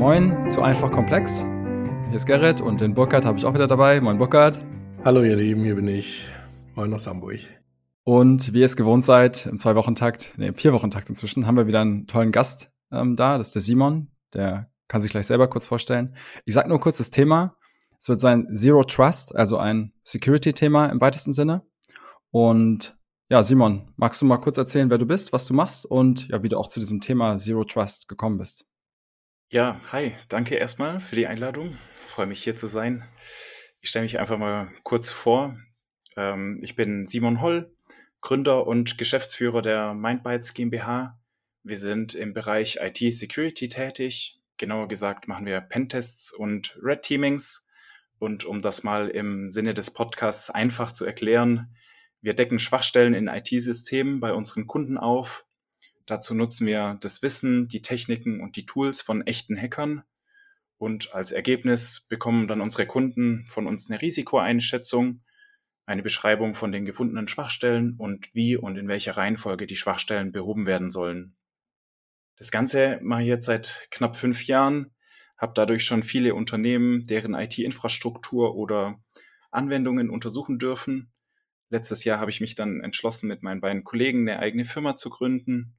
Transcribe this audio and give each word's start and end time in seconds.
Moin 0.00 0.48
zu 0.48 0.62
Einfach 0.62 0.90
Komplex. 0.90 1.42
Hier 2.08 2.14
ist 2.14 2.24
Gerrit 2.24 2.62
und 2.62 2.80
den 2.80 2.94
Burkhard 2.94 3.26
habe 3.26 3.36
ich 3.36 3.44
auch 3.44 3.52
wieder 3.52 3.66
dabei. 3.66 4.00
Moin 4.00 4.16
Burkhard. 4.16 4.58
Hallo 5.04 5.22
ihr 5.22 5.36
Lieben, 5.36 5.62
hier 5.62 5.74
bin 5.74 5.86
ich. 5.88 6.26
Moin 6.74 6.94
aus 6.94 7.06
Hamburg. 7.06 7.40
Und 8.04 8.54
wie 8.54 8.60
ihr 8.60 8.64
es 8.64 8.78
gewohnt 8.78 9.04
seid, 9.04 9.44
im 9.44 9.58
Zwei-Wochen-Takt, 9.58 10.32
nee, 10.38 10.46
im 10.46 10.54
Vier-Wochen-Takt 10.54 11.10
inzwischen, 11.10 11.46
haben 11.46 11.58
wir 11.58 11.66
wieder 11.66 11.82
einen 11.82 12.06
tollen 12.06 12.32
Gast 12.32 12.72
ähm, 12.90 13.14
da. 13.14 13.36
Das 13.36 13.48
ist 13.48 13.56
der 13.56 13.60
Simon. 13.60 14.08
Der 14.32 14.70
kann 14.88 15.02
sich 15.02 15.10
gleich 15.10 15.26
selber 15.26 15.48
kurz 15.48 15.66
vorstellen. 15.66 16.14
Ich 16.46 16.54
sage 16.54 16.70
nur 16.70 16.80
kurz 16.80 16.96
das 16.96 17.10
Thema. 17.10 17.58
Es 18.00 18.08
wird 18.08 18.20
sein 18.20 18.48
Zero 18.54 18.84
Trust, 18.84 19.36
also 19.36 19.58
ein 19.58 19.92
Security-Thema 20.04 20.86
im 20.86 21.02
weitesten 21.02 21.34
Sinne. 21.34 21.60
Und 22.30 22.96
ja, 23.28 23.42
Simon, 23.42 23.92
magst 23.96 24.22
du 24.22 24.24
mal 24.24 24.38
kurz 24.38 24.56
erzählen, 24.56 24.88
wer 24.88 24.96
du 24.96 25.04
bist, 25.04 25.34
was 25.34 25.44
du 25.44 25.52
machst 25.52 25.84
und 25.84 26.28
ja, 26.28 26.42
wie 26.42 26.48
du 26.48 26.56
auch 26.56 26.68
zu 26.68 26.80
diesem 26.80 27.02
Thema 27.02 27.36
Zero 27.36 27.64
Trust 27.64 28.08
gekommen 28.08 28.38
bist? 28.38 28.64
Ja, 29.52 29.80
hi, 29.90 30.12
danke 30.28 30.54
erstmal 30.54 31.00
für 31.00 31.16
die 31.16 31.26
Einladung. 31.26 31.76
Freue 32.06 32.26
mich 32.26 32.40
hier 32.40 32.54
zu 32.54 32.68
sein. 32.68 33.02
Ich 33.80 33.90
stelle 33.90 34.04
mich 34.04 34.20
einfach 34.20 34.38
mal 34.38 34.70
kurz 34.84 35.10
vor. 35.10 35.58
Ähm, 36.16 36.60
ich 36.62 36.76
bin 36.76 37.08
Simon 37.08 37.40
Holl, 37.40 37.68
Gründer 38.20 38.68
und 38.68 38.96
Geschäftsführer 38.96 39.60
der 39.60 39.92
Mindbytes 39.92 40.54
GmbH. 40.54 41.18
Wir 41.64 41.78
sind 41.78 42.14
im 42.14 42.32
Bereich 42.32 42.78
IT 42.80 42.98
Security 43.12 43.68
tätig. 43.68 44.40
Genauer 44.56 44.86
gesagt 44.86 45.26
machen 45.26 45.46
wir 45.46 45.60
Pentests 45.60 46.32
und 46.32 46.78
Red 46.80 47.02
Teamings. 47.02 47.68
Und 48.20 48.44
um 48.44 48.62
das 48.62 48.84
mal 48.84 49.08
im 49.08 49.50
Sinne 49.50 49.74
des 49.74 49.92
Podcasts 49.92 50.50
einfach 50.50 50.92
zu 50.92 51.04
erklären, 51.04 51.74
wir 52.20 52.34
decken 52.34 52.60
Schwachstellen 52.60 53.14
in 53.14 53.26
IT-Systemen 53.26 54.20
bei 54.20 54.32
unseren 54.32 54.68
Kunden 54.68 54.96
auf 54.96 55.44
Dazu 56.06 56.34
nutzen 56.34 56.66
wir 56.66 56.98
das 57.00 57.22
Wissen, 57.22 57.68
die 57.68 57.82
Techniken 57.82 58.40
und 58.40 58.56
die 58.56 58.66
Tools 58.66 59.00
von 59.00 59.26
echten 59.26 59.56
Hackern. 59.56 60.02
Und 60.76 61.14
als 61.14 61.30
Ergebnis 61.30 62.06
bekommen 62.08 62.48
dann 62.48 62.60
unsere 62.60 62.86
Kunden 62.86 63.46
von 63.46 63.66
uns 63.66 63.90
eine 63.90 64.00
Risikoeinschätzung, 64.00 65.22
eine 65.84 66.02
Beschreibung 66.02 66.54
von 66.54 66.72
den 66.72 66.84
gefundenen 66.84 67.28
Schwachstellen 67.28 67.96
und 67.98 68.34
wie 68.34 68.56
und 68.56 68.78
in 68.78 68.88
welcher 68.88 69.16
Reihenfolge 69.16 69.66
die 69.66 69.76
Schwachstellen 69.76 70.32
behoben 70.32 70.66
werden 70.66 70.90
sollen. 70.90 71.36
Das 72.36 72.50
Ganze 72.50 72.98
mache 73.02 73.22
ich 73.22 73.28
jetzt 73.28 73.46
seit 73.46 73.88
knapp 73.90 74.16
fünf 74.16 74.46
Jahren, 74.46 74.94
habe 75.36 75.52
dadurch 75.54 75.84
schon 75.84 76.02
viele 76.02 76.34
Unternehmen, 76.34 77.04
deren 77.04 77.34
IT-Infrastruktur 77.34 78.54
oder 78.54 78.98
Anwendungen 79.50 80.08
untersuchen 80.08 80.58
dürfen. 80.58 81.12
Letztes 81.68 82.04
Jahr 82.04 82.20
habe 82.20 82.30
ich 82.30 82.40
mich 82.40 82.54
dann 82.54 82.80
entschlossen, 82.80 83.28
mit 83.28 83.42
meinen 83.42 83.60
beiden 83.60 83.84
Kollegen 83.84 84.28
eine 84.28 84.38
eigene 84.38 84.64
Firma 84.64 84.96
zu 84.96 85.10
gründen 85.10 85.76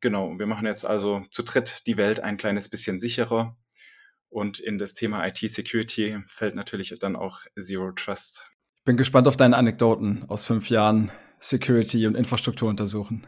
Genau, 0.00 0.38
wir 0.38 0.46
machen 0.46 0.66
jetzt 0.66 0.84
also 0.84 1.22
zu 1.30 1.42
dritt 1.42 1.86
die 1.86 1.96
Welt 1.96 2.20
ein 2.20 2.36
kleines 2.36 2.68
bisschen 2.68 3.00
sicherer. 3.00 3.56
Und 4.30 4.58
in 4.58 4.78
das 4.78 4.94
Thema 4.94 5.26
IT-Security 5.26 6.18
fällt 6.26 6.54
natürlich 6.54 6.94
dann 7.00 7.16
auch 7.16 7.40
Zero 7.58 7.92
Trust. 7.92 8.50
Ich 8.80 8.84
bin 8.84 8.96
gespannt 8.96 9.26
auf 9.26 9.36
deine 9.36 9.56
Anekdoten 9.56 10.24
aus 10.28 10.44
fünf 10.44 10.70
Jahren 10.70 11.10
Security 11.40 12.06
und 12.06 12.14
Infrastruktur 12.14 12.68
untersuchen. 12.68 13.26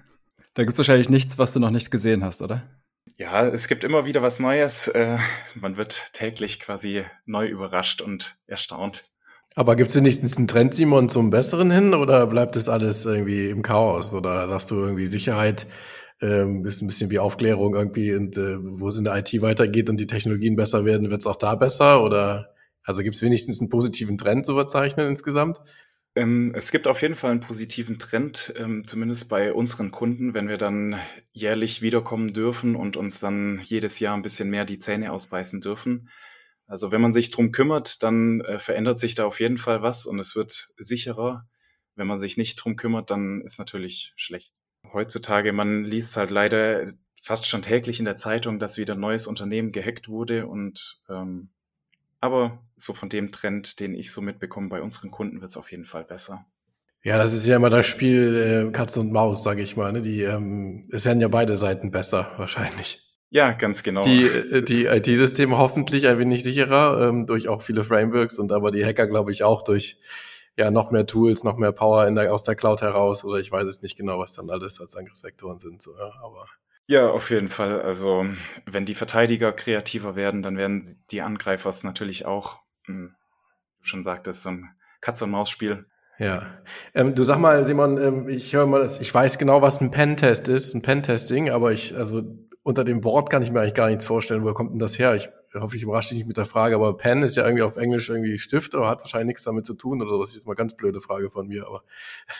Da 0.55 0.65
gibt 0.65 0.73
es 0.73 0.79
wahrscheinlich 0.79 1.09
nichts, 1.09 1.39
was 1.39 1.53
du 1.53 1.61
noch 1.61 1.71
nicht 1.71 1.91
gesehen 1.91 2.25
hast, 2.25 2.43
oder? 2.43 2.69
Ja, 3.17 3.47
es 3.47 3.69
gibt 3.69 3.85
immer 3.85 4.05
wieder 4.05 4.23
was 4.23 4.41
Neues. 4.41 4.89
Äh, 4.89 5.19
man 5.55 5.77
wird 5.77 6.13
täglich 6.13 6.61
quasi 6.61 7.05
neu 7.25 7.47
überrascht 7.47 8.01
und 8.01 8.37
erstaunt. 8.47 9.05
Aber 9.55 9.77
gibt 9.77 9.91
es 9.91 9.97
wenigstens 9.97 10.37
einen 10.37 10.47
Trend, 10.47 10.75
Simon, 10.75 11.09
zum 11.09 11.31
Besseren 11.31 11.71
hin 11.71 11.93
oder 11.95 12.27
bleibt 12.27 12.57
es 12.57 12.69
alles 12.69 13.05
irgendwie 13.05 13.49
im 13.49 13.63
Chaos? 13.63 14.15
Oder 14.15 14.47
sagst 14.49 14.71
du 14.71 14.77
irgendwie 14.77 15.07
Sicherheit 15.07 15.67
ähm, 16.21 16.65
ist 16.65 16.83
ein 16.83 16.87
bisschen 16.87 17.11
wie 17.11 17.19
Aufklärung 17.19 17.75
irgendwie 17.75 18.15
und 18.15 18.37
äh, 18.37 18.59
wo 18.61 18.89
es 18.89 18.97
in 18.97 19.05
der 19.05 19.17
IT 19.17 19.41
weitergeht 19.41 19.89
und 19.89 19.99
die 19.99 20.07
Technologien 20.07 20.57
besser 20.57 20.85
werden, 20.85 21.11
wird 21.11 21.23
es 21.23 21.27
auch 21.27 21.37
da 21.37 21.55
besser? 21.55 22.03
Oder 22.03 22.55
also 22.83 23.03
gibt 23.03 23.17
es 23.17 23.23
wenigstens 23.23 23.61
einen 23.61 23.71
positiven 23.71 24.19
Trend 24.19 24.45
zu 24.45 24.55
verzeichnen 24.55 25.09
insgesamt? 25.09 25.61
Ähm, 26.17 26.53
es 26.55 26.73
gibt 26.73 26.89
auf 26.89 27.03
jeden 27.03 27.15
Fall 27.15 27.31
einen 27.31 27.41
positiven 27.41 27.99
Trend, 27.99 28.53
ähm, 28.59 28.85
zumindest 28.85 29.29
bei 29.29 29.53
unseren 29.53 29.93
Kunden, 29.93 30.35
wenn 30.35 30.49
wir 30.49 30.59
dann 30.59 30.99
jährlich 31.33 31.83
wiederkommen 31.83 32.33
dürfen 32.33 32.75
und 32.75 32.97
uns 32.97 33.21
dann 33.21 33.61
jedes 33.63 34.01
Jahr 34.01 34.17
ein 34.17 34.23
bisschen 34.23 34.51
mehr 34.51 34.65
die 34.65 34.81
Zähne 34.81 35.13
ausbeißen 35.13 35.61
dürfen. 35.61 36.11
Also 36.67 36.93
wenn 36.93 37.01
man 37.01 37.13
sich 37.13 37.31
drum 37.31 37.53
kümmert, 37.53 38.03
dann 38.03 38.41
äh, 38.43 38.59
verändert 38.59 38.99
sich 38.99 39.15
da 39.15 39.25
auf 39.25 39.41
jeden 39.41 39.59
Fall 39.59 39.83
was 39.83 40.07
und 40.07 40.19
es 40.19 40.35
wird 40.35 40.69
sicherer. 40.79 41.49
Wenn 41.95 42.07
man 42.07 42.19
sich 42.19 42.37
nicht 42.37 42.57
drum 42.57 42.77
kümmert, 42.77 43.11
dann 43.11 43.41
ist 43.43 43.59
natürlich 43.59 44.13
schlecht 44.17 44.53
heutzutage, 44.93 45.53
man 45.53 45.85
liest 45.85 46.17
halt 46.17 46.31
leider 46.31 46.85
fast 47.23 47.47
schon 47.47 47.63
täglich 47.63 47.99
in 47.99 48.05
der 48.05 48.17
Zeitung, 48.17 48.59
dass 48.59 48.79
wieder 48.79 48.95
ein 48.95 49.01
neues 49.01 49.27
Unternehmen 49.27 49.73
gehackt 49.73 50.09
wurde 50.09 50.47
und 50.47 51.03
ähm, 51.09 51.51
aber 52.21 52.59
so 52.77 52.93
von 52.93 53.09
dem 53.09 53.33
Trend, 53.33 53.81
den 53.81 53.95
ich 53.95 54.13
so 54.13 54.21
mitbekomme 54.21 54.69
bei 54.69 54.83
unseren 54.83 55.11
Kunden, 55.11 55.41
wird 55.41 55.51
es 55.51 55.57
auf 55.57 55.71
jeden 55.71 55.85
Fall 55.85 56.05
besser. 56.05 56.45
Ja, 57.03 57.17
das 57.17 57.33
ist 57.33 57.47
ja 57.47 57.57
immer 57.57 57.71
das 57.71 57.87
Spiel 57.87 58.69
äh, 58.69 58.73
Katze 58.73 59.01
und 59.01 59.11
Maus, 59.11 59.43
sage 59.43 59.63
ich 59.63 59.77
mal. 59.77 59.91
Ne? 59.91 60.03
Die, 60.03 60.21
ähm, 60.23 60.87
es 60.93 61.07
werden 61.07 61.21
ja 61.21 61.29
beide 61.29 61.57
Seiten 61.57 61.91
besser, 61.91 62.31
wahrscheinlich. 62.37 63.01
Ja, 63.31 63.53
ganz 63.53 63.83
genau. 63.83 64.05
Die, 64.05 64.25
äh, 64.25 64.63
die 64.63 64.85
IT-Systeme 64.87 65.57
hoffentlich 65.57 66.09
ein 66.09 66.19
wenig 66.19 66.43
sicherer, 66.43 67.09
ähm, 67.09 67.27
durch 67.27 67.49
auch 67.49 67.63
viele 67.63 67.85
Frameworks 67.85 68.39
und 68.39 68.53
aber 68.53 68.71
die 68.71 68.85
Hacker, 68.85 69.07
glaube 69.07 69.33
ich, 69.33 69.45
auch 69.45 69.63
durch 69.63 69.99
ja 70.61 70.71
noch 70.71 70.91
mehr 70.91 71.07
Tools, 71.07 71.45
noch 71.45 71.57
mehr 71.57 71.73
Power 71.73 72.07
in 72.07 72.15
der, 72.15 72.33
aus 72.33 72.45
der 72.45 72.55
Cloud 72.55 72.83
heraus 72.83 73.25
oder 73.25 73.39
ich 73.39 73.51
weiß 73.51 73.67
es 73.67 73.83
nicht 73.83 73.97
genau, 73.97 74.19
was 74.19 74.33
dann 74.33 74.51
alles 74.51 74.81
als 74.81 74.97
Angriffsvektoren 74.97 75.59
sind. 75.59 75.83
So, 75.83 75.97
ja, 75.97 76.13
aber 76.23 76.47
ja, 76.87 77.09
auf 77.09 77.31
jeden 77.31 77.47
Fall. 77.47 77.83
Also 77.83 78.27
wenn 78.67 78.85
die 78.85 78.97
Verteidiger 78.97 79.53
kreativer 79.53 80.17
werden, 80.17 80.43
dann 80.43 80.57
werden 80.57 80.85
die 81.13 81.23
Angreifer 81.23 81.69
es 81.69 81.85
natürlich 81.85 82.27
auch, 82.27 82.59
hm, 82.87 83.15
du 83.79 83.85
schon 83.87 84.03
sagtest, 84.03 84.43
so 84.43 84.51
ein 84.51 84.71
Katz-und-Maus-Spiel. 85.01 85.87
Ja. 86.19 86.47
Ähm, 86.93 87.15
du 87.15 87.23
sag 87.23 87.39
mal, 87.39 87.65
Simon, 87.65 87.97
ähm, 87.97 88.29
ich 88.29 88.55
höre 88.55 88.67
mal, 88.67 88.85
ich 88.85 89.15
weiß 89.15 89.39
genau, 89.39 89.63
was 89.63 89.81
ein 89.81 89.93
Pentest 89.93 90.49
ist, 90.49 90.75
ein 90.75 90.83
Pentesting, 90.83 91.51
aber 91.51 91.71
ich, 91.73 91.97
also 91.97 92.23
unter 92.63 92.85
dem 92.85 93.05
Wort 93.05 93.31
kann 93.31 93.43
ich 93.43 93.53
mir 93.53 93.61
eigentlich 93.61 93.75
gar 93.75 93.89
nichts 93.89 94.05
vorstellen. 94.05 94.43
Woher 94.43 94.55
kommt 94.55 94.73
denn 94.73 94.81
das 94.81 94.99
her? 94.99 95.15
Ich 95.15 95.31
hoffe, 95.55 95.77
ich 95.77 95.83
überrasche 95.83 96.11
dich 96.11 96.19
nicht 96.19 96.29
mit 96.29 96.37
der 96.37 96.47
Frage, 96.47 96.77
aber 96.77 96.97
Pen 96.97 97.23
ist 97.23 97.37
ja 97.37 97.45
irgendwie 97.45 97.63
auf 97.63 97.77
Englisch 97.77 98.09
irgendwie 98.09 98.39
Stift, 98.39 98.75
aber 98.75 98.89
hat 98.89 99.01
wahrscheinlich 99.01 99.29
nichts 99.29 99.43
damit 99.43 99.67
zu 99.67 99.75
tun 99.75 100.01
oder 100.01 100.11
so. 100.11 100.21
Das 100.21 100.31
ist 100.31 100.37
jetzt 100.37 100.47
mal 100.47 100.55
ganz 100.55 100.77
blöde 100.77 101.01
Frage 101.01 101.31
von 101.31 101.49
mir, 101.49 101.67
aber 101.67 101.83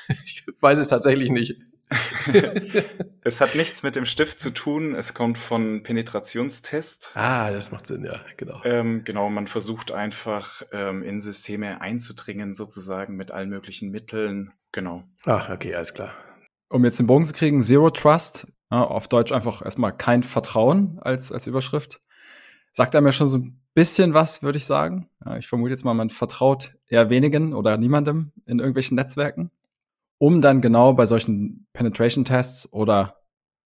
ich 0.25 0.47
weiß 0.61 0.79
es 0.79 0.89
tatsächlich 0.89 1.31
nicht. 1.31 1.57
es 3.23 3.41
hat 3.41 3.57
nichts 3.57 3.83
mit 3.83 3.97
dem 3.97 4.05
Stift 4.05 4.41
zu 4.41 4.51
tun. 4.51 4.95
Es 4.95 5.13
kommt 5.13 5.39
von 5.39 5.83
Penetrationstest. 5.83 7.17
Ah, 7.17 7.51
das 7.51 7.73
macht 7.73 7.89
Sinn, 7.89 8.05
ja, 8.05 8.21
genau. 8.37 8.61
Ähm, 8.65 9.03
genau, 9.05 9.29
man 9.29 9.49
versucht 9.49 9.91
einfach 9.91 10.63
ähm, 10.71 11.03
in 11.03 11.21
Systeme 11.21 11.81
einzudringen, 11.81 12.55
sozusagen 12.55 13.17
mit 13.17 13.33
allen 13.33 13.49
möglichen 13.51 13.91
Mitteln. 13.91 14.53
Genau. 14.71 15.03
Ah, 15.25 15.53
okay, 15.53 15.75
alles 15.75 15.93
klar. 15.93 16.15
Um 16.69 16.85
jetzt 16.85 17.01
den 17.01 17.09
Bogen 17.09 17.27
zu 17.27 17.33
kriegen, 17.33 17.61
Zero 17.61 17.91
Trust, 17.91 18.47
ja, 18.71 18.85
auf 18.85 19.09
Deutsch 19.09 19.33
einfach 19.33 19.65
erstmal 19.65 19.97
kein 19.97 20.23
Vertrauen 20.23 21.01
als, 21.01 21.33
als 21.33 21.49
Überschrift 21.49 22.01
sagt 22.73 22.95
einem 22.95 23.07
ja 23.07 23.13
schon 23.13 23.27
so 23.27 23.39
ein 23.39 23.61
bisschen 23.75 24.15
was, 24.15 24.43
würde 24.43 24.59
ich 24.59 24.65
sagen. 24.65 25.09
Ja, 25.25 25.37
ich 25.37 25.47
vermute 25.47 25.71
jetzt 25.71 25.85
mal, 25.85 25.95
man 25.95 26.11
vertraut 26.11 26.77
eher 26.87 27.11
wenigen 27.11 27.55
oder 27.55 27.77
niemandem 27.77 28.33
in 28.47 28.59
irgendwelchen 28.59 28.97
Netzwerken, 28.97 29.51
um 30.19 30.41
dann 30.41 30.61
genau 30.61 30.93
bei 30.93 31.07
solchen 31.07 31.67
Penetration-Tests 31.73 32.73
oder 32.73 33.21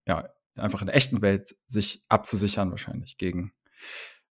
ja, 0.06 0.28
einfach 0.56 0.80
in 0.80 0.86
der 0.86 0.96
echten 0.96 1.22
Welt 1.22 1.54
sich 1.66 2.02
abzusichern, 2.08 2.70
wahrscheinlich 2.70 3.18
gegen 3.18 3.52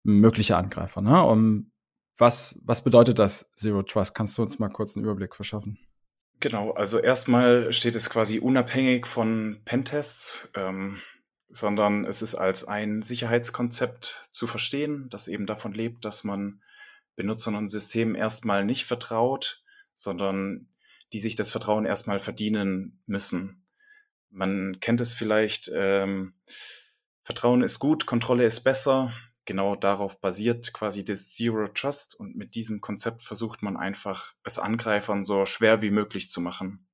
mögliche 0.02 0.56
Angreifer. 0.56 1.00
Ne? 1.00 1.22
Um, 1.22 1.70
was, 2.18 2.60
was 2.64 2.84
bedeutet 2.84 3.18
das 3.18 3.52
Zero 3.56 3.82
Trust? 3.82 4.14
Kannst 4.14 4.38
du 4.38 4.42
uns 4.42 4.58
mal 4.58 4.68
kurz 4.68 4.96
einen 4.96 5.04
Überblick 5.04 5.34
verschaffen? 5.34 5.78
Genau, 6.40 6.72
also 6.72 6.98
erstmal 6.98 7.72
steht 7.72 7.94
es 7.94 8.10
quasi 8.10 8.38
unabhängig 8.38 9.06
von 9.06 9.60
Pentests. 9.64 10.52
Ähm, 10.54 11.00
sondern 11.56 12.04
es 12.04 12.22
ist 12.22 12.34
als 12.34 12.66
ein 12.66 13.02
Sicherheitskonzept 13.02 14.30
zu 14.32 14.46
verstehen, 14.46 15.08
das 15.10 15.28
eben 15.28 15.46
davon 15.46 15.72
lebt, 15.72 16.04
dass 16.04 16.24
man 16.24 16.62
Benutzern 17.16 17.54
und 17.54 17.68
Systemen 17.68 18.14
erstmal 18.14 18.64
nicht 18.64 18.84
vertraut, 18.84 19.62
sondern 19.94 20.68
die 21.12 21.20
sich 21.20 21.36
das 21.36 21.52
Vertrauen 21.52 21.86
erstmal 21.86 22.18
verdienen 22.18 23.00
müssen. 23.06 23.64
Man 24.30 24.80
kennt 24.80 25.00
es 25.00 25.14
vielleicht, 25.14 25.70
ähm, 25.72 26.34
Vertrauen 27.22 27.62
ist 27.62 27.78
gut, 27.78 28.04
Kontrolle 28.04 28.44
ist 28.44 28.62
besser. 28.62 29.12
Genau 29.44 29.76
darauf 29.76 30.20
basiert 30.20 30.72
quasi 30.72 31.04
das 31.04 31.34
Zero 31.34 31.68
Trust 31.68 32.18
und 32.18 32.34
mit 32.34 32.54
diesem 32.54 32.80
Konzept 32.80 33.22
versucht 33.22 33.62
man 33.62 33.76
einfach, 33.76 34.32
es 34.42 34.58
Angreifern 34.58 35.22
so 35.22 35.46
schwer 35.46 35.82
wie 35.82 35.90
möglich 35.90 36.30
zu 36.30 36.40
machen. 36.40 36.88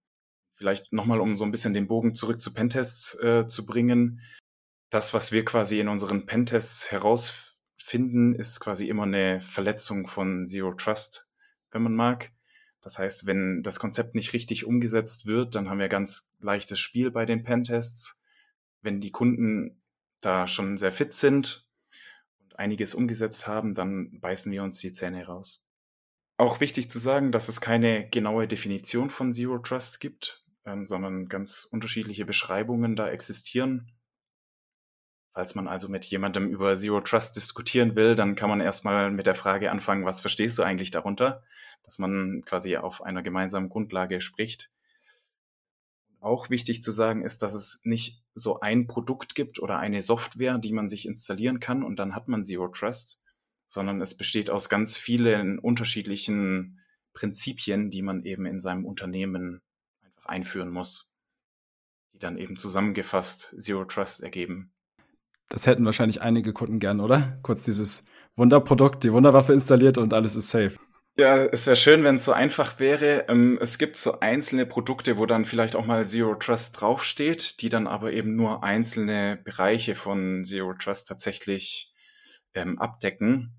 Vielleicht 0.54 0.92
nochmal, 0.92 1.20
um 1.20 1.36
so 1.36 1.44
ein 1.44 1.52
bisschen 1.52 1.72
den 1.72 1.86
Bogen 1.86 2.14
zurück 2.14 2.40
zu 2.40 2.52
Pentests 2.52 3.18
äh, 3.20 3.46
zu 3.46 3.64
bringen 3.64 4.20
das, 4.90 5.14
was 5.14 5.32
wir 5.32 5.44
quasi 5.44 5.80
in 5.80 5.88
unseren 5.88 6.26
Pentests 6.26 6.90
herausfinden, 6.90 8.34
ist 8.34 8.60
quasi 8.60 8.88
immer 8.88 9.04
eine 9.04 9.40
Verletzung 9.40 10.06
von 10.06 10.46
Zero 10.46 10.74
Trust, 10.74 11.30
wenn 11.70 11.82
man 11.82 11.94
mag. 11.94 12.32
Das 12.82 12.98
heißt, 12.98 13.26
wenn 13.26 13.62
das 13.62 13.78
Konzept 13.78 14.14
nicht 14.14 14.32
richtig 14.32 14.66
umgesetzt 14.66 15.26
wird, 15.26 15.54
dann 15.54 15.68
haben 15.68 15.78
wir 15.78 15.88
ganz 15.88 16.34
leichtes 16.40 16.80
Spiel 16.80 17.10
bei 17.10 17.24
den 17.24 17.44
Pentests. 17.44 18.20
Wenn 18.82 19.00
die 19.00 19.12
Kunden 19.12 19.82
da 20.20 20.48
schon 20.48 20.76
sehr 20.76 20.92
fit 20.92 21.12
sind 21.12 21.68
und 22.38 22.58
einiges 22.58 22.94
umgesetzt 22.94 23.46
haben, 23.46 23.74
dann 23.74 24.18
beißen 24.20 24.50
wir 24.50 24.62
uns 24.62 24.78
die 24.78 24.92
Zähne 24.92 25.26
raus. 25.26 25.64
Auch 26.36 26.60
wichtig 26.60 26.90
zu 26.90 26.98
sagen, 26.98 27.32
dass 27.32 27.48
es 27.48 27.60
keine 27.60 28.08
genaue 28.08 28.48
Definition 28.48 29.10
von 29.10 29.34
Zero 29.34 29.58
Trust 29.58 30.00
gibt, 30.00 30.42
ähm, 30.64 30.86
sondern 30.86 31.28
ganz 31.28 31.68
unterschiedliche 31.70 32.24
Beschreibungen 32.24 32.96
da 32.96 33.10
existieren. 33.10 33.92
Falls 35.32 35.54
man 35.54 35.68
also 35.68 35.88
mit 35.88 36.04
jemandem 36.06 36.48
über 36.48 36.76
Zero 36.76 37.00
Trust 37.00 37.36
diskutieren 37.36 37.94
will, 37.94 38.16
dann 38.16 38.34
kann 38.34 38.50
man 38.50 38.60
erstmal 38.60 39.12
mit 39.12 39.26
der 39.26 39.34
Frage 39.34 39.70
anfangen, 39.70 40.04
was 40.04 40.20
verstehst 40.20 40.58
du 40.58 40.64
eigentlich 40.64 40.90
darunter? 40.90 41.44
Dass 41.84 41.98
man 41.98 42.42
quasi 42.44 42.76
auf 42.76 43.02
einer 43.02 43.22
gemeinsamen 43.22 43.68
Grundlage 43.68 44.20
spricht. 44.20 44.72
Auch 46.18 46.50
wichtig 46.50 46.82
zu 46.82 46.90
sagen 46.90 47.22
ist, 47.22 47.42
dass 47.42 47.54
es 47.54 47.80
nicht 47.84 48.22
so 48.34 48.60
ein 48.60 48.86
Produkt 48.86 49.34
gibt 49.34 49.60
oder 49.60 49.78
eine 49.78 50.02
Software, 50.02 50.58
die 50.58 50.72
man 50.72 50.88
sich 50.88 51.06
installieren 51.06 51.60
kann 51.60 51.82
und 51.82 51.98
dann 51.98 52.14
hat 52.14 52.28
man 52.28 52.44
Zero 52.44 52.68
Trust, 52.68 53.22
sondern 53.66 54.00
es 54.00 54.16
besteht 54.16 54.50
aus 54.50 54.68
ganz 54.68 54.98
vielen 54.98 55.60
unterschiedlichen 55.60 56.80
Prinzipien, 57.14 57.88
die 57.90 58.02
man 58.02 58.24
eben 58.24 58.46
in 58.46 58.60
seinem 58.60 58.84
Unternehmen 58.84 59.62
einfach 60.02 60.26
einführen 60.26 60.70
muss, 60.70 61.12
die 62.12 62.18
dann 62.18 62.36
eben 62.36 62.56
zusammengefasst 62.56 63.54
Zero 63.58 63.84
Trust 63.84 64.22
ergeben. 64.22 64.72
Das 65.50 65.66
hätten 65.66 65.84
wahrscheinlich 65.84 66.22
einige 66.22 66.52
Kunden 66.52 66.78
gern, 66.78 67.00
oder? 67.00 67.38
Kurz 67.42 67.64
dieses 67.64 68.06
Wunderprodukt, 68.36 69.04
die 69.04 69.12
Wunderwaffe 69.12 69.52
installiert 69.52 69.98
und 69.98 70.14
alles 70.14 70.36
ist 70.36 70.48
safe. 70.48 70.76
Ja, 71.16 71.44
es 71.44 71.66
wäre 71.66 71.76
schön, 71.76 72.04
wenn 72.04 72.14
es 72.14 72.24
so 72.24 72.32
einfach 72.32 72.78
wäre. 72.78 73.26
Ähm, 73.28 73.58
es 73.60 73.76
gibt 73.78 73.96
so 73.96 74.20
einzelne 74.20 74.64
Produkte, 74.64 75.18
wo 75.18 75.26
dann 75.26 75.44
vielleicht 75.44 75.76
auch 75.76 75.84
mal 75.84 76.06
Zero 76.06 76.36
Trust 76.36 76.80
draufsteht, 76.80 77.60
die 77.60 77.68
dann 77.68 77.86
aber 77.86 78.12
eben 78.12 78.36
nur 78.36 78.62
einzelne 78.62 79.38
Bereiche 79.44 79.94
von 79.94 80.44
Zero 80.44 80.72
Trust 80.72 81.08
tatsächlich 81.08 81.92
ähm, 82.54 82.78
abdecken. 82.78 83.52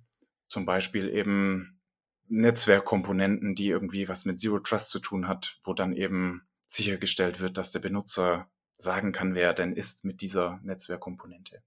Zum 0.48 0.66
Beispiel 0.66 1.10
eben 1.10 1.82
Netzwerkkomponenten, 2.30 3.54
die 3.54 3.68
irgendwie 3.68 4.08
was 4.08 4.24
mit 4.26 4.40
Zero 4.40 4.60
Trust 4.60 4.90
zu 4.90 5.00
tun 5.00 5.28
hat, 5.28 5.60
wo 5.64 5.74
dann 5.74 5.94
eben 5.94 6.48
sichergestellt 6.66 7.42
wird, 7.42 7.58
dass 7.58 7.72
der 7.72 7.80
Benutzer 7.80 8.50
sagen 8.72 9.12
kann, 9.12 9.36
wer 9.36 9.48
er 9.48 9.54
denn 9.54 9.74
ist 9.74 10.06
mit 10.06 10.22
dieser 10.22 10.60
Netzwerkkomponente. 10.64 11.62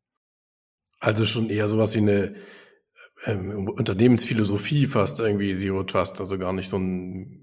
Also 1.05 1.27
schon 1.27 1.51
eher 1.51 1.69
sowas 1.69 1.95
wie 1.95 1.99
eine 1.99 2.35
ähm, 3.27 3.69
Unternehmensphilosophie 3.69 4.87
fast 4.87 5.21
irgendwie 5.21 5.55
Zero 5.55 5.83
Trust, 5.85 6.21
also 6.21 6.39
gar 6.39 6.55
nicht 6.55 6.71
so 6.71 6.79
ein 6.79 7.41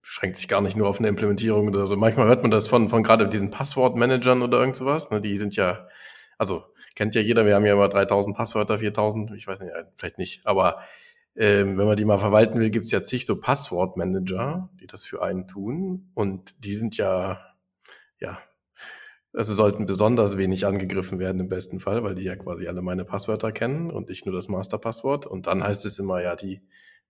beschränkt 0.00 0.36
sich 0.36 0.48
gar 0.48 0.60
nicht 0.60 0.76
nur 0.76 0.88
auf 0.88 0.98
eine 0.98 1.08
Implementierung 1.08 1.68
oder 1.68 1.86
so. 1.86 1.96
Manchmal 1.96 2.26
hört 2.26 2.42
man 2.42 2.50
das 2.50 2.66
von, 2.66 2.88
von 2.88 3.02
gerade 3.02 3.28
diesen 3.28 3.50
Passwortmanagern 3.50 4.42
oder 4.42 4.58
irgend 4.58 4.76
sowas. 4.76 5.10
Ne? 5.10 5.20
Die 5.20 5.36
sind 5.36 5.56
ja, 5.56 5.88
also 6.38 6.64
kennt 6.94 7.14
ja 7.14 7.22
jeder, 7.22 7.46
wir 7.46 7.54
haben 7.54 7.64
ja 7.64 7.72
immer 7.72 7.88
3000 7.88 8.36
Passwörter, 8.36 8.78
4000, 8.78 9.32
ich 9.36 9.46
weiß 9.46 9.60
nicht, 9.60 9.72
vielleicht 9.96 10.18
nicht, 10.18 10.46
aber 10.46 10.80
ähm, 11.34 11.78
wenn 11.78 11.86
man 11.86 11.96
die 11.96 12.04
mal 12.04 12.18
verwalten 12.18 12.60
will, 12.60 12.70
gibt's 12.70 12.90
ja 12.90 13.02
zig 13.02 13.26
so 13.26 13.40
Passwortmanager, 13.40 14.68
die 14.80 14.86
das 14.86 15.04
für 15.04 15.22
einen 15.22 15.48
tun 15.48 16.10
und 16.14 16.62
die 16.64 16.74
sind 16.74 16.96
ja, 16.96 17.40
ja, 18.18 18.38
also 19.32 19.54
sollten 19.54 19.86
besonders 19.86 20.36
wenig 20.36 20.66
angegriffen 20.66 21.18
werden 21.18 21.40
im 21.40 21.48
besten 21.48 21.80
Fall, 21.80 22.02
weil 22.04 22.14
die 22.14 22.24
ja 22.24 22.36
quasi 22.36 22.68
alle 22.68 22.82
meine 22.82 23.04
Passwörter 23.04 23.52
kennen 23.52 23.90
und 23.90 24.10
ich 24.10 24.24
nur 24.24 24.34
das 24.34 24.48
Masterpasswort. 24.48 25.26
Und 25.26 25.46
dann 25.46 25.62
heißt 25.62 25.86
es 25.86 25.98
immer, 25.98 26.22
ja, 26.22 26.36
die, 26.36 26.60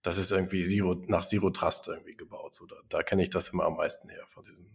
das 0.02 0.18
ist 0.18 0.30
irgendwie 0.30 0.64
Zero, 0.64 0.94
nach 1.06 1.26
Zero 1.26 1.50
Trust 1.50 1.88
irgendwie 1.88 2.16
gebaut. 2.16 2.54
So, 2.54 2.66
da, 2.66 2.76
da 2.88 3.02
kenne 3.02 3.22
ich 3.22 3.30
das 3.30 3.48
immer 3.48 3.64
am 3.64 3.76
meisten 3.76 4.08
her 4.08 4.24
von 4.30 4.44
diesem. 4.44 4.66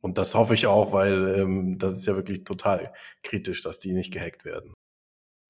Und 0.00 0.18
das 0.18 0.34
hoffe 0.34 0.54
ich 0.54 0.66
auch, 0.66 0.92
weil 0.92 1.34
ähm, 1.38 1.78
das 1.78 1.96
ist 1.96 2.06
ja 2.06 2.16
wirklich 2.16 2.44
total 2.44 2.92
kritisch, 3.22 3.62
dass 3.62 3.78
die 3.78 3.92
nicht 3.92 4.12
gehackt 4.12 4.44
werden. 4.44 4.72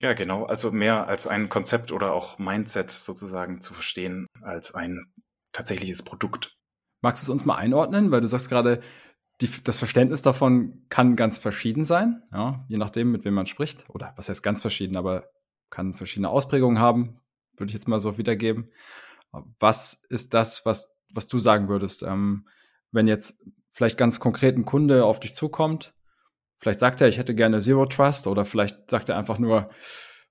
Ja, 0.00 0.14
genau. 0.14 0.44
Also 0.44 0.72
mehr 0.72 1.06
als 1.06 1.26
ein 1.26 1.48
Konzept 1.48 1.92
oder 1.92 2.12
auch 2.12 2.38
Mindset 2.38 2.90
sozusagen 2.90 3.60
zu 3.60 3.72
verstehen 3.72 4.26
als 4.42 4.74
ein 4.74 5.12
tatsächliches 5.52 6.02
Produkt. 6.02 6.56
Magst 7.02 7.22
du 7.22 7.26
es 7.26 7.30
uns 7.30 7.44
mal 7.44 7.56
einordnen? 7.56 8.10
Weil 8.10 8.20
du 8.20 8.26
sagst 8.26 8.48
gerade, 8.48 8.82
die, 9.42 9.50
das 9.64 9.78
Verständnis 9.78 10.22
davon 10.22 10.84
kann 10.88 11.16
ganz 11.16 11.38
verschieden 11.38 11.84
sein, 11.84 12.22
ja, 12.32 12.64
je 12.68 12.78
nachdem, 12.78 13.10
mit 13.10 13.24
wem 13.24 13.34
man 13.34 13.46
spricht. 13.46 13.84
Oder 13.90 14.12
was 14.16 14.28
heißt 14.28 14.42
ganz 14.42 14.62
verschieden, 14.62 14.96
aber 14.96 15.28
kann 15.70 15.94
verschiedene 15.94 16.28
Ausprägungen 16.28 16.80
haben, 16.80 17.20
würde 17.56 17.70
ich 17.70 17.74
jetzt 17.74 17.88
mal 17.88 18.00
so 18.00 18.18
wiedergeben. 18.18 18.70
Was 19.58 20.04
ist 20.08 20.34
das, 20.34 20.64
was, 20.64 20.94
was 21.12 21.28
du 21.28 21.38
sagen 21.38 21.68
würdest, 21.68 22.02
ähm, 22.02 22.46
wenn 22.90 23.08
jetzt 23.08 23.42
vielleicht 23.70 23.98
ganz 23.98 24.20
konkret 24.20 24.56
ein 24.56 24.64
Kunde 24.64 25.04
auf 25.04 25.18
dich 25.18 25.34
zukommt? 25.34 25.94
Vielleicht 26.58 26.78
sagt 26.78 27.00
er, 27.00 27.08
ich 27.08 27.18
hätte 27.18 27.34
gerne 27.34 27.60
Zero 27.60 27.86
Trust 27.86 28.26
oder 28.26 28.44
vielleicht 28.44 28.90
sagt 28.90 29.08
er 29.08 29.16
einfach 29.16 29.38
nur, 29.38 29.70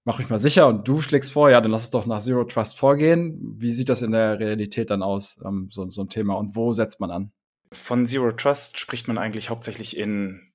mach 0.04 0.20
mich 0.20 0.30
mal 0.30 0.40
sicher 0.40 0.68
und 0.68 0.88
du 0.88 1.02
schlägst 1.02 1.34
vor, 1.34 1.50
ja, 1.50 1.60
dann 1.60 1.72
lass 1.72 1.84
es 1.84 1.92
doch 1.92 2.06
nach 2.06 2.22
Zero 2.22 2.46
Trust 2.46 2.78
vorgehen. 2.78 3.56
Wie 3.58 3.72
sieht 3.72 3.90
das 3.90 4.02
in 4.02 4.12
der 4.12 4.40
Realität 4.40 4.90
dann 4.92 5.04
aus, 5.04 5.42
ähm, 5.46 5.68
so, 5.72 5.90
so 5.90 6.02
ein 6.02 6.10
Thema 6.10 6.36
und 6.36 6.56
wo 6.56 6.72
setzt 6.72 7.00
man 7.00 7.12
an? 7.12 7.32
Von 7.74 8.06
Zero 8.06 8.32
Trust 8.32 8.80
spricht 8.80 9.08
man 9.08 9.18
eigentlich 9.18 9.50
hauptsächlich 9.50 9.96
in, 9.98 10.52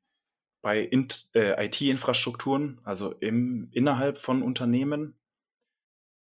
bei 0.63 0.91
äh, 1.35 1.67
IT-Infrastrukturen, 1.67 2.81
also 2.85 3.13
im, 3.13 3.69
innerhalb 3.73 4.19
von 4.19 4.43
Unternehmen. 4.43 5.19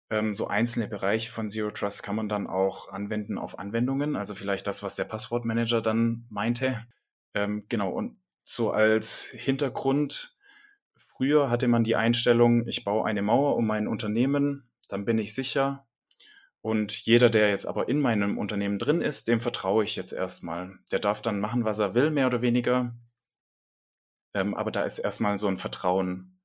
Ähm, 0.08 0.34
so 0.34 0.46
einzelne 0.46 0.88
Bereiche 0.88 1.32
von 1.32 1.50
Zero 1.50 1.70
Trust 1.70 2.02
kann 2.02 2.16
man 2.16 2.28
dann 2.28 2.46
auch 2.46 2.88
anwenden 2.90 3.38
auf 3.38 3.58
Anwendungen, 3.58 4.16
also 4.16 4.34
vielleicht 4.34 4.66
das, 4.66 4.82
was 4.82 4.96
der 4.96 5.04
Passwortmanager 5.04 5.82
dann 5.82 6.26
meinte. 6.30 6.86
Ähm, 7.34 7.64
genau, 7.68 7.90
und 7.90 8.18
so 8.42 8.70
als 8.70 9.24
Hintergrund, 9.24 10.38
früher 10.94 11.50
hatte 11.50 11.68
man 11.68 11.84
die 11.84 11.96
Einstellung, 11.96 12.66
ich 12.66 12.84
baue 12.84 13.04
eine 13.04 13.22
Mauer 13.22 13.56
um 13.56 13.66
mein 13.66 13.88
Unternehmen, 13.88 14.70
dann 14.88 15.04
bin 15.04 15.18
ich 15.18 15.34
sicher, 15.34 15.85
und 16.66 17.06
jeder, 17.06 17.30
der 17.30 17.50
jetzt 17.50 17.64
aber 17.64 17.88
in 17.88 18.00
meinem 18.00 18.38
Unternehmen 18.38 18.80
drin 18.80 19.00
ist, 19.00 19.28
dem 19.28 19.38
vertraue 19.38 19.84
ich 19.84 19.94
jetzt 19.94 20.10
erstmal. 20.10 20.80
Der 20.90 20.98
darf 20.98 21.22
dann 21.22 21.38
machen, 21.38 21.64
was 21.64 21.78
er 21.78 21.94
will, 21.94 22.10
mehr 22.10 22.26
oder 22.26 22.42
weniger. 22.42 22.92
Ähm, 24.34 24.52
aber 24.56 24.72
da 24.72 24.82
ist 24.82 24.98
erstmal 24.98 25.38
so 25.38 25.46
ein 25.46 25.58
Vertrauen. 25.58 26.40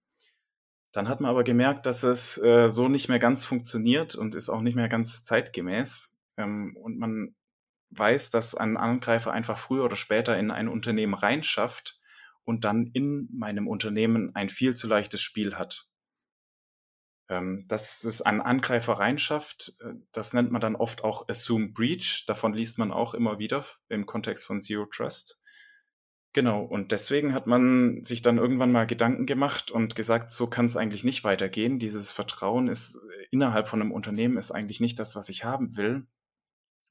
Dann 0.91 1.09
hat 1.09 1.21
man 1.21 1.31
aber 1.31 1.43
gemerkt, 1.43 1.87
dass 1.87 2.03
es 2.03 2.37
äh, 2.37 2.69
so 2.69 2.87
nicht 2.87 3.09
mehr 3.09 3.17
ganz 3.17 3.45
funktioniert 3.45 4.13
und 4.13 4.35
ist 4.35 4.49
auch 4.49 4.61
nicht 4.61 4.75
mehr 4.75 4.89
ganz 4.89 5.23
zeitgemäß. 5.23 6.15
Ähm, 6.37 6.77
und 6.79 6.99
man 6.99 7.35
weiß, 7.89 8.29
dass 8.29 8.53
ein 8.53 8.77
Angreifer 8.77 9.31
einfach 9.31 9.57
früher 9.57 9.85
oder 9.85 9.95
später 9.95 10.37
in 10.37 10.51
ein 10.51 10.67
Unternehmen 10.67 11.15
reinschafft 11.15 11.99
und 12.43 12.63
dann 12.63 12.91
in 12.93 13.27
meinem 13.33 13.67
Unternehmen 13.67 14.35
ein 14.35 14.49
viel 14.49 14.75
zu 14.75 14.85
leichtes 14.85 15.21
Spiel 15.21 15.55
hat. 15.55 15.87
Ähm, 17.31 17.63
dass 17.69 18.03
es 18.03 18.21
an 18.21 18.41
Angreifer 18.41 18.93
reinschafft, 18.93 19.77
äh, 19.79 19.93
das 20.11 20.33
nennt 20.33 20.51
man 20.51 20.59
dann 20.59 20.75
oft 20.75 21.05
auch 21.05 21.29
Assume 21.29 21.69
Breach. 21.69 22.25
Davon 22.27 22.53
liest 22.53 22.77
man 22.77 22.91
auch 22.91 23.13
immer 23.13 23.39
wieder 23.39 23.63
im 23.87 24.05
Kontext 24.05 24.45
von 24.45 24.59
Zero 24.59 24.85
Trust. 24.85 25.41
Genau, 26.33 26.61
und 26.61 26.91
deswegen 26.91 27.33
hat 27.33 27.47
man 27.47 28.03
sich 28.03 28.21
dann 28.21 28.37
irgendwann 28.37 28.73
mal 28.73 28.85
Gedanken 28.85 29.25
gemacht 29.25 29.71
und 29.71 29.95
gesagt, 29.95 30.31
so 30.31 30.47
kann 30.47 30.65
es 30.65 30.75
eigentlich 30.75 31.05
nicht 31.05 31.23
weitergehen. 31.23 31.79
Dieses 31.79 32.11
Vertrauen 32.11 32.67
ist 32.67 32.95
äh, 32.95 33.27
innerhalb 33.31 33.69
von 33.69 33.81
einem 33.81 33.93
Unternehmen 33.93 34.35
ist 34.37 34.51
eigentlich 34.51 34.81
nicht 34.81 34.99
das, 34.99 35.15
was 35.15 35.29
ich 35.29 35.45
haben 35.45 35.77
will. 35.77 36.05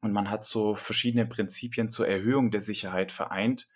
Und 0.01 0.13
man 0.13 0.31
hat 0.31 0.47
so 0.47 0.75
verschiedene 0.75 1.27
Prinzipien 1.27 1.91
zur 1.91 2.09
Erhöhung 2.09 2.51
der 2.51 2.63
Sicherheit 2.63 3.13
vereint, 3.13 3.69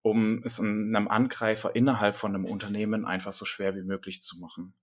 um 0.00 0.42
es 0.44 0.58
einem 0.60 1.08
Angreifer 1.08 1.76
innerhalb 1.76 2.16
von 2.16 2.34
einem 2.34 2.46
Unternehmen 2.46 3.04
einfach 3.04 3.34
so 3.34 3.44
schwer 3.44 3.76
wie 3.76 3.82
möglich 3.82 4.22
zu 4.22 4.38
machen. 4.38 4.74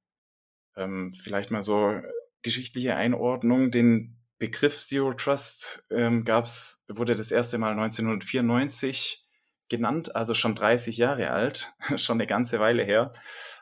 Ähm, 0.77 1.11
vielleicht 1.11 1.51
mal 1.51 1.61
so 1.61 1.99
geschichtliche 2.43 2.95
Einordnung. 2.95 3.71
Den 3.71 4.17
Begriff 4.39 4.79
Zero 4.79 5.13
Trust 5.13 5.87
ähm, 5.89 6.23
gab's, 6.23 6.85
wurde 6.87 7.15
das 7.15 7.31
erste 7.31 7.57
Mal 7.57 7.71
1994 7.71 9.25
genannt, 9.69 10.15
also 10.15 10.33
schon 10.33 10.55
30 10.55 10.97
Jahre 10.97 11.31
alt, 11.31 11.73
schon 11.97 12.17
eine 12.17 12.27
ganze 12.27 12.59
Weile 12.59 12.83
her, 12.83 13.13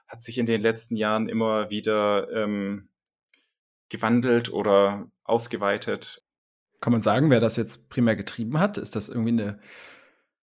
hat 0.07 0.22
sich 0.22 0.38
in 0.38 0.45
den 0.45 0.62
letzten 0.62 0.95
Jahren 0.95 1.29
immer 1.29 1.69
wieder 1.69 2.29
ähm, 2.31 2.89
gewandelt 3.89 4.51
oder 4.51 5.10
ausgeweitet. 5.24 6.22
Kann 6.81 6.91
man 6.91 7.01
sagen, 7.01 7.29
wer 7.29 7.39
das 7.39 7.55
jetzt 7.55 7.89
primär 7.89 8.15
getrieben 8.15 8.60
hat? 8.60 8.77
Ist 8.77 8.95
das 8.95 9.10
irgendwie 9.10 9.29
eine 9.29 9.60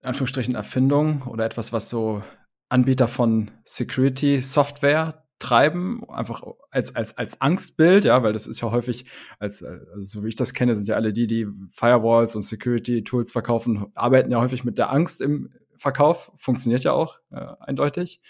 in 0.02 0.08
Anführungsstrichen 0.08 0.54
Erfindung 0.54 1.22
oder 1.22 1.44
etwas, 1.44 1.72
was 1.72 1.90
so 1.90 2.22
Anbieter 2.68 3.08
von 3.08 3.50
Security 3.64 4.40
Software 4.40 5.25
treiben, 5.38 6.08
einfach 6.08 6.42
als, 6.70 6.96
als, 6.96 7.18
als 7.18 7.40
Angstbild, 7.40 8.04
ja, 8.04 8.22
weil 8.22 8.32
das 8.32 8.46
ist 8.46 8.60
ja 8.60 8.70
häufig, 8.70 9.06
als, 9.38 9.62
also 9.62 10.00
so 10.00 10.24
wie 10.24 10.28
ich 10.28 10.36
das 10.36 10.54
kenne, 10.54 10.74
sind 10.74 10.88
ja 10.88 10.96
alle 10.96 11.12
die, 11.12 11.26
die 11.26 11.46
Firewalls 11.70 12.34
und 12.36 12.42
Security-Tools 12.42 13.32
verkaufen, 13.32 13.86
arbeiten 13.94 14.30
ja 14.30 14.40
häufig 14.40 14.64
mit 14.64 14.78
der 14.78 14.90
Angst 14.90 15.20
im 15.20 15.52
Verkauf, 15.76 16.32
funktioniert 16.36 16.84
ja 16.84 16.92
auch 16.92 17.18
äh, 17.30 17.46
eindeutig. 17.60 18.20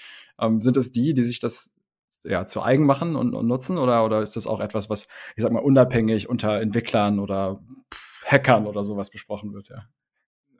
Ähm, 0.40 0.60
sind 0.60 0.76
es 0.76 0.90
die, 0.90 1.14
die 1.14 1.24
sich 1.24 1.38
das 1.38 1.72
ja 2.24 2.44
zu 2.44 2.62
eigen 2.62 2.86
machen 2.86 3.14
und, 3.14 3.34
und 3.34 3.46
nutzen 3.46 3.78
oder, 3.78 4.04
oder 4.04 4.22
ist 4.22 4.34
das 4.34 4.48
auch 4.48 4.60
etwas, 4.60 4.90
was, 4.90 5.06
ich 5.36 5.42
sag 5.42 5.52
mal, 5.52 5.60
unabhängig 5.60 6.28
unter 6.28 6.60
Entwicklern 6.60 7.20
oder 7.20 7.62
Hackern 8.24 8.66
oder 8.66 8.82
sowas 8.82 9.10
besprochen 9.10 9.54
wird, 9.54 9.68
ja? 9.68 9.84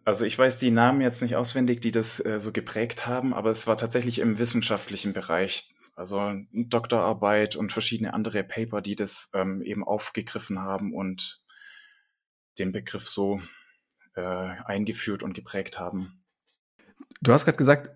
Also 0.05 0.25
ich 0.25 0.39
weiß 0.39 0.61
die 0.61 0.71
Namen 0.71 1.01
jetzt 1.01 1.21
nicht 1.21 1.35
auswendig, 1.35 1.81
die 1.81 1.91
das 1.91 2.25
äh, 2.25 2.39
so 2.39 2.53
geprägt 2.53 3.09
haben, 3.09 3.35
aber 3.35 3.51
es 3.51 3.67
war 3.67 3.77
tatsächlich 3.77 4.21
im 4.21 4.39
wissenschaftlichen 4.39 5.13
Bereich 5.13 5.75
Also 5.97 6.35
Doktorarbeit 6.53 7.57
und 7.57 7.73
verschiedene 7.73 8.13
andere 8.13 8.45
Paper, 8.45 8.83
die 8.83 8.97
das 8.97 9.31
ähm, 9.35 9.63
eben 9.63 9.83
aufgegriffen 9.83 10.61
haben 10.61 10.95
und 10.95 11.43
den 12.59 12.71
Begriff 12.71 13.09
so 13.09 13.41
äh, 14.15 14.21
eingeführt 14.21 15.23
und 15.23 15.33
geprägt 15.33 15.81
haben. 15.81 16.23
Du 17.23 17.33
hast 17.33 17.47
gerade 17.47 17.57
gesagt, 17.57 17.91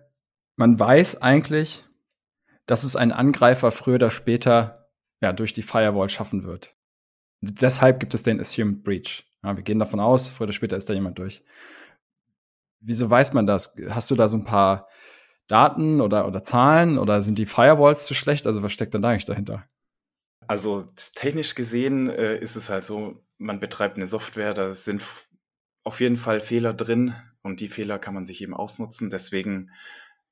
man 0.55 0.79
weiß 0.79 1.21
eigentlich, 1.21 1.85
dass 2.65 2.83
es 2.83 2.95
ein 2.95 3.11
Angreifer 3.11 3.71
früher 3.71 3.95
oder 3.95 4.09
später 4.09 4.89
ja, 5.21 5.31
durch 5.31 5.53
die 5.53 5.61
Firewall 5.61 6.09
schaffen 6.09 6.43
wird. 6.43 6.75
Deshalb 7.41 7.99
gibt 7.99 8.15
es 8.15 8.23
den 8.23 8.39
Assumed 8.39 8.83
Breach. 8.83 9.25
Ja, 9.43 9.55
wir 9.55 9.63
gehen 9.63 9.79
davon 9.79 9.99
aus, 9.99 10.29
früher 10.29 10.45
oder 10.45 10.53
später 10.53 10.75
ist 10.75 10.89
da 10.89 10.93
jemand 10.93 11.19
durch. 11.19 11.43
Wieso 12.79 13.07
weiß 13.09 13.33
man 13.33 13.45
das? 13.45 13.75
Hast 13.89 14.09
du 14.09 14.15
da 14.15 14.27
so 14.27 14.37
ein 14.37 14.43
paar 14.43 14.87
Daten 15.51 16.01
oder, 16.01 16.27
oder 16.27 16.41
Zahlen 16.43 16.97
oder 16.97 17.21
sind 17.21 17.37
die 17.37 17.45
Firewalls 17.45 18.05
zu 18.05 18.13
schlecht? 18.13 18.47
Also 18.47 18.63
was 18.63 18.71
steckt 18.71 18.93
denn 18.93 19.01
da 19.01 19.09
eigentlich 19.09 19.25
dahinter? 19.25 19.65
Also 20.47 20.85
technisch 21.15 21.55
gesehen 21.55 22.09
äh, 22.09 22.37
ist 22.37 22.55
es 22.55 22.69
halt 22.69 22.83
so, 22.83 23.23
man 23.37 23.59
betreibt 23.59 23.95
eine 23.95 24.07
Software, 24.07 24.53
da 24.53 24.73
sind 24.73 25.03
auf 25.83 25.99
jeden 25.99 26.17
Fall 26.17 26.39
Fehler 26.39 26.73
drin 26.73 27.15
und 27.41 27.59
die 27.59 27.67
Fehler 27.67 27.99
kann 27.99 28.13
man 28.13 28.25
sich 28.25 28.41
eben 28.41 28.53
ausnutzen. 28.53 29.09
Deswegen 29.09 29.71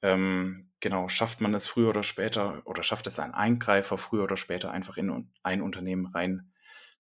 ähm, 0.01 0.69
genau 0.79 1.09
schafft 1.09 1.41
man 1.41 1.53
es 1.53 1.67
früher 1.67 1.89
oder 1.89 2.03
später 2.03 2.61
oder 2.65 2.83
schafft 2.83 3.07
es 3.07 3.19
ein 3.19 3.33
Eingreifer 3.33 3.97
früher 3.97 4.23
oder 4.23 4.37
später 4.37 4.71
einfach 4.71 4.97
in 4.97 5.29
ein 5.43 5.61
Unternehmen 5.61 6.07
rein. 6.07 6.51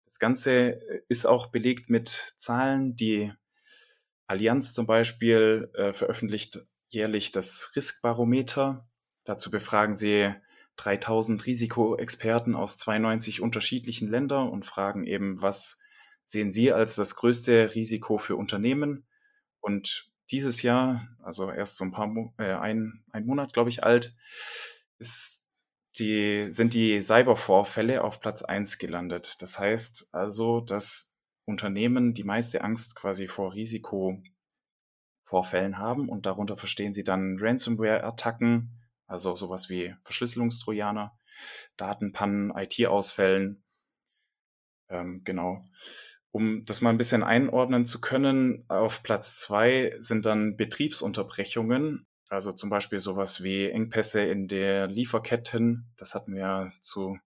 Das 0.06 0.20
Ganze 0.20 0.82
äh, 0.82 1.02
ist 1.10 1.26
auch 1.26 1.48
belegt 1.48 1.90
mit 1.90 2.08
Zahlen, 2.38 2.96
die 2.96 3.34
Allianz 4.28 4.74
zum 4.74 4.88
Beispiel 4.88 5.70
äh, 5.74 5.94
veröffentlicht 5.94 6.66
jährlich 6.90 7.32
das 7.32 7.74
Riskbarometer. 7.76 8.88
Dazu 9.24 9.52
befragen 9.52 9.96
sie 9.96 10.34
3000 10.78 11.46
Risikoexperten 11.46 12.56
aus 12.56 12.78
92 12.78 13.42
unterschiedlichen 13.42 14.08
Ländern 14.08 14.50
und 14.50 14.66
fragen 14.66 15.06
eben, 15.06 15.42
was 15.42 15.80
sehen 16.26 16.52
Sie 16.52 16.72
als 16.72 16.96
das 16.96 17.16
größte 17.16 17.76
Risiko 17.76 18.18
für 18.18 18.36
Unternehmen? 18.36 19.08
Und 19.62 20.12
dieses 20.32 20.62
Jahr, 20.64 21.08
also 21.24 21.50
erst 21.52 21.78
so 21.78 21.86
ein 21.86 21.92
paar, 21.92 22.14
äh, 22.38 22.54
ein, 22.54 23.04
ein 23.12 23.26
Monat, 23.26 23.54
glaube 23.54 23.70
ich, 23.70 23.84
alt, 23.84 24.16
ist 24.98 25.44
die, 26.00 26.50
sind 26.50 26.74
die 26.74 27.02
Cybervorfälle 27.02 28.04
auf 28.04 28.20
Platz 28.20 28.42
eins 28.42 28.78
gelandet. 28.78 29.42
Das 29.42 29.60
heißt 29.60 30.10
also, 30.14 30.62
dass 30.62 31.16
Unternehmen 31.46 32.14
die 32.14 32.24
meiste 32.24 32.64
Angst 32.64 32.96
quasi 32.96 33.28
vor 33.28 33.54
Risikovorfällen 35.36 35.78
haben 35.78 36.10
und 36.10 36.26
darunter 36.26 36.58
verstehen 36.58 36.94
sie 36.94 37.04
dann 37.04 37.38
Ransomware-Attacken, 37.40 38.70
also 39.08 39.36
sowas 39.36 39.70
wie 39.70 39.96
Verschlüsselungstrojaner, 40.04 41.18
Datenpannen, 41.78 42.54
IT-Ausfällen. 42.56 43.64
Ähm, 44.90 45.22
genau. 45.24 45.62
Um 46.32 46.66
das 46.66 46.82
mal 46.82 46.90
ein 46.90 46.98
bisschen 46.98 47.24
einordnen 47.24 47.86
zu 47.86 48.02
können, 48.02 48.66
auf 48.68 49.04
Platz 49.04 49.40
zwei 49.40 49.96
sind 50.00 50.26
dann 50.26 50.58
Betriebsunterbrechungen, 50.58 52.06
also 52.30 52.52
zum 52.52 52.70
Beispiel 52.70 53.00
sowas 53.00 53.44
wie 53.44 53.70
Engpässe 53.70 54.22
in 54.22 54.48
der 54.48 54.88
Lieferketten. 54.88 55.94
Das 55.98 56.14
hatten 56.14 56.36
wir 56.36 56.74
zu 56.82 57.18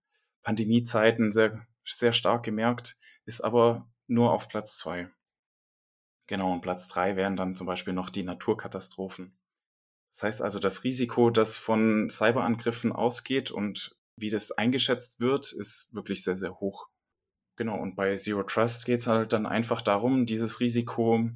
Pandemiezeiten 0.42 1.32
sehr, 1.32 1.66
sehr 1.84 2.12
stark 2.12 2.44
gemerkt, 2.44 2.96
ist 3.24 3.40
aber 3.40 3.88
nur 4.06 4.32
auf 4.32 4.48
Platz 4.48 4.78
zwei. 4.78 5.10
Genau, 6.30 6.52
und 6.52 6.60
Platz 6.60 6.86
drei 6.86 7.16
wären 7.16 7.36
dann 7.36 7.56
zum 7.56 7.66
Beispiel 7.66 7.92
noch 7.92 8.08
die 8.08 8.22
Naturkatastrophen. 8.22 9.36
Das 10.12 10.22
heißt 10.22 10.42
also, 10.42 10.60
das 10.60 10.84
Risiko, 10.84 11.30
das 11.30 11.58
von 11.58 12.08
Cyberangriffen 12.08 12.92
ausgeht 12.92 13.50
und 13.50 13.98
wie 14.14 14.30
das 14.30 14.52
eingeschätzt 14.52 15.18
wird, 15.18 15.50
ist 15.50 15.92
wirklich 15.92 16.22
sehr, 16.22 16.36
sehr 16.36 16.60
hoch. 16.60 16.86
Genau, 17.56 17.76
und 17.76 17.96
bei 17.96 18.14
Zero 18.14 18.44
Trust 18.44 18.86
geht 18.86 19.00
es 19.00 19.08
halt 19.08 19.32
dann 19.32 19.44
einfach 19.44 19.82
darum, 19.82 20.24
dieses 20.24 20.60
Risiko 20.60 21.28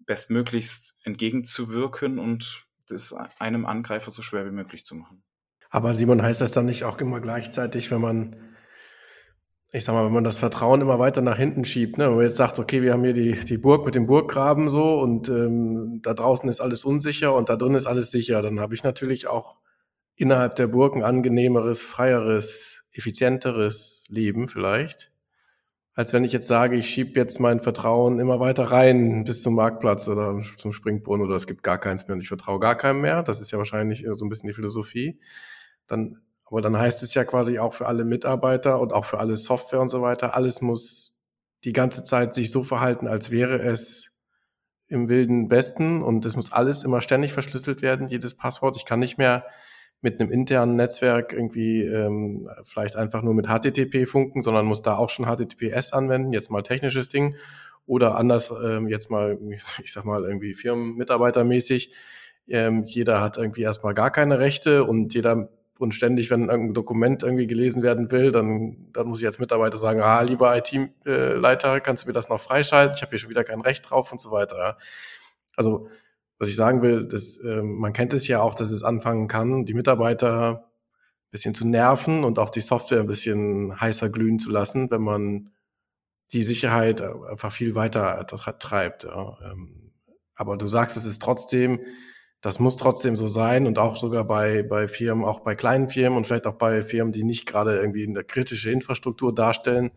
bestmöglichst 0.00 0.98
entgegenzuwirken 1.04 2.18
und 2.18 2.66
das 2.88 3.12
einem 3.38 3.64
Angreifer 3.64 4.10
so 4.10 4.22
schwer 4.22 4.44
wie 4.44 4.50
möglich 4.50 4.84
zu 4.84 4.96
machen. 4.96 5.22
Aber 5.70 5.94
Simon, 5.94 6.20
heißt 6.20 6.40
das 6.40 6.50
dann 6.50 6.66
nicht 6.66 6.82
auch 6.82 6.98
immer 6.98 7.20
gleichzeitig, 7.20 7.92
wenn 7.92 8.00
man, 8.00 8.55
ich 9.76 9.84
sag 9.84 9.92
mal, 9.94 10.04
wenn 10.06 10.12
man 10.12 10.24
das 10.24 10.38
Vertrauen 10.38 10.80
immer 10.80 10.98
weiter 10.98 11.20
nach 11.20 11.36
hinten 11.36 11.64
schiebt, 11.64 11.98
ne? 11.98 12.06
wenn 12.06 12.16
man 12.16 12.24
jetzt 12.24 12.36
sagt, 12.36 12.58
okay, 12.58 12.82
wir 12.82 12.92
haben 12.92 13.04
hier 13.04 13.12
die, 13.12 13.32
die 13.44 13.58
Burg 13.58 13.84
mit 13.84 13.94
dem 13.94 14.06
Burggraben 14.06 14.70
so 14.70 14.98
und 14.98 15.28
ähm, 15.28 16.00
da 16.02 16.14
draußen 16.14 16.48
ist 16.48 16.60
alles 16.60 16.84
unsicher 16.84 17.34
und 17.34 17.48
da 17.48 17.56
drin 17.56 17.74
ist 17.74 17.86
alles 17.86 18.10
sicher, 18.10 18.42
dann 18.42 18.60
habe 18.60 18.74
ich 18.74 18.84
natürlich 18.84 19.26
auch 19.26 19.60
innerhalb 20.16 20.54
der 20.56 20.66
Burg 20.66 20.96
ein 20.96 21.02
angenehmeres, 21.02 21.82
freieres, 21.82 22.84
effizienteres 22.92 24.04
Leben 24.08 24.48
vielleicht 24.48 25.12
als 25.96 26.12
wenn 26.12 26.24
ich 26.24 26.32
jetzt 26.32 26.46
sage, 26.46 26.76
ich 26.76 26.90
schiebe 26.90 27.18
jetzt 27.18 27.40
mein 27.40 27.60
Vertrauen 27.60 28.20
immer 28.20 28.38
weiter 28.38 28.64
rein 28.64 29.24
bis 29.24 29.42
zum 29.42 29.54
Marktplatz 29.54 30.06
oder 30.08 30.38
zum 30.58 30.72
Springbrunnen 30.72 31.26
oder 31.26 31.36
es 31.36 31.46
gibt 31.46 31.62
gar 31.62 31.78
keins 31.78 32.06
mehr 32.06 32.14
und 32.14 32.20
ich 32.20 32.28
vertraue 32.28 32.60
gar 32.60 32.76
keinem 32.76 33.00
mehr. 33.00 33.22
Das 33.22 33.40
ist 33.40 33.50
ja 33.50 33.56
wahrscheinlich 33.56 34.04
so 34.12 34.26
ein 34.26 34.28
bisschen 34.28 34.48
die 34.48 34.52
Philosophie. 34.52 35.18
Dann, 35.86 36.20
aber 36.46 36.62
dann 36.62 36.78
heißt 36.78 37.02
es 37.02 37.14
ja 37.14 37.24
quasi 37.24 37.58
auch 37.58 37.74
für 37.74 37.86
alle 37.86 38.04
Mitarbeiter 38.04 38.80
und 38.80 38.92
auch 38.92 39.04
für 39.04 39.18
alle 39.18 39.36
Software 39.36 39.80
und 39.80 39.88
so 39.88 40.02
weiter, 40.02 40.34
alles 40.34 40.60
muss 40.60 41.20
die 41.64 41.72
ganze 41.72 42.04
Zeit 42.04 42.34
sich 42.34 42.50
so 42.50 42.62
verhalten, 42.62 43.08
als 43.08 43.30
wäre 43.30 43.58
es 43.58 44.16
im 44.88 45.08
wilden 45.08 45.50
Westen 45.50 46.02
und 46.02 46.24
es 46.24 46.36
muss 46.36 46.52
alles 46.52 46.84
immer 46.84 47.00
ständig 47.00 47.32
verschlüsselt 47.32 47.82
werden, 47.82 48.06
jedes 48.08 48.34
Passwort. 48.34 48.76
Ich 48.76 48.84
kann 48.84 49.00
nicht 49.00 49.18
mehr 49.18 49.44
mit 50.00 50.20
einem 50.20 50.30
internen 50.30 50.76
Netzwerk 50.76 51.32
irgendwie 51.32 51.82
ähm, 51.82 52.48
vielleicht 52.62 52.94
einfach 52.94 53.22
nur 53.22 53.34
mit 53.34 53.46
HTTP 53.46 54.06
funken, 54.06 54.42
sondern 54.42 54.66
muss 54.66 54.82
da 54.82 54.96
auch 54.96 55.10
schon 55.10 55.26
HTTPS 55.26 55.92
anwenden, 55.92 56.32
jetzt 56.32 56.50
mal 56.50 56.62
technisches 56.62 57.08
Ding. 57.08 57.36
Oder 57.86 58.16
anders, 58.16 58.52
ähm, 58.64 58.88
jetzt 58.88 59.10
mal, 59.10 59.38
ich 59.50 59.92
sag 59.92 60.04
mal, 60.04 60.24
irgendwie 60.24 60.54
Firmenmitarbeitermäßig. 60.54 61.92
Ähm, 62.46 62.84
jeder 62.84 63.20
hat 63.20 63.38
irgendwie 63.38 63.62
erstmal 63.62 63.94
gar 63.94 64.12
keine 64.12 64.38
Rechte 64.38 64.84
und 64.84 65.14
jeder 65.14 65.48
und 65.78 65.94
ständig, 65.94 66.30
wenn 66.30 66.48
irgendein 66.48 66.74
Dokument 66.74 67.22
irgendwie 67.22 67.46
gelesen 67.46 67.82
werden 67.82 68.10
will, 68.10 68.32
dann, 68.32 68.88
dann 68.92 69.08
muss 69.08 69.20
ich 69.20 69.26
als 69.26 69.38
Mitarbeiter 69.38 69.78
sagen, 69.78 70.00
ah, 70.00 70.20
lieber 70.22 70.56
IT-Leiter, 70.56 71.80
kannst 71.80 72.04
du 72.04 72.08
mir 72.08 72.14
das 72.14 72.28
noch 72.28 72.40
freischalten? 72.40 72.94
Ich 72.96 73.02
habe 73.02 73.10
hier 73.10 73.18
schon 73.18 73.30
wieder 73.30 73.44
kein 73.44 73.60
Recht 73.60 73.88
drauf 73.88 74.12
und 74.12 74.20
so 74.20 74.30
weiter. 74.30 74.78
Also 75.54 75.88
was 76.38 76.48
ich 76.48 76.56
sagen 76.56 76.82
will, 76.82 77.06
dass, 77.06 77.38
äh, 77.38 77.62
man 77.62 77.92
kennt 77.92 78.12
es 78.12 78.28
ja 78.28 78.40
auch, 78.40 78.54
dass 78.54 78.70
es 78.70 78.82
anfangen 78.82 79.28
kann, 79.28 79.64
die 79.64 79.74
Mitarbeiter 79.74 80.64
ein 81.26 81.30
bisschen 81.30 81.54
zu 81.54 81.66
nerven 81.66 82.24
und 82.24 82.38
auch 82.38 82.50
die 82.50 82.60
Software 82.60 83.00
ein 83.00 83.06
bisschen 83.06 83.80
heißer 83.80 84.10
glühen 84.10 84.38
zu 84.38 84.50
lassen, 84.50 84.90
wenn 84.90 85.02
man 85.02 85.50
die 86.32 86.42
Sicherheit 86.42 87.00
einfach 87.00 87.52
viel 87.52 87.74
weiter 87.74 88.26
treibt. 88.26 89.04
Ja. 89.04 89.38
Ähm, 89.44 89.92
aber 90.34 90.56
du 90.56 90.68
sagst, 90.68 90.96
es 90.96 91.06
ist 91.06 91.22
trotzdem, 91.22 91.80
das 92.40 92.58
muss 92.58 92.76
trotzdem 92.76 93.16
so 93.16 93.28
sein 93.28 93.66
und 93.66 93.78
auch 93.78 93.96
sogar 93.96 94.24
bei, 94.24 94.62
bei 94.62 94.88
Firmen, 94.88 95.24
auch 95.24 95.40
bei 95.40 95.54
kleinen 95.54 95.88
Firmen 95.88 96.16
und 96.16 96.26
vielleicht 96.26 96.46
auch 96.46 96.58
bei 96.58 96.82
Firmen, 96.82 97.12
die 97.12 97.24
nicht 97.24 97.46
gerade 97.46 97.76
irgendwie 97.76 98.06
eine 98.06 98.24
kritische 98.24 98.70
Infrastruktur 98.70 99.34
darstellen, 99.34 99.90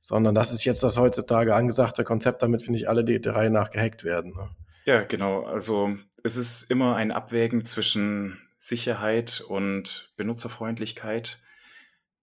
sondern 0.00 0.34
das 0.34 0.52
ist 0.52 0.64
jetzt 0.64 0.82
das 0.82 0.96
heutzutage 0.96 1.54
angesagte 1.54 2.04
Konzept, 2.04 2.42
damit 2.42 2.62
finde 2.62 2.78
ich 2.78 2.88
alle 2.88 3.04
die 3.04 3.20
Reihe 3.28 3.50
nach 3.50 3.70
gehackt 3.70 4.04
werden. 4.04 4.32
Ne? 4.32 4.50
Ja, 4.86 5.02
genau. 5.02 5.44
Also 5.44 5.96
es 6.22 6.36
ist 6.36 6.70
immer 6.70 6.96
ein 6.96 7.10
Abwägen 7.10 7.64
zwischen 7.66 8.38
Sicherheit 8.56 9.42
und 9.46 10.12
Benutzerfreundlichkeit. 10.16 11.42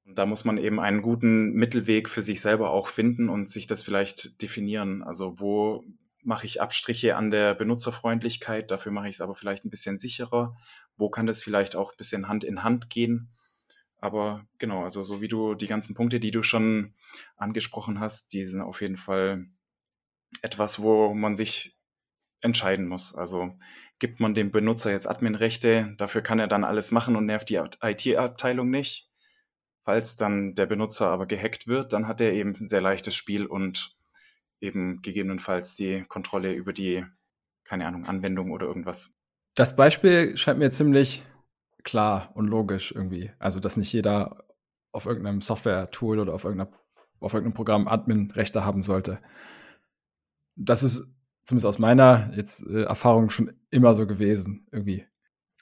Und 0.05 0.17
da 0.17 0.25
muss 0.25 0.45
man 0.45 0.57
eben 0.57 0.79
einen 0.79 1.01
guten 1.01 1.51
Mittelweg 1.51 2.09
für 2.09 2.21
sich 2.21 2.41
selber 2.41 2.71
auch 2.71 2.87
finden 2.87 3.29
und 3.29 3.49
sich 3.49 3.67
das 3.67 3.83
vielleicht 3.83 4.41
definieren. 4.41 5.03
Also 5.03 5.39
wo 5.39 5.83
mache 6.27 6.45
ich 6.45 6.61
Abstriche 6.61 7.15
an 7.15 7.31
der 7.31 7.55
Benutzerfreundlichkeit, 7.55 8.69
dafür 8.69 8.91
mache 8.91 9.07
ich 9.07 9.15
es 9.15 9.21
aber 9.21 9.33
vielleicht 9.33 9.63
ein 9.63 9.69
bisschen 9.69 9.97
sicherer. 9.97 10.57
Wo 10.97 11.09
kann 11.09 11.25
das 11.25 11.41
vielleicht 11.41 11.77
auch 11.77 11.93
ein 11.93 11.97
bisschen 11.97 12.27
Hand 12.27 12.43
in 12.43 12.63
Hand 12.63 12.89
gehen? 12.89 13.31
Aber 13.99 14.45
genau, 14.57 14.83
also 14.83 15.03
so 15.03 15.21
wie 15.21 15.29
du 15.29 15.55
die 15.55 15.67
ganzen 15.67 15.95
Punkte, 15.95 16.19
die 16.19 16.31
du 16.31 16.43
schon 16.43 16.93
angesprochen 17.37 18.01
hast, 18.01 18.33
die 18.33 18.45
sind 18.45 18.59
auf 18.59 18.81
jeden 18.81 18.97
Fall 18.97 19.45
etwas, 20.41 20.81
wo 20.81 21.13
man 21.13 21.37
sich 21.37 21.77
entscheiden 22.41 22.87
muss. 22.87 23.15
Also 23.15 23.57
gibt 23.97 24.19
man 24.19 24.33
dem 24.33 24.51
Benutzer 24.51 24.91
jetzt 24.91 25.07
Adminrechte, 25.07 25.95
dafür 25.97 26.21
kann 26.21 26.39
er 26.39 26.47
dann 26.47 26.65
alles 26.65 26.91
machen 26.91 27.15
und 27.15 27.25
nervt 27.25 27.49
die 27.49 27.61
IT-Abteilung 27.81 28.69
nicht. 28.69 29.09
Falls 29.85 30.17
dann 30.17 30.55
der 30.55 30.65
Benutzer 30.65 31.07
aber 31.07 31.25
gehackt 31.25 31.67
wird, 31.67 31.93
dann 31.93 32.05
hat 32.05 32.19
er 32.19 32.33
eben 32.33 32.49
ein 32.49 32.67
sehr 32.67 32.81
leichtes 32.81 33.15
Spiel 33.15 33.45
und 33.45 33.96
eben 34.61 35.01
gegebenenfalls 35.01 35.75
die 35.75 36.03
Kontrolle 36.07 36.53
über 36.53 36.73
die, 36.73 37.05
keine 37.63 37.85
Ahnung, 37.85 38.05
Anwendung 38.05 38.51
oder 38.51 38.67
irgendwas. 38.67 39.15
Das 39.55 39.75
Beispiel 39.75 40.37
scheint 40.37 40.59
mir 40.59 40.71
ziemlich 40.71 41.23
klar 41.83 42.31
und 42.35 42.47
logisch 42.47 42.91
irgendwie. 42.91 43.31
Also, 43.39 43.59
dass 43.59 43.77
nicht 43.77 43.91
jeder 43.93 44.45
auf 44.91 45.05
irgendeinem 45.05 45.41
Software-Tool 45.41 46.19
oder 46.19 46.33
auf, 46.33 46.45
auf 46.45 47.33
irgendeinem 47.33 47.53
Programm 47.53 47.87
Admin-Rechte 47.87 48.65
haben 48.65 48.81
sollte. 48.81 49.19
Das 50.55 50.83
ist 50.83 51.15
zumindest 51.43 51.65
aus 51.65 51.79
meiner 51.79 52.31
jetzt 52.35 52.65
äh, 52.67 52.83
Erfahrung 52.83 53.29
schon 53.29 53.53
immer 53.69 53.93
so 53.93 54.05
gewesen, 54.05 54.67
irgendwie. 54.71 55.07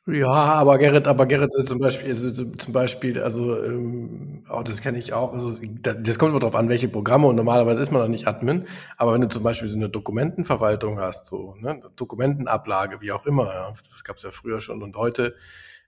Ja, 0.07 0.27
aber 0.29 0.77
Gerrit, 0.77 1.07
aber 1.07 1.25
Gerrit 1.25 1.51
zum 1.67 1.79
Beispiel, 1.79 2.09
also 2.11 2.31
zum 2.31 2.73
Beispiel, 2.73 3.19
also 3.23 3.59
ähm, 3.63 4.43
oh, 4.51 4.61
das 4.61 4.81
kenne 4.81 4.99
ich 4.99 5.13
auch. 5.13 5.33
Also 5.33 5.49
das, 5.81 5.97
das 5.99 6.19
kommt 6.19 6.29
immer 6.29 6.39
darauf 6.39 6.53
an, 6.55 6.69
welche 6.69 6.87
Programme 6.87 7.25
und 7.25 7.35
normalerweise 7.35 7.81
ist 7.81 7.91
man 7.91 8.03
noch 8.03 8.07
nicht 8.07 8.27
Admin. 8.27 8.67
Aber 8.97 9.13
wenn 9.13 9.21
du 9.21 9.27
zum 9.29 9.41
Beispiel 9.41 9.67
so 9.67 9.75
eine 9.77 9.89
Dokumentenverwaltung 9.89 10.99
hast, 10.99 11.25
so 11.25 11.55
ne, 11.59 11.81
Dokumentenablage, 11.95 13.01
wie 13.01 13.11
auch 13.13 13.25
immer, 13.25 13.45
ja, 13.51 13.73
das 13.91 14.03
gab 14.03 14.17
es 14.17 14.23
ja 14.23 14.29
früher 14.29 14.61
schon 14.61 14.83
und 14.83 14.95
heute 14.95 15.33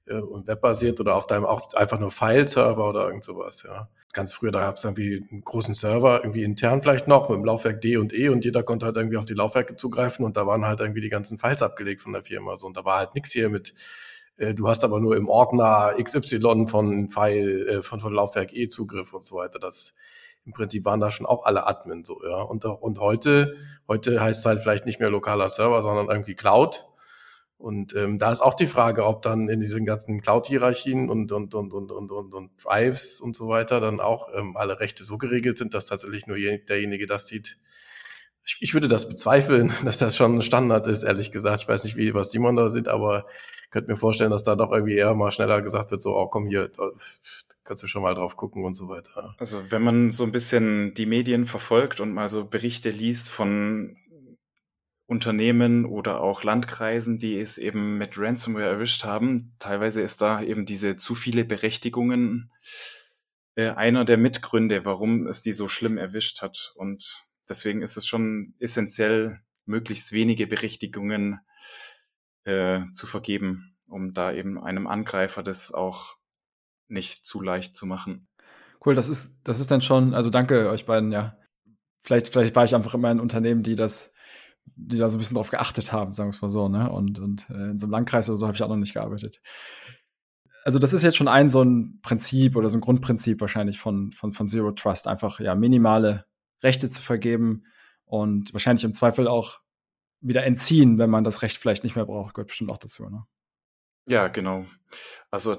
äh, 0.08 0.16
und 0.16 0.48
webbasiert 0.48 1.00
oder 1.00 1.16
auf 1.16 1.28
deinem 1.28 1.46
auch 1.46 1.72
einfach 1.76 2.00
nur 2.00 2.10
File-Server 2.10 2.90
oder 2.90 3.06
irgend 3.08 3.24
sowas, 3.24 3.64
ja. 3.68 3.88
Ganz 4.14 4.34
früher, 4.34 4.52
da 4.52 4.62
gab 4.62 4.78
es 4.78 4.84
irgendwie 4.84 5.28
einen 5.30 5.44
großen 5.44 5.74
Server, 5.74 6.22
irgendwie 6.24 6.44
intern 6.44 6.82
vielleicht 6.82 7.08
noch, 7.08 7.30
mit 7.30 7.38
dem 7.38 7.46
Laufwerk 7.46 7.82
D 7.82 7.98
und 7.98 8.14
E 8.14 8.30
und 8.30 8.46
jeder 8.46 8.64
konnte 8.64 8.86
halt 8.86 8.96
irgendwie 8.96 9.18
auf 9.18 9.26
die 9.26 9.34
Laufwerke 9.34 9.76
zugreifen 9.76 10.26
und 10.26 10.38
da 10.38 10.48
waren 10.48 10.66
halt 10.66 10.80
irgendwie 10.80 11.02
die 11.02 11.10
ganzen 11.10 11.38
Files 11.38 11.62
abgelegt 11.62 12.02
von 12.02 12.14
der 12.14 12.24
Firma. 12.24 12.58
So, 12.58 12.68
und 12.68 12.78
da 12.78 12.86
war 12.86 12.98
halt 12.98 13.14
nichts 13.16 13.32
hier 13.32 13.50
mit 13.50 13.74
äh, 14.38 14.54
du 14.54 14.68
hast 14.68 14.84
aber 14.84 15.00
nur 15.00 15.18
im 15.18 15.30
Ordner 15.30 15.94
XY 16.02 16.68
von 16.68 17.10
File, 17.10 17.68
äh, 17.68 17.82
von, 17.82 18.00
von 18.00 18.14
Laufwerk 18.14 18.54
E 18.54 18.68
Zugriff 18.68 19.14
und 19.14 19.24
so 19.24 19.38
weiter. 19.38 19.60
Das 19.60 19.94
im 20.46 20.54
Prinzip 20.54 20.86
waren 20.86 21.02
da 21.02 21.12
schon 21.12 21.26
auch 21.26 21.46
alle 21.46 21.68
Admin 21.68 22.06
so, 22.06 22.22
ja. 22.24 22.42
Und, 22.42 22.64
und 22.64 23.00
heute, 23.00 23.56
heute 23.88 24.22
heißt 24.22 24.40
es 24.40 24.46
halt 24.46 24.62
vielleicht 24.62 24.86
nicht 24.86 25.00
mehr 25.00 25.10
lokaler 25.10 25.50
Server, 25.50 25.82
sondern 25.82 26.10
irgendwie 26.10 26.36
Cloud. 26.36 26.86
Und 27.58 27.96
ähm, 27.96 28.20
da 28.20 28.32
ist 28.32 28.42
auch 28.42 28.54
die 28.54 28.68
Frage, 28.68 29.06
ob 29.06 29.24
dann 29.24 29.50
in 29.50 29.60
diesen 29.60 29.84
ganzen 29.86 30.22
Cloud-Hierarchien 30.22 31.10
und, 31.10 31.32
und, 31.32 31.56
und, 31.56 31.74
und, 31.74 31.92
und, 31.92 32.12
und, 32.12 32.34
und 32.34 32.52
Drives 32.64 33.20
und 33.20 33.36
so 33.36 33.48
weiter 33.48 33.80
dann 33.80 34.00
auch 34.00 34.30
ähm, 34.36 34.56
alle 34.56 34.80
Rechte 34.80 35.04
so 35.04 35.18
geregelt 35.18 35.58
sind, 35.58 35.74
dass 35.74 35.86
tatsächlich 35.86 36.28
nur 36.28 36.38
derjenige 36.38 37.08
das 37.08 37.28
sieht. 37.28 37.58
Ich, 38.46 38.58
ich 38.62 38.74
würde 38.76 38.88
das 38.88 39.10
bezweifeln, 39.10 39.74
dass 39.84 39.98
das 39.98 40.16
schon 40.16 40.42
Standard 40.44 40.86
ist, 40.86 41.04
ehrlich 41.04 41.32
gesagt. 41.32 41.62
Ich 41.62 41.68
weiß 41.68 41.84
nicht, 41.84 41.98
wie 41.98 42.14
was 42.14 42.32
Simon 42.32 42.56
da 42.56 42.70
sieht, 42.70 42.88
aber 42.88 43.26
könnte 43.72 43.92
mir 43.92 43.98
vorstellen, 43.98 44.32
dass 44.32 44.44
da 44.44 44.56
doch 44.56 44.72
irgendwie 44.72 44.96
eher 44.96 45.14
mal 45.16 45.32
schneller 45.32 45.62
gesagt 45.62 45.92
wird, 45.92 46.02
so, 46.02 46.16
oh 46.16 46.28
komm 46.28 46.48
hier, 46.48 46.72
kannst 47.64 47.84
du 47.84 47.88
schon 47.88 48.04
mal 48.04 48.16
drauf 48.16 48.38
gucken 48.38 48.66
und 48.66 48.76
so 48.76 48.88
weiter. 48.88 49.36
Also 49.40 49.64
wenn 49.70 49.82
man 49.82 50.12
so 50.12 50.24
ein 50.24 50.32
bisschen 50.32 50.94
die 50.94 51.06
Medien 51.06 51.46
verfolgt 51.46 52.00
und 52.00 52.14
mal 52.14 52.30
so 52.30 52.46
Berichte 52.46 52.92
liest 52.92 53.30
von 53.30 53.98
Unternehmen 55.08 55.86
oder 55.86 56.20
auch 56.20 56.44
Landkreisen, 56.44 57.18
die 57.18 57.40
es 57.40 57.58
eben 57.58 57.98
mit 57.98 58.20
Ransomware 58.20 58.68
erwischt 58.68 59.06
haben, 59.06 59.56
teilweise 59.58 60.02
ist 60.02 60.22
da 60.22 60.42
eben 60.42 60.66
diese 60.66 60.98
zu 60.98 61.16
viele 61.16 61.46
Berechtigungen 61.46 62.52
äh, 63.56 63.70
einer 63.70 64.04
der 64.04 64.18
Mitgründe, 64.18 64.86
warum 64.86 65.26
es 65.26 65.42
die 65.42 65.54
so 65.54 65.70
schlimm 65.70 65.98
erwischt 65.98 66.42
hat. 66.42 66.74
Und 66.76 67.26
deswegen 67.48 67.82
ist 67.82 67.96
es 67.96 68.06
schon 68.06 68.54
essentiell, 68.60 69.40
möglichst 69.66 70.12
wenige 70.12 70.46
Berechtigungen 70.46 71.40
äh, 72.44 72.82
zu 72.94 73.08
vergeben, 73.08 73.76
um 73.88 74.14
da 74.14 74.34
eben 74.34 74.62
einem 74.62 74.88
Angreifer 74.88 75.42
das 75.42 75.74
auch 75.74 76.18
nicht 76.90 77.26
zu 77.26 77.42
leicht 77.42 77.76
zu 77.76 77.86
machen. 77.86 78.28
Cool, 78.86 78.96
das 78.96 79.10
ist, 79.10 79.36
das 79.44 79.60
ist 79.60 79.72
dann 79.72 79.82
schon, 79.82 80.14
also 80.14 80.30
danke 80.30 80.70
euch 80.70 80.86
beiden, 80.86 81.12
ja. 81.12 81.38
Vielleicht, 82.02 82.30
vielleicht 82.30 82.56
war 82.56 82.64
ich 82.64 82.76
einfach 82.76 82.94
immer 82.94 83.12
in 83.12 83.20
Unternehmen, 83.20 83.64
die 83.64 83.76
das, 83.76 84.14
die 84.76 84.98
da 84.98 85.10
so 85.10 85.18
ein 85.18 85.20
bisschen 85.20 85.36
drauf 85.36 85.50
geachtet 85.50 85.92
haben, 85.92 86.14
sagen 86.14 86.30
wir 86.30 86.36
es 86.36 86.42
mal 86.42 86.50
so, 86.50 86.68
ne? 86.70 86.92
Und, 86.92 87.20
und 87.20 87.50
äh, 87.50 87.72
in 87.72 87.80
so 87.80 87.86
einem 87.86 87.92
Landkreis 87.92 88.30
oder 88.30 88.38
so 88.38 88.48
habe 88.48 88.56
ich 88.56 88.64
auch 88.64 88.70
noch 88.70 88.76
nicht 88.76 88.94
gearbeitet. 88.94 89.42
Also, 90.64 90.80
das 90.80 90.94
ist 90.94 91.04
jetzt 91.04 91.16
schon 91.16 91.28
ein 91.28 91.50
so 91.50 91.62
ein 91.62 92.00
Prinzip 92.02 92.56
oder 92.56 92.70
so 92.70 92.78
ein 92.78 92.82
Grundprinzip 92.82 93.40
wahrscheinlich 93.40 93.80
von, 93.80 94.12
von, 94.12 94.32
von 94.32 94.48
Zero 94.48 94.72
Trust, 94.72 95.08
einfach 95.08 95.40
ja 95.40 95.56
minimale 95.56 96.26
Rechte 96.62 96.90
zu 96.90 97.02
vergeben 97.02 97.64
und 98.06 98.54
wahrscheinlich 98.54 98.84
im 98.84 98.94
Zweifel 98.94 99.28
auch 99.28 99.62
wieder 100.20 100.44
entziehen, 100.44 100.98
wenn 100.98 101.10
man 101.10 101.24
das 101.24 101.42
Recht 101.42 101.58
vielleicht 101.58 101.84
nicht 101.84 101.96
mehr 101.96 102.06
braucht. 102.06 102.34
Gehört 102.34 102.48
bestimmt 102.48 102.72
auch 102.72 102.78
dazu, 102.78 103.10
ne? 103.10 103.24
Ja, 104.08 104.28
genau. 104.30 104.66
Also 105.32 105.58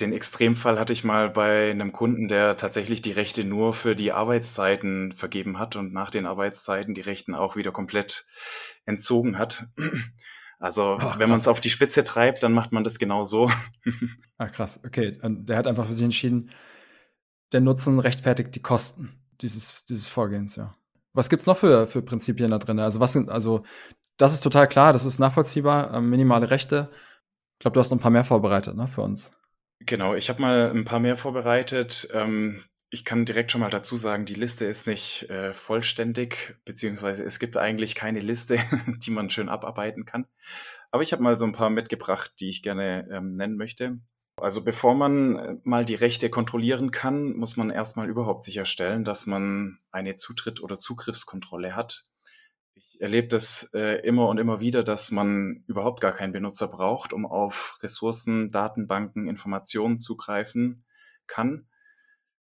den 0.00 0.12
Extremfall 0.12 0.78
hatte 0.78 0.92
ich 0.92 1.04
mal 1.04 1.30
bei 1.30 1.70
einem 1.70 1.92
Kunden, 1.92 2.26
der 2.28 2.56
tatsächlich 2.56 3.00
die 3.02 3.12
Rechte 3.12 3.44
nur 3.44 3.72
für 3.72 3.94
die 3.94 4.12
Arbeitszeiten 4.12 5.12
vergeben 5.12 5.58
hat 5.58 5.76
und 5.76 5.92
nach 5.92 6.10
den 6.10 6.26
Arbeitszeiten 6.26 6.94
die 6.94 7.00
Rechten 7.00 7.34
auch 7.34 7.54
wieder 7.54 7.70
komplett 7.70 8.26
entzogen 8.86 9.38
hat. 9.38 9.66
Also, 10.58 10.96
Ach, 11.00 11.18
wenn 11.18 11.28
man 11.28 11.38
es 11.38 11.48
auf 11.48 11.60
die 11.60 11.70
Spitze 11.70 12.04
treibt, 12.04 12.42
dann 12.42 12.52
macht 12.52 12.72
man 12.72 12.84
das 12.84 12.98
genau 12.98 13.24
so. 13.24 13.50
Ach, 14.38 14.50
krass. 14.52 14.82
Okay. 14.84 15.18
Und 15.22 15.48
der 15.48 15.58
hat 15.58 15.66
einfach 15.66 15.86
für 15.86 15.92
sich 15.92 16.04
entschieden, 16.04 16.50
der 17.52 17.60
Nutzen 17.60 17.98
rechtfertigt 17.98 18.54
die 18.54 18.62
Kosten 18.62 19.20
dieses, 19.40 19.84
dieses 19.84 20.08
Vorgehens, 20.08 20.56
ja. 20.56 20.74
Was 21.12 21.28
gibt's 21.28 21.46
noch 21.46 21.56
für, 21.56 21.86
für 21.86 22.02
Prinzipien 22.02 22.50
da 22.50 22.58
drin? 22.58 22.80
Also, 22.80 22.98
was 22.98 23.12
sind, 23.12 23.30
also, 23.30 23.62
das 24.16 24.32
ist 24.32 24.40
total 24.40 24.66
klar, 24.66 24.92
das 24.92 25.04
ist 25.04 25.18
nachvollziehbar, 25.18 25.94
ähm, 25.94 26.10
minimale 26.10 26.50
Rechte. 26.50 26.90
Ich 27.52 27.58
glaube, 27.60 27.74
du 27.74 27.80
hast 27.80 27.90
noch 27.90 27.98
ein 27.98 28.02
paar 28.02 28.10
mehr 28.10 28.24
vorbereitet, 28.24 28.76
ne, 28.76 28.88
für 28.88 29.02
uns. 29.02 29.30
Genau, 29.80 30.14
ich 30.14 30.28
habe 30.28 30.40
mal 30.40 30.70
ein 30.70 30.84
paar 30.84 31.00
mehr 31.00 31.16
vorbereitet. 31.16 32.08
Ähm, 32.14 32.64
ich 32.90 33.04
kann 33.04 33.24
direkt 33.24 33.50
schon 33.50 33.60
mal 33.60 33.70
dazu 33.70 33.96
sagen, 33.96 34.24
die 34.24 34.34
Liste 34.34 34.66
ist 34.66 34.86
nicht 34.86 35.28
äh, 35.28 35.52
vollständig, 35.52 36.56
beziehungsweise 36.64 37.24
es 37.24 37.40
gibt 37.40 37.56
eigentlich 37.56 37.94
keine 37.96 38.20
Liste, 38.20 38.58
die 39.04 39.10
man 39.10 39.30
schön 39.30 39.48
abarbeiten 39.48 40.04
kann. 40.04 40.26
Aber 40.90 41.02
ich 41.02 41.12
habe 41.12 41.22
mal 41.22 41.36
so 41.36 41.44
ein 41.44 41.52
paar 41.52 41.70
mitgebracht, 41.70 42.34
die 42.38 42.48
ich 42.48 42.62
gerne 42.62 43.08
ähm, 43.10 43.34
nennen 43.36 43.56
möchte. 43.56 43.98
Also 44.36 44.64
bevor 44.64 44.94
man 44.94 45.36
äh, 45.36 45.56
mal 45.64 45.84
die 45.84 45.96
Rechte 45.96 46.30
kontrollieren 46.30 46.90
kann, 46.90 47.34
muss 47.36 47.56
man 47.56 47.70
erstmal 47.70 48.08
überhaupt 48.08 48.44
sicherstellen, 48.44 49.04
dass 49.04 49.26
man 49.26 49.78
eine 49.90 50.16
Zutritt- 50.16 50.60
oder 50.60 50.78
Zugriffskontrolle 50.78 51.74
hat. 51.74 52.12
Ich 52.94 53.00
erlebe 53.00 53.26
das 53.26 53.74
äh, 53.74 54.06
immer 54.06 54.28
und 54.28 54.38
immer 54.38 54.60
wieder, 54.60 54.84
dass 54.84 55.10
man 55.10 55.64
überhaupt 55.66 56.00
gar 56.00 56.12
keinen 56.12 56.32
Benutzer 56.32 56.68
braucht, 56.68 57.12
um 57.12 57.26
auf 57.26 57.78
Ressourcen, 57.82 58.50
Datenbanken, 58.50 59.26
Informationen 59.26 59.98
zugreifen 59.98 60.84
kann. 61.26 61.66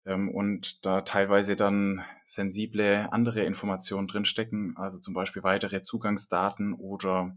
Ähm, 0.05 0.31
und 0.31 0.87
da 0.87 1.01
teilweise 1.01 1.57
dann 1.57 2.05
sensible 2.25 3.09
andere 3.11 3.43
Informationen 3.43 4.07
drinstecken, 4.07 4.77
also 4.77 5.01
zum 5.01 5.15
Beispiel 5.15 5.43
weitere 5.43 5.83
Zugangsdaten 5.83 6.75
oder 6.75 7.37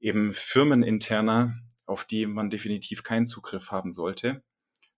eben 0.00 0.32
firmeninterner 0.32 1.54
auf 1.86 2.04
die 2.04 2.26
man 2.26 2.50
definitiv 2.50 3.02
keinen 3.02 3.26
Zugriff 3.26 3.70
haben 3.70 3.92
sollte. 3.92 4.42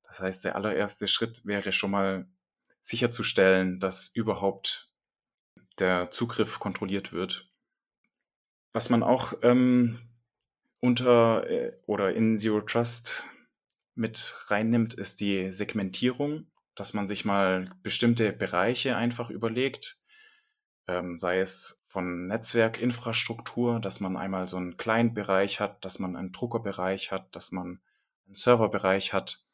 Das 0.03 0.21
heißt, 0.21 0.45
der 0.45 0.57
allererste 0.57 1.07
Schritt 1.07 1.47
wäre 1.47 1.73
schon 1.73 1.93
mal 1.93 2.27
sicherzustellen, 2.81 3.79
dass 3.79 4.09
überhaupt 4.09 4.90
der 5.81 6.11
Zugriff 6.11 6.59
kontrolliert 6.59 7.13
wird. 7.13 7.51
Was 8.73 8.91
man 8.91 9.03
auch 9.03 9.33
ähm, 9.43 9.99
unter 10.81 11.49
äh, 11.49 11.73
oder 11.87 12.15
in 12.15 12.39
Zero 12.39 12.61
Trust 12.61 13.27
mit 13.95 14.35
reinnimmt, 14.47 14.95
ist 14.95 15.21
die 15.21 15.51
Segmentierung, 15.51 16.47
dass 16.75 16.95
man 16.95 17.07
sich 17.07 17.25
mal 17.25 17.71
bestimmte 17.83 18.33
Bereiche 18.33 18.97
einfach 18.97 19.31
überlegt, 19.31 20.01
ähm, 20.87 21.17
sei 21.17 21.41
es 21.41 21.85
von 21.89 22.27
Netzwerkinfrastruktur, 22.29 23.81
dass 23.81 24.01
man 24.01 24.17
einmal 24.17 24.49
so 24.49 24.57
einen 24.57 24.77
Client-Bereich 24.77 25.61
hat, 25.61 25.85
dass 25.85 25.99
man 25.99 26.17
einen 26.17 26.33
Druckerbereich 26.33 27.11
hat, 27.11 27.35
dass 27.35 27.53
man 27.53 27.81
einen 28.27 28.37
Serverbereich 28.37 29.13
hat, 29.13 29.45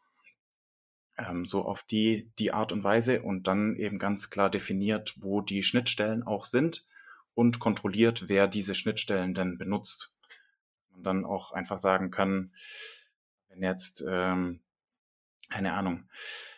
ähm, 1.18 1.46
so 1.46 1.64
auf 1.64 1.82
die, 1.82 2.30
die 2.38 2.52
Art 2.52 2.72
und 2.72 2.84
Weise 2.84 3.22
und 3.22 3.46
dann 3.46 3.76
eben 3.76 3.98
ganz 3.98 4.30
klar 4.30 4.50
definiert, 4.50 5.14
wo 5.20 5.40
die 5.40 5.62
Schnittstellen 5.62 6.22
auch 6.22 6.44
sind 6.44 6.86
und 7.34 7.58
kontrolliert, 7.58 8.28
wer 8.28 8.48
diese 8.48 8.74
Schnittstellen 8.74 9.34
denn 9.34 9.58
benutzt. 9.58 10.14
Man 10.90 11.02
dann 11.02 11.24
auch 11.24 11.52
einfach 11.52 11.78
sagen 11.78 12.10
kann, 12.10 12.52
wenn 13.48 13.62
jetzt, 13.62 14.04
ähm, 14.08 14.60
keine 15.50 15.74
Ahnung, 15.74 16.08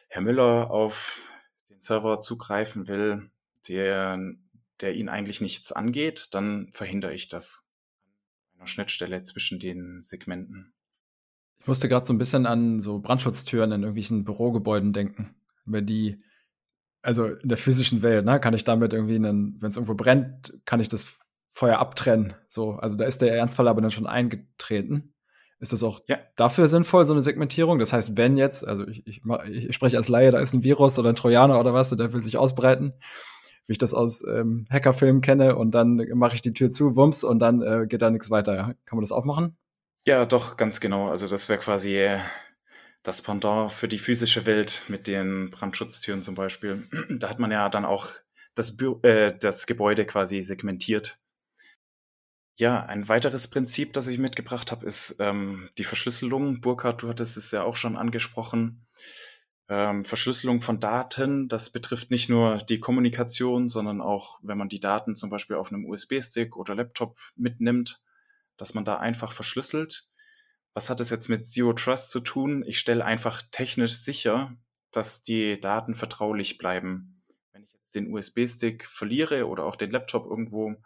Herr 0.09 0.23
Müller 0.23 0.71
auf 0.71 1.21
den 1.69 1.81
Server 1.81 2.21
zugreifen 2.21 2.89
will, 2.89 3.31
der 3.69 4.19
der 4.81 4.95
ihn 4.95 5.09
eigentlich 5.09 5.41
nichts 5.41 5.73
angeht, 5.73 6.29
dann 6.33 6.71
verhindere 6.73 7.15
ich 7.15 7.29
das 7.29 7.71
an 8.53 8.61
einer 8.61 8.69
Schnittstelle 8.69 9.23
zwischen 9.23 9.59
den 9.59 10.03
Segmenten. 10.03 10.73
Ich 11.61 11.67
musste 11.67 11.89
gerade 11.89 12.07
so 12.07 12.13
ein 12.13 12.19
bisschen 12.19 12.47
an 12.47 12.81
so 12.81 12.99
Brandschutztüren 13.01 13.73
in 13.73 13.83
irgendwelchen 13.83 14.25
Bürogebäuden 14.25 14.93
denken. 14.93 15.35
Über 15.67 15.83
die, 15.83 16.19
also 17.03 17.27
in 17.27 17.49
der 17.49 17.59
physischen 17.59 18.03
Welt, 18.03 18.25
ne, 18.25 18.41
kann 18.41 18.55
ich 18.55 18.65
damit 18.65 18.93
irgendwie, 18.93 19.23
wenn 19.23 19.57
es 19.61 19.77
irgendwo 19.77 19.95
brennt, 19.95 20.55
kann 20.65 20.81
ich 20.81 20.89
das 20.89 21.19
Feuer 21.51 21.79
abtrennen. 21.79 22.35
So, 22.47 22.73
also 22.75 22.97
da 22.97 23.05
ist 23.05 23.21
der 23.21 23.37
Ernstfall 23.37 23.69
aber 23.69 23.81
dann 23.81 23.91
schon 23.91 24.07
eingetreten. 24.07 25.15
Ist 25.61 25.73
das 25.73 25.83
auch 25.83 26.01
ja. 26.07 26.19
dafür 26.37 26.69
sinnvoll, 26.69 27.05
so 27.05 27.13
eine 27.13 27.23
Segmentierung? 27.23 27.81
Das 27.81 27.93
heißt, 27.93 28.17
wenn 28.17 28.37
jetzt, 28.37 28.67
also 28.67 28.87
ich, 28.87 29.05
ich, 29.07 29.23
ich 29.51 29.75
spreche 29.75 29.97
als 29.97 30.09
Laie, 30.09 30.31
da 30.31 30.39
ist 30.39 30.55
ein 30.55 30.63
Virus 30.63 30.99
oder 30.99 31.09
ein 31.09 31.17
Trojaner 31.17 31.59
oder 31.59 31.75
was, 31.75 31.91
und 31.91 31.99
der 31.99 32.13
will 32.13 32.21
sich 32.21 32.37
ausbreiten 32.37 32.95
wie 33.69 33.73
ich 33.73 33.79
das 33.79 33.95
aus 33.95 34.27
ähm, 34.27 34.67
Hackerfilmen 34.71 35.21
kenne 35.21 35.55
und 35.55 35.75
dann 35.75 36.03
mache 36.15 36.35
ich 36.35 36.41
die 36.41 36.55
Tür 36.55 36.73
zu, 36.73 36.97
wumms 36.97 37.23
und 37.23 37.39
dann 37.39 37.63
äh, 37.63 37.87
geht 37.87 38.01
da 38.01 38.11
nichts 38.11 38.31
weiter. 38.31 38.75
Kann 38.87 38.97
man 38.97 39.03
das 39.03 39.13
auch 39.13 39.27
machen? 39.27 39.57
Ja, 40.09 40.25
doch, 40.25 40.57
ganz 40.57 40.81
genau. 40.81 41.11
Also 41.11 41.29
das 41.29 41.51
wäre 41.51 41.59
quasi 41.59 41.99
äh, 41.99 42.19
das 43.03 43.21
Pendant 43.21 43.71
für 43.71 43.89
die 43.89 43.99
physische 43.99 44.47
Welt 44.47 44.85
mit 44.89 45.07
den 45.07 45.51
Brandschutztüren 45.51 46.23
zum 46.23 46.35
Beispiel. 46.35 46.89
Da 47.11 47.29
hat 47.29 47.39
man 47.39 47.51
ja 47.51 47.69
dann 47.69 47.85
auch 47.85 48.09
das, 48.55 48.79
Bü 48.79 48.95
äh, 49.03 49.37
das 49.39 49.67
Gebäude 49.67 50.07
quasi 50.07 50.43
segmentiert. 50.43 51.19
Ja, 52.59 52.87
ein 52.87 53.07
weiteres 53.11 53.49
Prinzip, 53.49 53.93
das 53.93 54.07
ich 54.07 54.19
mitgebracht 54.19 54.73
habe, 54.73 54.87
ist 54.87 55.17
ähm, 55.21 55.69
die 55.77 55.85
Verschlüsselung. 55.85 56.63
Burkhard, 56.63 57.03
du 57.03 57.11
hattest 57.11 57.37
es 57.37 57.51
ja 57.51 57.65
auch 57.65 57.77
schon 57.77 57.99
angesprochen. 57.99 58.87
Ähm, 59.69 60.05
Verschlüsselung 60.05 60.63
von 60.63 60.81
Daten, 60.81 61.49
das 61.49 61.69
betrifft 61.69 62.11
nicht 62.11 62.31
nur 62.31 62.57
die 62.57 62.81
Kommunikation, 62.81 63.69
sondern 63.69 64.01
auch, 64.01 64.41
wenn 64.43 64.57
man 64.57 64.71
die 64.71 64.81
Daten 64.81 65.17
zum 65.17 65.29
Beispiel 65.29 65.57
auf 65.57 65.71
einem 65.71 65.85
USB-Stick 65.85 66.57
oder 66.57 66.75
Laptop 66.75 67.19
mitnimmt, 67.37 68.03
dass 68.59 68.75
man 68.75 68.85
da 68.85 68.99
einfach 68.99 69.33
verschlüsselt. 69.33 70.11
Was 70.75 70.91
hat 70.91 71.01
es 71.01 71.11
jetzt 71.11 71.29
mit 71.29 71.47
Zero 71.47 71.73
Trust 71.73 72.11
zu 72.11 72.21
tun? 72.21 72.63
Ich 72.67 72.79
stelle 72.79 73.05
einfach 73.05 73.43
technisch 73.51 73.95
sicher, 73.95 74.55
dass 74.93 75.23
die 75.23 75.59
Daten 75.59 75.95
vertraulich 75.95 76.59
bleiben. 76.59 77.23
Wenn 77.53 77.63
ich 77.63 77.73
jetzt 77.73 77.95
den 77.95 78.13
USB-Stick 78.13 78.85
verliere 78.85 79.47
oder 79.47 79.65
auch 79.65 79.77
den 79.77 79.91
Laptop 79.91 80.27
irgendwo 80.27 80.77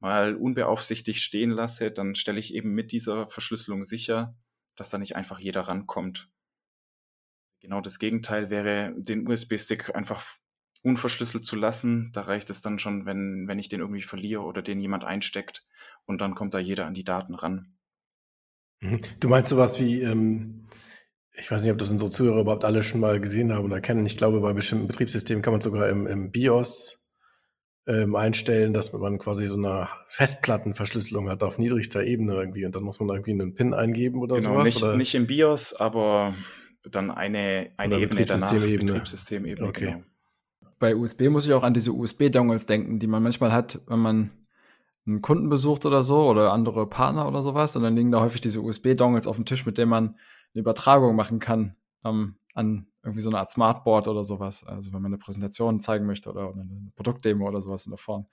mal 0.00 0.34
unbeaufsichtigt 0.34 1.22
stehen 1.22 1.50
lasse, 1.50 1.90
dann 1.90 2.14
stelle 2.14 2.40
ich 2.40 2.54
eben 2.54 2.72
mit 2.72 2.92
dieser 2.92 3.26
Verschlüsselung 3.26 3.82
sicher, 3.82 4.34
dass 4.76 4.90
da 4.90 4.98
nicht 4.98 5.16
einfach 5.16 5.40
jeder 5.40 5.62
rankommt. 5.62 6.30
Genau 7.60 7.80
das 7.80 7.98
Gegenteil 7.98 8.50
wäre, 8.50 8.94
den 8.96 9.28
USB-Stick 9.28 9.94
einfach 9.94 10.24
unverschlüsselt 10.82 11.44
zu 11.44 11.56
lassen. 11.56 12.10
Da 12.12 12.22
reicht 12.22 12.50
es 12.50 12.60
dann 12.60 12.78
schon, 12.78 13.06
wenn, 13.06 13.46
wenn 13.46 13.58
ich 13.58 13.68
den 13.68 13.80
irgendwie 13.80 14.02
verliere 14.02 14.42
oder 14.42 14.62
den 14.62 14.80
jemand 14.80 15.04
einsteckt 15.04 15.64
und 16.06 16.20
dann 16.20 16.34
kommt 16.34 16.54
da 16.54 16.58
jeder 16.58 16.86
an 16.86 16.94
die 16.94 17.04
Daten 17.04 17.34
ran. 17.34 17.74
Mhm. 18.80 19.00
Du 19.20 19.28
meinst 19.28 19.50
sowas 19.50 19.80
wie, 19.80 20.02
ähm, 20.02 20.68
ich 21.32 21.50
weiß 21.50 21.62
nicht, 21.62 21.72
ob 21.72 21.78
das 21.78 21.90
unsere 21.90 22.10
Zuhörer 22.10 22.40
überhaupt 22.40 22.64
alle 22.64 22.82
schon 22.82 23.00
mal 23.00 23.20
gesehen 23.20 23.52
haben 23.52 23.64
oder 23.64 23.80
kennen. 23.80 24.06
Ich 24.06 24.16
glaube, 24.16 24.40
bei 24.40 24.52
bestimmten 24.52 24.88
Betriebssystemen 24.88 25.42
kann 25.42 25.52
man 25.52 25.60
sogar 25.60 25.88
im, 25.88 26.06
im 26.06 26.30
BIOS 26.30 27.04
ähm, 27.86 28.16
einstellen, 28.16 28.72
dass 28.74 28.92
man 28.92 29.18
quasi 29.18 29.46
so 29.48 29.56
eine 29.56 29.88
Festplattenverschlüsselung 30.08 31.30
hat 31.30 31.42
auf 31.42 31.58
niedrigster 31.58 32.04
Ebene 32.04 32.34
irgendwie 32.34 32.66
und 32.66 32.74
dann 32.74 32.82
muss 32.82 33.00
man 33.00 33.08
irgendwie 33.08 33.32
einen 33.32 33.54
PIN 33.54 33.74
eingeben 33.74 34.20
oder 34.20 34.36
genau, 34.36 34.52
sowas. 34.52 34.64
Nicht, 34.66 34.82
oder? 34.82 34.96
nicht 34.96 35.14
im 35.14 35.26
BIOS, 35.26 35.74
aber 35.74 36.34
dann 36.84 37.10
eine, 37.10 37.72
eine 37.76 37.96
Oder 37.96 38.02
Ebene 38.04 38.24
danach. 38.24 38.50
Betriebssystemebene. 38.50 38.92
Betriebssystemebene, 38.92 39.68
Okay. 39.68 39.84
genau. 39.86 40.02
Bei 40.78 40.94
USB 40.94 41.28
muss 41.28 41.46
ich 41.46 41.52
auch 41.52 41.62
an 41.62 41.74
diese 41.74 41.92
USB-Dongles 41.92 42.66
denken, 42.66 42.98
die 42.98 43.06
man 43.06 43.22
manchmal 43.22 43.52
hat, 43.52 43.80
wenn 43.86 43.98
man 43.98 44.30
einen 45.06 45.22
Kunden 45.22 45.48
besucht 45.48 45.86
oder 45.86 46.02
so 46.02 46.24
oder 46.28 46.52
andere 46.52 46.86
Partner 46.86 47.26
oder 47.26 47.42
sowas. 47.42 47.74
Und 47.76 47.82
dann 47.82 47.96
liegen 47.96 48.10
da 48.10 48.20
häufig 48.20 48.40
diese 48.40 48.60
USB-Dongles 48.60 49.26
auf 49.26 49.36
dem 49.36 49.44
Tisch, 49.44 49.66
mit 49.66 49.78
denen 49.78 49.90
man 49.90 50.04
eine 50.54 50.60
Übertragung 50.60 51.16
machen 51.16 51.38
kann 51.38 51.76
ähm, 52.04 52.36
an 52.54 52.86
irgendwie 53.02 53.20
so 53.20 53.30
eine 53.30 53.38
Art 53.38 53.50
Smartboard 53.50 54.08
oder 54.08 54.24
sowas. 54.24 54.64
Also 54.64 54.92
wenn 54.92 55.02
man 55.02 55.10
eine 55.10 55.18
Präsentation 55.18 55.80
zeigen 55.80 56.06
möchte 56.06 56.30
oder 56.30 56.52
eine 56.52 56.92
Produktdemo 56.94 57.48
oder 57.48 57.60
sowas 57.60 57.86
in 57.86 57.90
der 57.90 57.98
Form. 57.98 58.26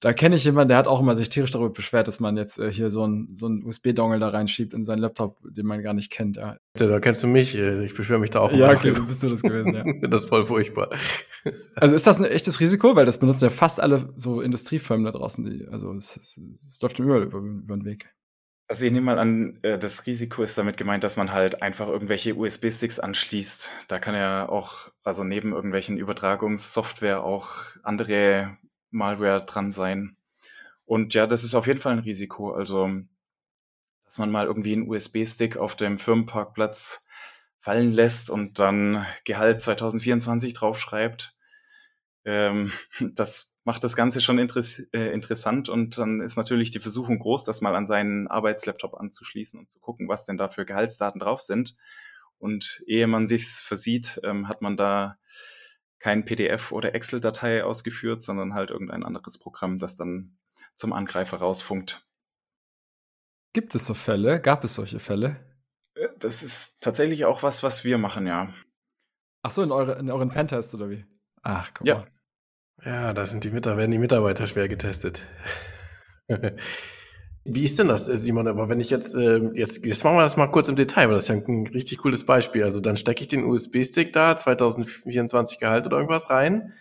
Da 0.00 0.12
kenne 0.12 0.36
ich 0.36 0.44
jemanden, 0.44 0.68
der 0.68 0.76
hat 0.76 0.86
auch 0.86 1.00
immer 1.00 1.16
sich 1.16 1.28
tierisch 1.28 1.50
darüber 1.50 1.70
beschwert, 1.70 2.06
dass 2.06 2.20
man 2.20 2.36
jetzt 2.36 2.58
äh, 2.60 2.72
hier 2.72 2.88
so 2.88 3.02
einen 3.02 3.36
so 3.36 3.48
USB-Dongle 3.48 4.20
da 4.20 4.28
reinschiebt 4.28 4.72
in 4.72 4.84
seinen 4.84 5.00
Laptop, 5.00 5.36
den 5.42 5.66
man 5.66 5.82
gar 5.82 5.92
nicht 5.92 6.12
kennt. 6.12 6.36
Ja, 6.36 6.56
Da 6.74 7.00
kennst 7.00 7.22
du 7.24 7.26
mich, 7.26 7.56
äh, 7.56 7.84
ich 7.84 7.94
beschwöre 7.94 8.20
mich 8.20 8.30
da 8.30 8.40
auch 8.40 8.52
ja 8.52 8.68
immer 8.70 8.78
okay, 8.78 8.92
drüber. 8.92 9.06
bist 9.06 9.22
du 9.24 9.28
das 9.28 9.42
gewesen, 9.42 9.74
ja. 9.74 9.84
Das 10.08 10.22
ist 10.22 10.28
voll 10.28 10.44
furchtbar. 10.44 10.90
Also 11.74 11.96
ist 11.96 12.06
das 12.06 12.20
ein 12.20 12.26
echtes 12.26 12.60
Risiko? 12.60 12.94
Weil 12.94 13.06
das 13.06 13.18
benutzen 13.18 13.44
ja 13.44 13.50
fast 13.50 13.80
alle 13.80 14.12
so 14.16 14.40
Industriefirmen 14.40 15.04
da 15.04 15.10
draußen. 15.10 15.44
Die, 15.44 15.66
also 15.68 15.92
es, 15.94 16.16
es, 16.16 16.40
es 16.54 16.80
läuft 16.80 16.98
überall 17.00 17.24
über, 17.24 17.38
über 17.38 17.76
den 17.76 17.84
Weg. 17.84 18.08
Also 18.70 18.84
ich 18.84 18.92
nehme 18.92 19.06
mal 19.06 19.18
an, 19.18 19.58
äh, 19.62 19.78
das 19.78 20.06
Risiko 20.06 20.42
ist 20.42 20.58
damit 20.58 20.76
gemeint, 20.76 21.02
dass 21.02 21.16
man 21.16 21.32
halt 21.32 21.62
einfach 21.62 21.88
irgendwelche 21.88 22.36
USB-Sticks 22.36 23.00
anschließt. 23.00 23.72
Da 23.88 23.98
kann 23.98 24.14
ja 24.14 24.48
auch, 24.48 24.90
also 25.02 25.24
neben 25.24 25.52
irgendwelchen 25.52 25.96
Übertragungssoftware 25.96 27.24
auch 27.24 27.48
andere 27.82 28.56
Malware 28.90 29.44
dran 29.44 29.72
sein. 29.72 30.16
Und 30.84 31.14
ja, 31.14 31.26
das 31.26 31.44
ist 31.44 31.54
auf 31.54 31.66
jeden 31.66 31.80
Fall 31.80 31.92
ein 31.92 31.98
Risiko. 31.98 32.52
Also, 32.52 32.90
dass 34.04 34.18
man 34.18 34.30
mal 34.30 34.46
irgendwie 34.46 34.72
einen 34.72 34.88
USB-Stick 34.88 35.56
auf 35.56 35.76
dem 35.76 35.98
Firmenparkplatz 35.98 37.06
fallen 37.58 37.92
lässt 37.92 38.30
und 38.30 38.58
dann 38.58 39.04
Gehalt 39.24 39.60
2024 39.60 40.54
draufschreibt, 40.54 41.36
ähm, 42.24 42.72
das 43.14 43.54
macht 43.64 43.84
das 43.84 43.96
Ganze 43.96 44.22
schon 44.22 44.38
interess 44.38 44.78
äh, 44.94 45.12
interessant 45.12 45.68
und 45.68 45.98
dann 45.98 46.20
ist 46.20 46.36
natürlich 46.36 46.70
die 46.70 46.78
Versuchung 46.78 47.18
groß, 47.18 47.44
das 47.44 47.60
mal 47.60 47.76
an 47.76 47.86
seinen 47.86 48.26
Arbeitslaptop 48.26 48.94
anzuschließen 48.94 49.60
und 49.60 49.70
zu 49.70 49.78
gucken, 49.78 50.08
was 50.08 50.24
denn 50.24 50.38
da 50.38 50.48
für 50.48 50.64
Gehaltsdaten 50.64 51.20
drauf 51.20 51.42
sind. 51.42 51.76
Und 52.38 52.82
ehe 52.86 53.06
man 53.06 53.26
sich's 53.26 53.60
versieht, 53.60 54.20
ähm, 54.24 54.48
hat 54.48 54.62
man 54.62 54.78
da 54.78 55.18
kein 55.98 56.24
PDF 56.24 56.72
oder 56.72 56.94
Excel-Datei 56.94 57.64
ausgeführt, 57.64 58.22
sondern 58.22 58.54
halt 58.54 58.70
irgendein 58.70 59.04
anderes 59.04 59.38
Programm, 59.38 59.78
das 59.78 59.96
dann 59.96 60.38
zum 60.74 60.92
Angreifer 60.92 61.38
rausfunkt. 61.38 62.02
Gibt 63.52 63.74
es 63.74 63.86
so 63.86 63.94
Fälle? 63.94 64.40
Gab 64.40 64.64
es 64.64 64.74
solche 64.74 65.00
Fälle? 65.00 65.36
Äh, 65.94 66.08
Das 66.18 66.42
ist 66.42 66.80
tatsächlich 66.80 67.24
auch 67.24 67.42
was, 67.42 67.62
was 67.62 67.84
wir 67.84 67.98
machen, 67.98 68.26
ja. 68.26 68.52
Ach 69.42 69.50
so, 69.50 69.62
in, 69.62 69.72
eure, 69.72 69.98
in 69.98 70.10
euren 70.10 70.30
Pentests 70.30 70.74
oder 70.74 70.90
wie? 70.90 71.04
Ach, 71.42 71.70
guck 71.74 71.86
Ja. 71.86 71.94
mal. 71.94 72.08
Ja, 72.84 73.12
da 73.12 73.26
sind 73.26 73.42
die 73.44 73.50
Mitarbeiter, 73.50 73.78
werden 73.78 73.90
die 73.90 73.98
Mitarbeiter 73.98 74.46
schwer 74.46 74.68
getestet. 74.68 75.24
Wie 77.50 77.64
ist 77.64 77.78
denn 77.78 77.88
das, 77.88 78.08
äh, 78.08 78.16
Simon? 78.16 78.46
Aber 78.46 78.68
wenn 78.68 78.80
ich 78.80 78.90
jetzt, 78.90 79.14
äh, 79.14 79.38
jetzt, 79.54 79.84
jetzt 79.84 80.04
machen 80.04 80.16
wir 80.16 80.22
das 80.22 80.36
mal 80.36 80.48
kurz 80.48 80.68
im 80.68 80.76
Detail, 80.76 81.08
weil 81.08 81.14
das 81.14 81.24
ist 81.24 81.28
ja 81.28 81.34
ein 81.36 81.66
richtig 81.66 81.98
cooles 81.98 82.24
Beispiel. 82.24 82.62
Also 82.62 82.80
dann 82.80 82.96
stecke 82.96 83.22
ich 83.22 83.28
den 83.28 83.44
USB-Stick 83.44 84.12
da, 84.12 84.36
2024 84.36 85.58
Gehalt 85.58 85.86
oder 85.86 85.96
irgendwas 85.96 86.30
rein. 86.30 86.74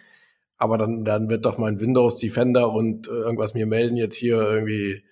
Aber 0.58 0.77
dann, 0.77 1.06
dann 1.06 1.30
wird 1.30 1.45
doch 1.45 1.58
mein 1.58 1.80
Windows 1.80 2.17
Defender 2.17 2.71
und 2.71 3.08
äh, 3.08 3.12
irgendwas 3.12 3.53
mir 3.53 3.65
melden 3.65 3.95
jetzt 3.95 4.15
hier 4.15 4.38
irgendwie 4.38 5.03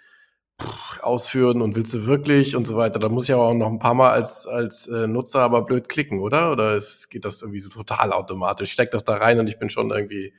ausführen 1.01 1.61
und 1.61 1.75
willst 1.75 1.93
du 1.93 2.05
wirklich 2.05 2.55
und 2.55 2.65
so 2.67 2.75
weiter. 2.75 2.99
Da 2.99 3.09
muss 3.09 3.25
ich 3.25 3.33
aber 3.33 3.47
auch 3.47 3.53
noch 3.53 3.67
ein 3.67 3.79
paar 3.79 3.93
Mal 3.93 4.11
als, 4.11 4.47
als 4.47 4.87
äh, 4.87 5.07
Nutzer 5.07 5.41
aber 5.41 5.63
blöd 5.63 5.89
klicken, 5.89 6.19
oder? 6.19 6.51
Oder 6.51 6.75
es, 6.75 7.09
geht 7.09 7.25
das 7.25 7.41
irgendwie 7.41 7.59
so 7.59 7.69
total 7.69 8.11
automatisch? 8.11 8.69
Ich 8.69 8.73
steck 8.73 8.91
das 8.91 9.03
da 9.03 9.15
rein 9.15 9.39
und 9.39 9.47
ich 9.47 9.59
bin 9.59 9.69
schon 9.69 9.91
irgendwie 9.91 10.33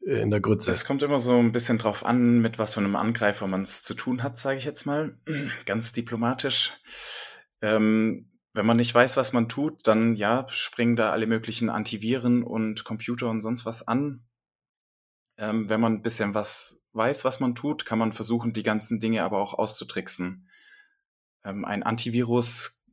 in 0.00 0.30
der 0.30 0.40
Grütze. 0.40 0.70
Es 0.70 0.84
kommt 0.84 1.02
immer 1.02 1.18
so 1.18 1.38
ein 1.38 1.52
bisschen 1.52 1.78
drauf 1.78 2.04
an, 2.04 2.40
mit 2.40 2.58
was 2.58 2.74
für 2.74 2.80
einem 2.80 2.96
Angreifer 2.96 3.46
man 3.46 3.62
es 3.62 3.82
zu 3.82 3.94
tun 3.94 4.22
hat, 4.22 4.38
sage 4.38 4.58
ich 4.58 4.64
jetzt 4.64 4.86
mal. 4.86 5.18
Ganz 5.66 5.92
diplomatisch. 5.92 6.72
Ähm, 7.60 8.30
wenn 8.52 8.66
man 8.66 8.78
nicht 8.78 8.94
weiß, 8.94 9.16
was 9.16 9.32
man 9.32 9.48
tut, 9.48 9.86
dann 9.86 10.14
ja, 10.14 10.46
springen 10.48 10.96
da 10.96 11.10
alle 11.10 11.26
möglichen 11.26 11.70
Antiviren 11.70 12.42
und 12.42 12.84
Computer 12.84 13.28
und 13.28 13.40
sonst 13.40 13.66
was 13.66 13.86
an. 13.86 14.24
Ähm, 15.36 15.68
wenn 15.68 15.80
man 15.80 15.94
ein 15.94 16.02
bisschen 16.02 16.34
was 16.34 16.86
weiß, 16.92 17.24
was 17.24 17.40
man 17.40 17.54
tut, 17.54 17.84
kann 17.84 17.98
man 17.98 18.12
versuchen, 18.12 18.52
die 18.52 18.62
ganzen 18.62 18.98
Dinge 18.98 19.22
aber 19.22 19.38
auch 19.38 19.54
auszutricksen. 19.54 20.48
Ähm, 21.44 21.64
ein 21.64 21.82
Antivirus 21.82 22.86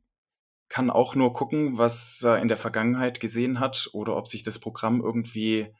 kann 0.68 0.90
auch 0.90 1.14
nur 1.14 1.32
gucken, 1.32 1.78
was 1.78 2.22
er 2.22 2.38
in 2.38 2.48
der 2.48 2.56
Vergangenheit 2.58 3.20
gesehen 3.20 3.58
hat 3.58 3.88
oder 3.94 4.16
ob 4.16 4.28
sich 4.28 4.42
das 4.42 4.58
Programm 4.58 5.00
irgendwie 5.00 5.74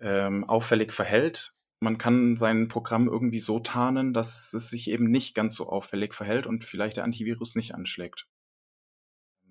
ähm, 0.00 0.44
auffällig 0.44 0.92
verhält. 0.92 1.52
Man 1.80 1.98
kann 1.98 2.36
sein 2.36 2.68
Programm 2.68 3.08
irgendwie 3.08 3.40
so 3.40 3.58
tarnen, 3.60 4.12
dass 4.12 4.52
es 4.52 4.68
sich 4.68 4.90
eben 4.90 5.10
nicht 5.10 5.34
ganz 5.34 5.54
so 5.54 5.68
auffällig 5.68 6.14
verhält 6.14 6.46
und 6.46 6.64
vielleicht 6.64 6.98
der 6.98 7.04
Antivirus 7.04 7.56
nicht 7.56 7.74
anschlägt. 7.74 8.28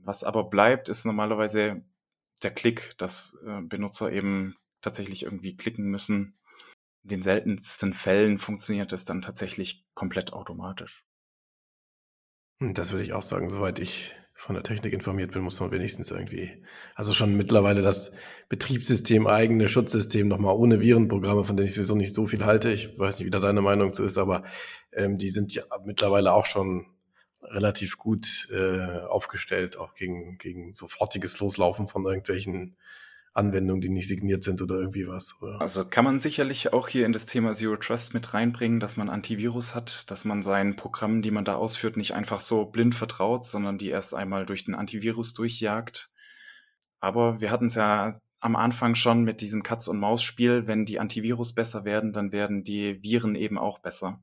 Was 0.04 0.24
aber 0.24 0.50
bleibt, 0.50 0.90
ist 0.90 1.06
normalerweise 1.06 1.84
der 2.44 2.52
Klick, 2.52 2.98
dass 2.98 3.38
äh, 3.46 3.62
Benutzer 3.62 4.12
eben 4.12 4.56
tatsächlich 4.82 5.24
irgendwie 5.24 5.58
klicken 5.58 5.86
müssen. 5.86 6.38
In 7.04 7.10
den 7.10 7.24
seltensten 7.24 7.94
Fällen 7.94 8.38
funktioniert 8.38 8.94
es 8.94 9.06
dann 9.06 9.22
tatsächlich 9.22 9.86
komplett 9.94 10.34
automatisch. 10.34 11.04
Hm, 12.62 12.74
Das 12.74 12.92
würde 12.92 13.04
ich 13.04 13.14
auch 13.14 13.24
sagen, 13.24 13.50
soweit 13.50 13.80
ich 13.80 14.16
von 14.40 14.56
der 14.56 14.64
Technik 14.64 14.94
informiert 14.94 15.32
bin, 15.32 15.42
muss 15.42 15.60
man 15.60 15.70
wenigstens 15.72 16.12
irgendwie, 16.12 16.64
also 16.96 17.12
schon 17.12 17.36
mittlerweile 17.36 17.82
das 17.82 18.14
Betriebssystem, 18.48 19.28
eigene 19.28 19.68
Schutzsystem 19.68 20.30
nochmal 20.30 20.56
ohne 20.56 20.80
Virenprogramme, 20.80 21.44
von 21.44 21.58
denen 21.58 21.68
ich 21.68 21.74
sowieso 21.74 21.96
nicht 21.96 22.16
so 22.16 22.26
viel 22.26 22.46
halte. 22.46 22.72
Ich 22.72 22.98
weiß 22.98 23.20
nicht, 23.20 23.26
wie 23.26 23.32
da 23.32 23.40
deine 23.40 23.62
Meinung 23.62 23.92
zu 23.92 24.06
ist, 24.06 24.18
aber 24.18 24.46
ähm, 24.94 25.18
die 25.18 25.28
sind 25.28 25.54
ja 25.56 25.64
mittlerweile 25.84 26.32
auch 26.32 26.46
schon 26.46 26.86
relativ 27.42 27.98
gut 27.98 28.48
äh, 28.54 29.00
aufgestellt, 29.08 29.76
auch 29.76 29.94
gegen, 29.94 30.38
gegen 30.38 30.72
sofortiges 30.72 31.38
Loslaufen 31.42 31.90
von 31.90 32.06
irgendwelchen 32.06 32.78
Anwendungen, 33.34 33.82
die 33.82 33.90
nicht 33.90 34.08
signiert 34.08 34.44
sind 34.44 34.62
oder 34.62 34.76
irgendwie 34.76 35.08
was. 35.08 35.36
Oder? 35.42 35.62
Also 35.62 35.86
kann 35.86 36.06
man 36.06 36.20
sicherlich 36.20 36.74
auch 36.74 36.88
hier 36.88 37.06
in 37.06 37.14
das 37.14 37.26
Thema 37.26 37.54
Zero 37.54 37.78
Trust 37.78 38.14
mit 38.14 38.34
reinbringen, 38.34 38.80
dass 38.80 38.98
man 38.98 39.10
Antivirus 39.10 39.76
hat, 39.76 40.10
dass 40.12 40.26
man 40.26 40.44
seinen 40.44 40.76
Programmen, 40.76 41.22
die 41.22 41.32
man 41.32 41.46
da 41.46 41.56
ausführt, 41.56 41.98
nicht 41.98 42.14
einfach 42.14 42.42
so 42.42 42.66
blind 42.66 42.96
vertraut, 42.96 43.46
sondern 43.46 43.78
die 43.78 43.90
erst 43.90 44.14
einmal 44.14 44.46
durch 44.46 44.66
den 44.66 44.76
Antivirus 44.76 45.34
durchjagt. 45.34 46.12
Aber 47.00 47.42
wir 47.42 47.52
hatten 47.52 47.66
es 47.66 47.76
ja 47.76 48.20
am 48.40 48.56
Anfang 48.56 48.96
schon 48.96 49.24
mit 49.24 49.42
diesem 49.42 49.64
Katz- 49.64 49.88
und 49.88 50.00
Maus-Spiel. 50.00 50.68
Wenn 50.68 50.86
die 50.86 51.00
Antivirus 51.00 51.54
besser 51.54 51.86
werden, 51.86 52.14
dann 52.14 52.32
werden 52.32 52.64
die 52.64 53.02
Viren 53.04 53.36
eben 53.36 53.58
auch 53.58 53.80
besser. 53.80 54.22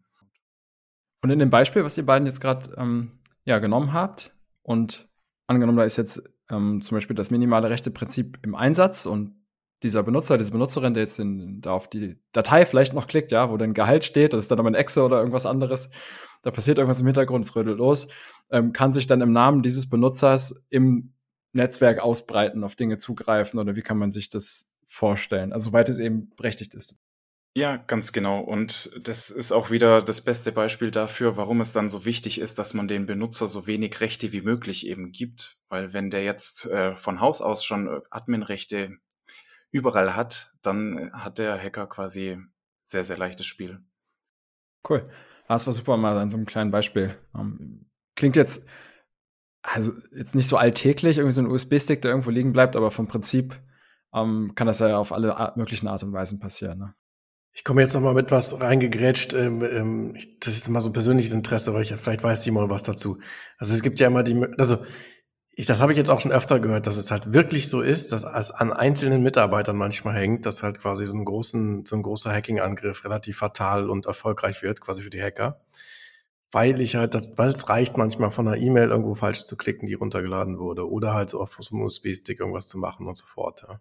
Und 1.23 1.31
in 1.31 1.39
dem 1.39 1.51
Beispiel, 1.51 1.85
was 1.85 1.97
ihr 1.99 2.07
beiden 2.07 2.27
jetzt 2.27 2.41
gerade 2.41 2.75
ähm, 2.77 3.13
ja, 3.45 3.59
genommen 3.59 3.93
habt, 3.93 4.37
und 4.67 5.09
angenommen, 5.47 5.79
da 5.79 5.85
ist 5.85 5.97
jetzt 5.97 6.29
ähm, 6.51 6.83
zum 6.83 6.97
Beispiel 6.97 7.17
das 7.17 7.31
minimale 7.31 7.71
Rechteprinzip 7.71 8.39
im 8.43 8.55
Einsatz 8.55 9.07
und 9.07 9.35
dieser 9.83 10.03
Benutzer, 10.03 10.39
diese 10.39 10.53
Benutzerin, 10.53 10.95
der 10.95 11.03
jetzt 11.03 11.19
in, 11.19 11.61
da 11.61 11.73
auf 11.73 11.89
die 11.89 12.19
Datei 12.33 12.65
vielleicht 12.65 12.95
noch 12.95 13.07
klickt, 13.07 13.31
ja, 13.33 13.51
wo 13.51 13.57
dann 13.57 13.75
Gehalt 13.75 14.05
steht, 14.05 14.33
das 14.33 14.41
ist 14.41 14.51
dann 14.51 14.59
aber 14.59 14.71
ein 14.71 14.75
Exe 14.75 15.03
oder 15.05 15.19
irgendwas 15.19 15.47
anderes, 15.47 15.91
da 16.43 16.51
passiert 16.51 16.79
irgendwas 16.79 17.01
im 17.01 17.07
Hintergrund, 17.07 17.45
es 17.45 17.55
rödelt 17.57 17.79
los, 17.79 18.09
ähm, 18.51 18.73
kann 18.73 18.93
sich 18.93 19.07
dann 19.07 19.21
im 19.21 19.33
Namen 19.33 19.63
dieses 19.63 19.89
Benutzers 19.89 20.65
im 20.71 21.13
Netzwerk 21.53 22.01
ausbreiten, 22.01 22.65
auf 22.65 22.77
Dinge 22.77 22.99
zugreifen 22.99 23.59
oder 23.61 23.77
wie 23.77 23.83
kann 23.83 23.99
man 23.99 24.11
sich 24.11 24.29
das 24.29 24.69
vorstellen? 24.87 25.53
Also, 25.53 25.71
soweit 25.71 25.89
es 25.89 25.99
eben 25.99 26.31
berechtigt 26.37 26.75
ist. 26.75 26.97
Ja, 27.57 27.79
ganz 27.79 28.13
genau. 28.13 28.41
Und 28.41 28.91
das 29.09 29.31
ist 29.31 29.51
auch 29.51 29.71
wieder 29.71 30.03
das 30.03 30.21
beste 30.21 30.53
Beispiel 30.53 30.91
dafür, 30.91 31.39
warum 31.39 31.63
es 31.63 31.73
dann 31.73 31.89
so 31.89 32.05
wichtig 32.05 32.39
ist, 32.39 32.59
dass 32.59 32.75
man 32.75 32.87
den 32.87 33.07
Benutzer 33.07 33.47
so 33.47 33.67
wenig 33.67 34.03
Rechte 34.03 34.31
wie 34.33 34.43
möglich 34.43 34.87
eben 34.87 35.11
gibt. 35.11 35.57
Weil 35.71 35.95
wenn 35.95 36.11
der 36.11 36.23
jetzt 36.23 36.67
äh, 36.67 36.95
von 36.95 37.19
Haus 37.19 37.41
aus 37.41 37.65
schon 37.65 37.87
äh, 37.89 38.01
Adminrechte 38.11 38.99
überall 39.71 40.15
hat, 40.15 40.53
dann 40.61 41.11
hat 41.15 41.39
der 41.39 41.59
Hacker 41.59 41.87
quasi 41.87 42.37
sehr, 42.85 43.05
sehr 43.05 43.17
leichtes 43.17 43.47
Spiel. 43.47 43.81
Cool. 44.87 45.09
Das 45.49 45.67
war 45.67 45.73
super 45.73 45.97
mal 45.97 46.19
an 46.19 46.29
so 46.29 46.37
einem 46.37 46.45
kleinen 46.45 46.71
Beispiel. 46.71 47.17
Um, 47.33 47.87
klingt 48.17 48.37
jetzt, 48.37 48.69
also 49.63 49.95
jetzt 50.15 50.35
nicht 50.35 50.49
so 50.49 50.59
alltäglich, 50.59 51.17
irgendwie 51.17 51.35
so 51.35 51.41
ein 51.41 51.51
USB-Stick, 51.51 52.03
der 52.03 52.11
irgendwo 52.11 52.29
liegen 52.29 52.53
bleibt, 52.53 52.77
aber 52.77 52.91
vom 52.91 53.09
Prinzip 53.09 53.59
um, 54.11 54.55
kann 54.55 54.67
das 54.67 54.81
ja 54.81 54.99
auf 54.99 55.11
alle 55.11 55.55
möglichen 55.57 55.89
Art 55.89 56.03
und 56.03 56.13
Weisen 56.13 56.39
passieren. 56.39 56.81
Ne? 56.81 56.95
Ich 57.57 57.65
komme 57.65 57.81
jetzt 57.81 57.95
noch 57.95 58.03
mal 58.03 58.13
mit 58.13 58.31
was 58.31 58.61
reingegrätscht. 58.61 59.33
Ähm, 59.33 59.65
ähm, 59.65 60.15
das 60.41 60.55
ist 60.55 60.69
immer 60.69 60.83
so 60.83 60.91
ein 60.91 60.93
persönliches 60.93 61.33
Interesse, 61.33 61.73
weil 61.73 61.81
ich 61.81 61.95
vielleicht 61.95 62.23
weiß 62.23 62.43
Simon 62.43 62.69
was 62.69 62.83
dazu. 62.83 63.19
Also 63.57 63.73
es 63.73 63.83
gibt 63.83 63.99
ja 63.99 64.09
immer 64.09 64.23
die, 64.23 64.45
also 64.59 64.85
ich, 65.53 65.65
das 65.65 65.81
habe 65.81 65.91
ich 65.91 65.97
jetzt 65.97 66.11
auch 66.11 66.21
schon 66.21 66.33
öfter 66.33 66.61
gehört, 66.61 66.87
dass 66.87 66.99
es 66.99 67.11
halt 67.11 67.33
wirklich 67.33 67.71
so 67.71 67.81
ist, 67.81 68.13
dass 68.13 68.25
es 68.25 68.51
an 68.51 68.75
einzelnen 68.75 69.23
Mitarbeitern 69.23 69.75
manchmal 69.79 70.17
hängt, 70.17 70.45
dass 70.45 70.63
halt 70.63 70.79
quasi 70.81 71.07
so 71.07 71.17
ein 71.17 71.25
großen, 71.25 71.87
so 71.87 71.97
ein 71.97 72.03
großer 72.03 72.31
Hacking-Angriff 72.31 73.05
relativ 73.05 73.39
fatal 73.39 73.89
und 73.89 74.05
erfolgreich 74.05 74.63
wird, 74.63 74.83
quasi 74.83 75.01
für 75.01 75.09
die 75.09 75.23
Hacker. 75.23 75.63
Weil 76.53 76.83
ich 76.83 76.97
halt, 76.97 77.15
das, 77.15 77.39
weil 77.39 77.49
es 77.49 77.71
reicht 77.71 77.97
manchmal 77.97 78.31
von 78.31 78.47
einer 78.47 78.59
E-Mail 78.59 78.91
irgendwo 78.91 79.15
falsch 79.15 79.45
zu 79.45 79.57
klicken, 79.57 79.89
die 79.89 79.95
runtergeladen 79.95 80.59
wurde, 80.59 80.91
oder 80.91 81.15
halt 81.15 81.31
so 81.31 81.41
auf 81.41 81.57
so 81.59 81.75
einem 81.75 81.87
USB-Stick 81.87 82.39
irgendwas 82.39 82.69
zu 82.69 82.77
machen 82.77 83.07
und 83.07 83.17
so 83.17 83.25
fort. 83.25 83.65
Ja 83.67 83.81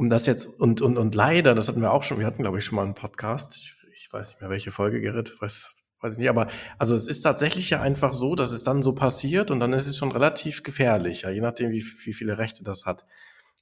um 0.00 0.08
das 0.08 0.24
jetzt, 0.24 0.46
und, 0.46 0.80
und, 0.80 0.96
und 0.96 1.14
leider, 1.14 1.54
das 1.54 1.68
hatten 1.68 1.82
wir 1.82 1.92
auch 1.92 2.04
schon, 2.04 2.18
wir 2.18 2.26
hatten, 2.26 2.40
glaube 2.40 2.56
ich, 2.56 2.64
schon 2.64 2.76
mal 2.76 2.84
einen 2.84 2.94
Podcast, 2.94 3.54
ich, 3.56 3.76
ich 3.94 4.10
weiß 4.10 4.28
nicht 4.28 4.40
mehr, 4.40 4.48
welche 4.48 4.70
Folge, 4.70 4.98
Gerrit, 5.02 5.36
weiß, 5.42 5.74
weiß 6.00 6.14
ich 6.14 6.18
nicht, 6.20 6.30
aber 6.30 6.48
also 6.78 6.96
es 6.96 7.06
ist 7.06 7.20
tatsächlich 7.20 7.68
ja 7.68 7.82
einfach 7.82 8.14
so, 8.14 8.34
dass 8.34 8.50
es 8.50 8.62
dann 8.62 8.82
so 8.82 8.94
passiert 8.94 9.50
und 9.50 9.60
dann 9.60 9.74
ist 9.74 9.86
es 9.86 9.98
schon 9.98 10.10
relativ 10.10 10.62
gefährlich, 10.62 11.22
ja, 11.22 11.30
je 11.30 11.42
nachdem, 11.42 11.70
wie, 11.70 11.84
wie 12.04 12.14
viele 12.14 12.38
Rechte 12.38 12.64
das 12.64 12.86
hat. 12.86 13.04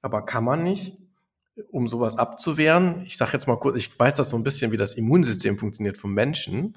Aber 0.01 0.25
kann 0.25 0.45
man 0.45 0.63
nicht, 0.63 0.97
um 1.73 1.89
sowas 1.89 2.17
abzuwehren, 2.17 3.03
ich 3.03 3.17
sage 3.17 3.33
jetzt 3.33 3.49
mal 3.49 3.57
kurz, 3.57 3.77
ich 3.77 3.99
weiß 3.99 4.15
das 4.15 4.29
so 4.29 4.37
ein 4.37 4.45
bisschen, 4.45 4.71
wie 4.71 4.77
das 4.77 4.95
Immunsystem 4.95 5.59
funktioniert 5.59 5.99
vom 5.99 6.15
Menschen. 6.15 6.77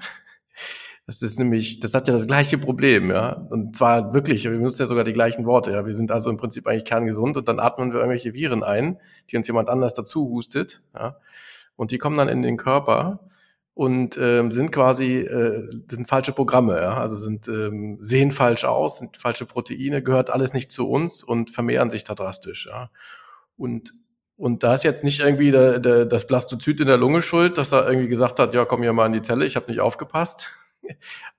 Das 1.11 1.21
ist 1.21 1.37
nämlich, 1.37 1.81
das 1.81 1.93
hat 1.93 2.07
ja 2.07 2.13
das 2.13 2.25
gleiche 2.25 2.57
Problem, 2.57 3.09
ja. 3.11 3.33
Und 3.33 3.75
zwar 3.75 4.13
wirklich, 4.13 4.45
wir 4.45 4.51
benutzen 4.51 4.83
ja 4.83 4.85
sogar 4.85 5.03
die 5.03 5.11
gleichen 5.11 5.45
Worte, 5.45 5.71
ja. 5.71 5.85
Wir 5.85 5.93
sind 5.93 6.09
also 6.09 6.29
im 6.29 6.37
Prinzip 6.37 6.65
eigentlich 6.65 6.85
kerngesund 6.85 7.35
und 7.35 7.49
dann 7.49 7.59
atmen 7.59 7.91
wir 7.91 7.99
irgendwelche 7.99 8.33
Viren 8.33 8.63
ein, 8.63 8.97
die 9.29 9.35
uns 9.35 9.45
jemand 9.45 9.67
anders 9.67 9.93
dazu 9.93 10.29
hustet, 10.29 10.81
ja. 10.95 11.17
Und 11.75 11.91
die 11.91 11.97
kommen 11.97 12.15
dann 12.15 12.29
in 12.29 12.41
den 12.41 12.55
Körper 12.55 13.27
und 13.73 14.17
ähm, 14.21 14.53
sind 14.53 14.71
quasi 14.71 15.17
äh, 15.17 15.69
sind 15.89 16.07
falsche 16.07 16.31
Programme, 16.31 16.79
ja. 16.79 16.93
Also 16.95 17.17
sind 17.17 17.45
ähm, 17.49 17.97
sehen 17.99 18.31
falsch 18.31 18.63
aus, 18.63 18.99
sind 18.99 19.17
falsche 19.17 19.45
Proteine, 19.45 20.01
gehört 20.01 20.29
alles 20.29 20.53
nicht 20.53 20.71
zu 20.71 20.89
uns 20.89 21.25
und 21.25 21.51
vermehren 21.51 21.89
sich 21.89 22.05
da 22.05 22.15
drastisch, 22.15 22.67
ja. 22.67 22.89
Und 23.57 23.91
und 24.37 24.63
da 24.63 24.75
ist 24.75 24.85
jetzt 24.85 25.03
nicht 25.03 25.19
irgendwie 25.19 25.51
der, 25.51 25.79
der, 25.79 26.05
das 26.05 26.25
Blastozyt 26.25 26.79
in 26.79 26.87
der 26.87 26.95
Lunge 26.95 27.21
schuld, 27.21 27.57
dass 27.57 27.73
er 27.73 27.85
irgendwie 27.85 28.07
gesagt 28.07 28.39
hat, 28.39 28.55
ja, 28.55 28.63
komm 28.63 28.81
hier 28.81 28.93
mal 28.93 29.07
in 29.07 29.13
die 29.13 29.21
Zelle, 29.21 29.45
ich 29.45 29.57
habe 29.57 29.67
nicht 29.67 29.81
aufgepasst, 29.81 30.47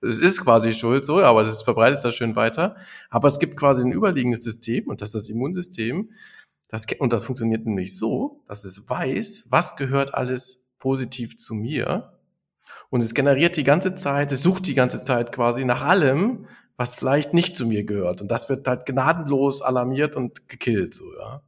es 0.01 0.19
ist 0.19 0.41
quasi 0.41 0.73
schuld 0.73 1.05
so, 1.05 1.21
aber 1.21 1.43
das 1.43 1.63
verbreitet 1.63 2.03
das 2.03 2.15
schön 2.15 2.35
weiter. 2.35 2.75
Aber 3.09 3.27
es 3.27 3.39
gibt 3.39 3.57
quasi 3.57 3.81
ein 3.83 3.91
überliegendes 3.91 4.43
System 4.43 4.87
und 4.87 5.01
das 5.01 5.09
ist 5.09 5.15
das 5.15 5.29
Immunsystem. 5.29 6.11
Das, 6.69 6.85
und 6.99 7.13
das 7.13 7.25
funktioniert 7.25 7.65
nämlich 7.65 7.97
so, 7.97 8.41
dass 8.47 8.65
es 8.65 8.89
weiß, 8.89 9.47
was 9.49 9.75
gehört 9.75 10.13
alles 10.13 10.71
positiv 10.79 11.37
zu 11.37 11.53
mir. 11.53 12.13
Und 12.89 13.03
es 13.03 13.13
generiert 13.13 13.57
die 13.57 13.63
ganze 13.63 13.95
Zeit, 13.95 14.31
es 14.31 14.43
sucht 14.43 14.67
die 14.67 14.73
ganze 14.73 15.01
Zeit 15.01 15.31
quasi 15.31 15.65
nach 15.65 15.83
allem, 15.83 16.47
was 16.75 16.95
vielleicht 16.95 17.33
nicht 17.33 17.55
zu 17.55 17.65
mir 17.65 17.83
gehört. 17.85 18.21
Und 18.21 18.29
das 18.29 18.49
wird 18.49 18.67
halt 18.67 18.85
gnadenlos 18.85 19.61
alarmiert 19.61 20.15
und 20.15 20.47
gekillt, 20.49 20.93
so, 20.95 21.05
ja. 21.17 21.43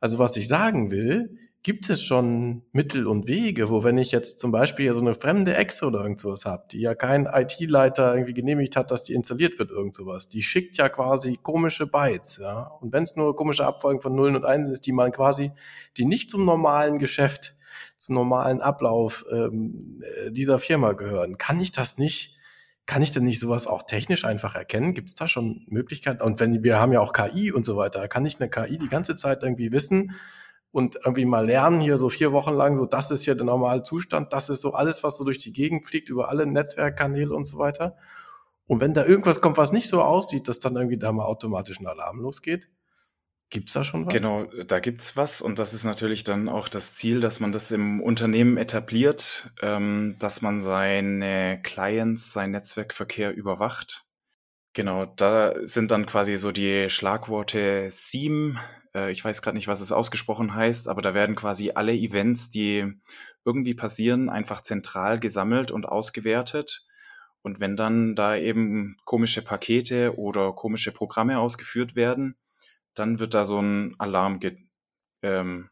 Also 0.00 0.18
was 0.18 0.36
ich 0.36 0.48
sagen 0.48 0.90
will, 0.90 1.38
gibt 1.64 1.88
es 1.88 2.02
schon 2.04 2.62
Mittel 2.72 3.06
und 3.06 3.26
Wege, 3.26 3.70
wo 3.70 3.82
wenn 3.82 3.96
ich 3.96 4.12
jetzt 4.12 4.38
zum 4.38 4.52
Beispiel 4.52 4.92
so 4.92 5.00
eine 5.00 5.14
fremde 5.14 5.56
Exe 5.56 5.86
oder 5.86 6.02
irgend 6.02 6.20
sowas 6.20 6.44
habe, 6.44 6.64
die 6.70 6.80
ja 6.80 6.94
kein 6.94 7.24
IT-Leiter 7.24 8.12
irgendwie 8.12 8.34
genehmigt 8.34 8.76
hat, 8.76 8.90
dass 8.90 9.02
die 9.02 9.14
installiert 9.14 9.58
wird, 9.58 9.70
irgend 9.70 9.94
sowas, 9.94 10.28
die 10.28 10.42
schickt 10.42 10.76
ja 10.76 10.90
quasi 10.90 11.38
komische 11.42 11.86
Bytes, 11.86 12.36
ja. 12.36 12.64
Und 12.80 12.92
wenn 12.92 13.02
es 13.02 13.16
nur 13.16 13.34
komische 13.34 13.66
Abfolgen 13.66 14.02
von 14.02 14.14
Nullen 14.14 14.36
und 14.36 14.44
Einsen 14.44 14.74
ist, 14.74 14.84
die 14.86 14.92
man 14.92 15.10
quasi, 15.10 15.52
die 15.96 16.04
nicht 16.04 16.30
zum 16.30 16.44
normalen 16.44 16.98
Geschäft, 16.98 17.56
zum 17.96 18.14
normalen 18.14 18.60
Ablauf 18.60 19.24
ähm, 19.32 20.02
äh, 20.02 20.30
dieser 20.30 20.58
Firma 20.58 20.92
gehören, 20.92 21.38
kann 21.38 21.58
ich 21.58 21.72
das 21.72 21.96
nicht 21.96 22.38
kann 22.86 23.00
ich 23.00 23.12
denn 23.12 23.24
nicht 23.24 23.40
sowas 23.40 23.66
auch 23.66 23.84
technisch 23.84 24.26
einfach 24.26 24.54
erkennen? 24.54 24.92
Gibt 24.92 25.08
es 25.08 25.14
da 25.14 25.26
schon 25.26 25.64
Möglichkeiten? 25.68 26.20
Und 26.20 26.38
wenn 26.38 26.62
wir 26.62 26.78
haben 26.78 26.92
ja 26.92 27.00
auch 27.00 27.14
KI 27.14 27.50
und 27.50 27.64
so 27.64 27.78
weiter, 27.78 28.08
kann 28.08 28.26
ich 28.26 28.38
eine 28.38 28.50
KI 28.50 28.76
die 28.76 28.88
ganze 28.88 29.16
Zeit 29.16 29.42
irgendwie 29.42 29.72
wissen, 29.72 30.12
und 30.74 30.96
irgendwie 30.96 31.24
mal 31.24 31.46
lernen 31.46 31.80
hier 31.80 31.98
so 31.98 32.08
vier 32.08 32.32
Wochen 32.32 32.52
lang, 32.52 32.76
so 32.76 32.84
das 32.84 33.12
ist 33.12 33.22
hier 33.22 33.36
der 33.36 33.44
normale 33.44 33.84
Zustand, 33.84 34.32
das 34.32 34.48
ist 34.48 34.60
so 34.60 34.72
alles, 34.72 35.04
was 35.04 35.16
so 35.16 35.22
durch 35.22 35.38
die 35.38 35.52
Gegend 35.52 35.86
fliegt, 35.86 36.08
über 36.08 36.30
alle 36.30 36.46
Netzwerkkanäle 36.46 37.32
und 37.32 37.44
so 37.44 37.58
weiter. 37.58 37.96
Und 38.66 38.80
wenn 38.80 38.92
da 38.92 39.04
irgendwas 39.04 39.40
kommt, 39.40 39.56
was 39.56 39.70
nicht 39.70 39.86
so 39.86 40.02
aussieht, 40.02 40.48
dass 40.48 40.58
dann 40.58 40.74
irgendwie 40.74 40.98
da 40.98 41.12
mal 41.12 41.26
automatisch 41.26 41.78
ein 41.78 41.86
Alarm 41.86 42.20
losgeht, 42.20 42.68
Gibt's 43.50 43.74
da 43.74 43.84
schon 43.84 44.06
was? 44.06 44.12
Genau, 44.12 44.46
da 44.66 44.80
gibt's 44.80 45.16
was 45.16 45.40
und 45.40 45.60
das 45.60 45.74
ist 45.74 45.84
natürlich 45.84 46.24
dann 46.24 46.48
auch 46.48 46.66
das 46.66 46.94
Ziel, 46.94 47.20
dass 47.20 47.38
man 47.38 47.52
das 47.52 47.70
im 47.70 48.00
Unternehmen 48.00 48.56
etabliert, 48.56 49.50
ähm, 49.62 50.16
dass 50.18 50.42
man 50.42 50.60
seine 50.60 51.60
Clients, 51.62 52.32
sein 52.32 52.50
Netzwerkverkehr 52.50 53.32
überwacht. 53.32 54.06
Genau, 54.72 55.06
da 55.06 55.54
sind 55.62 55.92
dann 55.92 56.06
quasi 56.06 56.36
so 56.36 56.50
die 56.50 56.90
Schlagworte 56.90 57.86
SIEM, 57.90 58.58
äh, 58.94 59.10
ich 59.10 59.24
weiß 59.24 59.42
gerade 59.42 59.56
nicht, 59.56 59.68
was 59.68 59.80
es 59.80 59.92
ausgesprochen 59.92 60.54
heißt, 60.54 60.88
aber 60.88 61.02
da 61.02 61.14
werden 61.14 61.36
quasi 61.36 61.72
alle 61.74 61.92
Events, 61.92 62.50
die 62.50 62.92
irgendwie 63.44 63.74
passieren, 63.74 64.28
einfach 64.28 64.60
zentral 64.60 65.20
gesammelt 65.20 65.70
und 65.70 65.86
ausgewertet. 65.86 66.86
Und 67.42 67.60
wenn 67.60 67.76
dann 67.76 68.14
da 68.14 68.36
eben 68.36 68.96
komische 69.04 69.42
Pakete 69.42 70.16
oder 70.18 70.52
komische 70.52 70.92
Programme 70.92 71.38
ausgeführt 71.38 71.94
werden, 71.94 72.36
dann 72.94 73.20
wird 73.20 73.34
da 73.34 73.44
so 73.44 73.60
ein 73.60 73.94
Alarm, 73.98 74.40
ähm, 75.22 75.68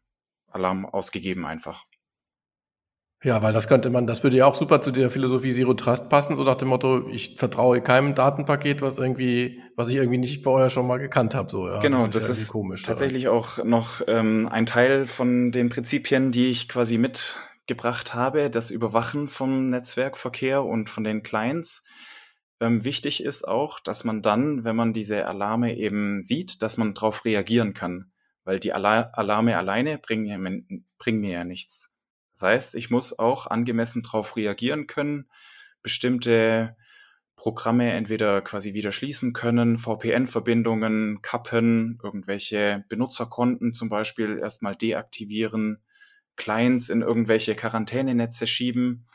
Alarm 0.49 0.85
ausgegeben 0.85 1.47
einfach. 1.47 1.87
Ja, 3.25 3.41
weil 3.41 3.53
das 3.53 3.69
könnte 3.69 3.89
man, 3.89 4.09
das 4.09 4.25
würde 4.25 4.37
ja 4.37 4.47
auch 4.47 4.57
super 4.57 4.81
zu 4.81 4.91
der 4.91 5.09
Philosophie 5.09 5.53
Zero 5.53 5.75
Trust 5.75 6.09
passen, 6.09 6.35
so 6.35 6.43
nach 6.43 6.57
dem 6.57 6.69
Motto, 6.69 7.09
ich 7.09 7.37
vertraue 7.39 7.81
keinem 7.81 8.17
Datenpaket, 8.17 8.83
was 8.83 8.99
irgendwie, 8.99 9.63
was 9.77 9.89
ich 9.89 9.97
irgendwie 9.97 10.19
nicht 10.19 10.43
vorher 10.43 10.71
schon 10.71 10.89
mal 10.89 10.99
gekannt 10.99 11.35
habe. 11.35 11.49
So, 11.49 11.69
ja. 11.69 11.79
Genau, 11.79 12.07
das 12.07 12.17
ist, 12.17 12.29
das 12.29 12.39
ist 12.41 12.49
komisch, 12.49 12.83
tatsächlich 12.83 13.29
aber. 13.29 13.37
auch 13.37 13.65
noch 13.65 14.01
ähm, 14.09 14.49
ein 14.51 14.67
Teil 14.67 15.07
von 15.07 15.53
den 15.53 15.69
Prinzipien, 15.69 16.33
die 16.33 16.51
ich 16.51 16.69
quasi 16.69 16.99
mitgebracht 16.99 18.13
habe, 18.13 18.51
das 18.51 18.73
Überwachen 18.73 19.29
vom 19.29 19.67
Netzwerkverkehr 19.67 20.65
und 20.65 20.91
von 20.91 21.05
den 21.05 21.23
Clients. 21.23 21.85
Ähm, 22.61 22.85
wichtig 22.85 23.23
ist 23.23 23.47
auch, 23.47 23.79
dass 23.79 24.03
man 24.03 24.23
dann, 24.23 24.65
wenn 24.65 24.75
man 24.75 24.93
diese 24.93 25.27
Alarme 25.29 25.77
eben 25.77 26.23
sieht, 26.23 26.61
dass 26.61 26.77
man 26.77 26.93
darauf 26.93 27.25
reagieren 27.25 27.73
kann. 27.73 28.11
Weil 28.45 28.59
die 28.59 28.73
Alarme 28.73 29.57
alleine 29.57 29.99
bringen, 29.99 30.87
bringen 30.99 31.21
mir 31.21 31.31
ja 31.31 31.45
nichts. 31.45 31.92
Das 32.43 32.49
heißt, 32.49 32.75
ich 32.75 32.91
muss 32.91 33.17
auch 33.21 33.47
angemessen 33.47 34.03
darauf 34.03 34.35
reagieren 34.35 34.89
können, 34.89 35.29
bestimmte 35.81 36.77
Programme 37.37 37.93
entweder 37.93 38.43
quasi 38.43 38.75
wieder 38.75 38.91
schließen 38.91 39.33
können, 39.33 39.79
VPN-Verbindungen 39.79 41.23
kappen, 41.23 42.01
irgendwelche 42.03 42.85
Benutzerkonten 42.89 43.75
zum 43.75 43.89
Beispiel 43.89 44.41
erstmal 44.41 44.75
deaktivieren, 44.75 45.85
Clients 46.35 46.89
in 46.89 47.03
irgendwelche 47.03 47.55
Quarantänenetze 47.55 48.49
schieben. 48.49 49.07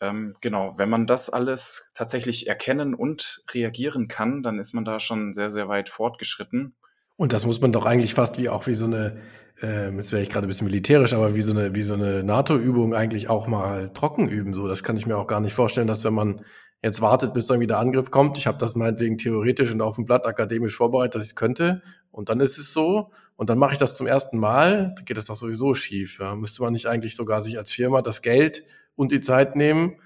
Ähm, 0.00 0.36
genau, 0.40 0.78
wenn 0.78 0.90
man 0.90 1.06
das 1.06 1.28
alles 1.28 1.90
tatsächlich 1.94 2.46
erkennen 2.46 2.94
und 2.94 3.42
reagieren 3.52 4.06
kann, 4.06 4.44
dann 4.44 4.60
ist 4.60 4.74
man 4.74 4.84
da 4.84 5.00
schon 5.00 5.32
sehr, 5.32 5.50
sehr 5.50 5.66
weit 5.66 5.88
fortgeschritten. 5.88 6.76
Und 7.20 7.34
das 7.34 7.44
muss 7.44 7.60
man 7.60 7.70
doch 7.70 7.84
eigentlich 7.84 8.14
fast 8.14 8.38
wie 8.38 8.48
auch 8.48 8.66
wie 8.66 8.72
so 8.72 8.86
eine, 8.86 9.18
äh, 9.62 9.94
jetzt 9.94 10.10
wäre 10.10 10.22
ich 10.22 10.30
gerade 10.30 10.46
ein 10.46 10.48
bisschen 10.48 10.66
militärisch, 10.66 11.12
aber 11.12 11.34
wie 11.34 11.42
so 11.42 11.52
eine, 11.52 11.74
wie 11.74 11.82
so 11.82 11.92
eine 11.92 12.24
NATO-Übung 12.24 12.94
eigentlich 12.94 13.28
auch 13.28 13.46
mal 13.46 13.90
trocken 13.92 14.26
üben. 14.26 14.54
So, 14.54 14.66
das 14.66 14.82
kann 14.82 14.96
ich 14.96 15.04
mir 15.04 15.18
auch 15.18 15.26
gar 15.26 15.40
nicht 15.40 15.52
vorstellen, 15.52 15.86
dass 15.86 16.02
wenn 16.02 16.14
man 16.14 16.40
jetzt 16.82 17.02
wartet, 17.02 17.34
bis 17.34 17.50
irgendwie 17.50 17.66
der 17.66 17.78
Angriff 17.78 18.10
kommt. 18.10 18.38
Ich 18.38 18.46
habe 18.46 18.56
das 18.56 18.74
meinetwegen 18.74 19.18
theoretisch 19.18 19.70
und 19.70 19.82
auf 19.82 19.96
dem 19.96 20.06
Blatt 20.06 20.24
akademisch 20.24 20.74
vorbereitet, 20.74 21.16
dass 21.16 21.24
ich 21.24 21.32
es 21.32 21.36
könnte. 21.36 21.82
Und 22.10 22.30
dann 22.30 22.40
ist 22.40 22.56
es 22.56 22.72
so. 22.72 23.10
Und 23.36 23.50
dann 23.50 23.58
mache 23.58 23.74
ich 23.74 23.78
das 23.78 23.98
zum 23.98 24.06
ersten 24.06 24.38
Mal. 24.38 24.94
Da 24.96 25.02
geht 25.02 25.18
es 25.18 25.26
doch 25.26 25.36
sowieso 25.36 25.74
schief. 25.74 26.20
Ja. 26.20 26.34
Müsste 26.34 26.62
man 26.62 26.72
nicht 26.72 26.86
eigentlich 26.86 27.16
sogar 27.16 27.42
sich 27.42 27.58
als 27.58 27.70
Firma 27.70 28.00
das 28.00 28.22
Geld 28.22 28.64
und 28.96 29.12
die 29.12 29.20
Zeit 29.20 29.56
nehmen, 29.56 29.96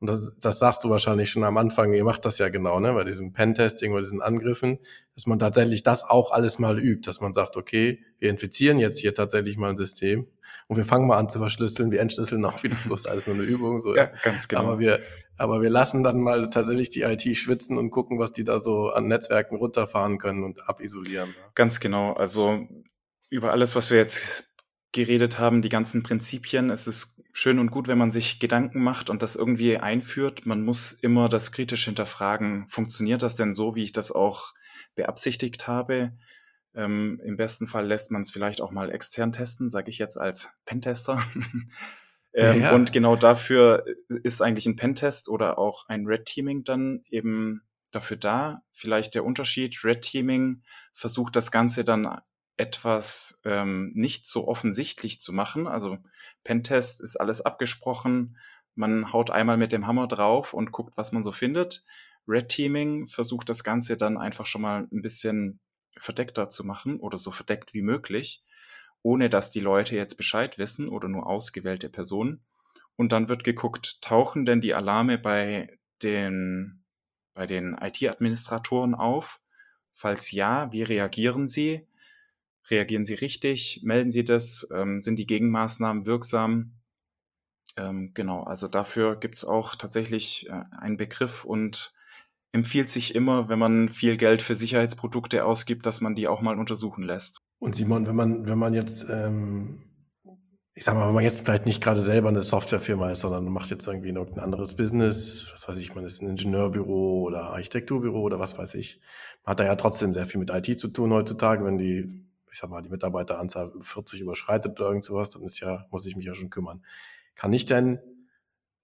und 0.00 0.10
das, 0.10 0.34
das 0.38 0.58
sagst 0.58 0.84
du 0.84 0.90
wahrscheinlich 0.90 1.30
schon 1.30 1.44
am 1.44 1.56
Anfang, 1.56 1.92
ihr 1.94 2.04
macht 2.04 2.24
das 2.24 2.38
ja 2.38 2.48
genau, 2.48 2.80
ne, 2.80 2.92
bei 2.92 3.04
diesem 3.04 3.32
Pentesting 3.32 3.92
oder 3.92 4.02
diesen 4.02 4.20
Angriffen, 4.20 4.78
dass 5.14 5.26
man 5.26 5.38
tatsächlich 5.38 5.82
das 5.82 6.04
auch 6.04 6.32
alles 6.32 6.58
mal 6.58 6.78
übt, 6.78 7.08
dass 7.08 7.20
man 7.20 7.32
sagt, 7.32 7.56
okay, 7.56 8.02
wir 8.18 8.28
infizieren 8.28 8.78
jetzt 8.78 8.98
hier 8.98 9.14
tatsächlich 9.14 9.56
mal 9.56 9.70
ein 9.70 9.76
System 9.76 10.26
und 10.68 10.76
wir 10.76 10.84
fangen 10.84 11.06
mal 11.06 11.16
an 11.16 11.28
zu 11.28 11.38
verschlüsseln, 11.38 11.92
wir 11.92 12.00
entschlüsseln 12.00 12.44
auch 12.44 12.62
wieder, 12.62 12.74
das 12.74 12.86
ist 12.86 13.08
alles 13.08 13.26
nur 13.26 13.36
eine 13.36 13.44
Übung, 13.44 13.78
so. 13.80 13.96
Ja, 13.96 14.10
ganz 14.22 14.48
genau. 14.48 14.62
Aber 14.62 14.78
wir, 14.78 15.00
aber 15.38 15.62
wir 15.62 15.70
lassen 15.70 16.02
dann 16.02 16.20
mal 16.20 16.50
tatsächlich 16.50 16.90
die 16.90 17.02
IT 17.02 17.22
schwitzen 17.36 17.78
und 17.78 17.90
gucken, 17.90 18.18
was 18.18 18.32
die 18.32 18.44
da 18.44 18.58
so 18.58 18.90
an 18.90 19.06
Netzwerken 19.06 19.56
runterfahren 19.56 20.18
können 20.18 20.44
und 20.44 20.68
abisolieren. 20.68 21.34
Ganz 21.54 21.80
genau. 21.80 22.12
Also 22.12 22.68
über 23.30 23.52
alles, 23.52 23.76
was 23.76 23.90
wir 23.90 23.98
jetzt 23.98 24.56
geredet 24.92 25.38
haben, 25.38 25.62
die 25.62 25.68
ganzen 25.68 26.02
Prinzipien. 26.02 26.70
Es 26.70 26.86
ist 26.86 27.22
schön 27.36 27.58
und 27.58 27.70
gut, 27.70 27.86
wenn 27.86 27.98
man 27.98 28.10
sich 28.10 28.40
Gedanken 28.40 28.82
macht 28.82 29.10
und 29.10 29.20
das 29.20 29.36
irgendwie 29.36 29.76
einführt. 29.76 30.46
Man 30.46 30.62
muss 30.62 30.94
immer 30.94 31.28
das 31.28 31.52
kritisch 31.52 31.84
hinterfragen. 31.84 32.66
Funktioniert 32.70 33.22
das 33.22 33.36
denn 33.36 33.52
so, 33.52 33.74
wie 33.74 33.82
ich 33.82 33.92
das 33.92 34.10
auch 34.10 34.54
beabsichtigt 34.94 35.68
habe? 35.68 36.16
Ähm, 36.74 37.20
Im 37.22 37.36
besten 37.36 37.66
Fall 37.66 37.86
lässt 37.86 38.10
man 38.10 38.22
es 38.22 38.30
vielleicht 38.30 38.62
auch 38.62 38.70
mal 38.70 38.90
extern 38.90 39.32
testen, 39.32 39.68
sage 39.68 39.90
ich 39.90 39.98
jetzt 39.98 40.16
als 40.16 40.56
Pentester. 40.64 41.22
ähm, 42.32 42.62
ja. 42.62 42.74
Und 42.74 42.94
genau 42.94 43.16
dafür 43.16 43.84
ist 44.08 44.40
eigentlich 44.40 44.64
ein 44.64 44.76
Pentest 44.76 45.28
oder 45.28 45.58
auch 45.58 45.86
ein 45.88 46.06
Red 46.06 46.24
Teaming 46.24 46.64
dann 46.64 47.04
eben 47.10 47.60
dafür 47.90 48.16
da. 48.16 48.62
Vielleicht 48.70 49.14
der 49.14 49.26
Unterschied. 49.26 49.84
Red 49.84 50.00
Teaming 50.00 50.62
versucht 50.94 51.36
das 51.36 51.50
Ganze 51.50 51.84
dann 51.84 52.18
etwas 52.56 53.40
ähm, 53.44 53.92
nicht 53.94 54.26
so 54.28 54.48
offensichtlich 54.48 55.20
zu 55.20 55.32
machen. 55.32 55.66
Also 55.66 55.98
Pentest 56.44 57.00
ist 57.00 57.16
alles 57.16 57.40
abgesprochen. 57.40 58.36
Man 58.74 59.12
haut 59.12 59.30
einmal 59.30 59.56
mit 59.56 59.72
dem 59.72 59.86
Hammer 59.86 60.06
drauf 60.06 60.54
und 60.54 60.72
guckt, 60.72 60.96
was 60.96 61.12
man 61.12 61.22
so 61.22 61.32
findet. 61.32 61.84
Red 62.28 62.48
Teaming 62.48 63.06
versucht 63.06 63.48
das 63.48 63.62
Ganze 63.62 63.96
dann 63.96 64.16
einfach 64.18 64.46
schon 64.46 64.62
mal 64.62 64.88
ein 64.90 65.02
bisschen 65.02 65.60
verdeckter 65.96 66.48
zu 66.48 66.64
machen 66.64 66.98
oder 66.98 67.18
so 67.18 67.30
verdeckt 67.30 67.72
wie 67.74 67.82
möglich, 67.82 68.42
ohne 69.02 69.30
dass 69.30 69.50
die 69.50 69.60
Leute 69.60 69.96
jetzt 69.96 70.16
Bescheid 70.16 70.58
wissen 70.58 70.88
oder 70.88 71.08
nur 71.08 71.26
ausgewählte 71.26 71.88
Personen. 71.88 72.44
Und 72.96 73.12
dann 73.12 73.28
wird 73.28 73.44
geguckt, 73.44 74.02
tauchen 74.02 74.46
denn 74.46 74.60
die 74.60 74.74
Alarme 74.74 75.18
bei 75.18 75.78
den, 76.02 76.84
bei 77.34 77.46
den 77.46 77.76
IT-Administratoren 77.78 78.94
auf? 78.94 79.40
Falls 79.92 80.30
ja, 80.32 80.72
wie 80.72 80.82
reagieren 80.82 81.46
sie? 81.46 81.86
Reagieren 82.70 83.04
Sie 83.04 83.14
richtig? 83.14 83.80
Melden 83.84 84.10
Sie 84.10 84.24
das? 84.24 84.68
Ähm, 84.74 85.00
sind 85.00 85.18
die 85.18 85.26
Gegenmaßnahmen 85.26 86.06
wirksam? 86.06 86.72
Ähm, 87.76 88.12
genau, 88.14 88.42
also 88.42 88.68
dafür 88.68 89.16
gibt 89.16 89.36
es 89.36 89.44
auch 89.44 89.74
tatsächlich 89.74 90.48
äh, 90.48 90.62
einen 90.78 90.96
Begriff 90.96 91.44
und 91.44 91.96
empfiehlt 92.52 92.90
sich 92.90 93.14
immer, 93.14 93.48
wenn 93.48 93.58
man 93.58 93.88
viel 93.88 94.16
Geld 94.16 94.42
für 94.42 94.54
Sicherheitsprodukte 94.54 95.44
ausgibt, 95.44 95.84
dass 95.86 96.00
man 96.00 96.14
die 96.14 96.26
auch 96.26 96.40
mal 96.40 96.58
untersuchen 96.58 97.04
lässt. 97.04 97.42
Und 97.58 97.74
Simon, 97.74 98.06
wenn 98.06 98.16
man, 98.16 98.48
wenn 98.48 98.58
man 98.58 98.72
jetzt, 98.72 99.06
ähm, 99.10 99.82
ich 100.74 100.84
sag 100.84 100.94
mal, 100.94 101.06
wenn 101.06 101.14
man 101.14 101.24
jetzt 101.24 101.44
vielleicht 101.44 101.66
nicht 101.66 101.82
gerade 101.82 102.00
selber 102.00 102.28
eine 102.28 102.42
Softwarefirma 102.42 103.10
ist, 103.10 103.20
sondern 103.20 103.44
macht 103.46 103.70
jetzt 103.70 103.86
irgendwie 103.86 104.08
irgendein 104.08 104.44
anderes 104.44 104.74
Business, 104.74 105.50
was 105.52 105.68
weiß 105.68 105.76
ich, 105.78 105.94
man 105.94 106.04
ist 106.04 106.22
ein 106.22 106.30
Ingenieurbüro 106.30 107.22
oder 107.22 107.50
Architekturbüro 107.50 108.20
oder 108.20 108.38
was 108.38 108.56
weiß 108.56 108.74
ich, 108.74 109.00
man 109.44 109.52
hat 109.52 109.60
da 109.60 109.64
ja 109.64 109.76
trotzdem 109.76 110.14
sehr 110.14 110.24
viel 110.24 110.40
mit 110.40 110.50
IT 110.50 110.80
zu 110.80 110.88
tun 110.88 111.12
heutzutage, 111.12 111.64
wenn 111.64 111.78
die 111.78 112.26
ich 112.50 112.58
sag 112.58 112.70
mal, 112.70 112.82
die 112.82 112.88
Mitarbeiteranzahl 112.88 113.72
40 113.80 114.20
überschreitet 114.20 114.78
oder 114.78 114.88
irgend 114.88 115.04
sowas, 115.04 115.30
dann 115.30 115.42
ist 115.42 115.60
ja, 115.60 115.86
muss 115.90 116.06
ich 116.06 116.16
mich 116.16 116.26
ja 116.26 116.34
schon 116.34 116.50
kümmern. 116.50 116.84
Kann 117.34 117.52
ich 117.52 117.66
denn, 117.66 118.00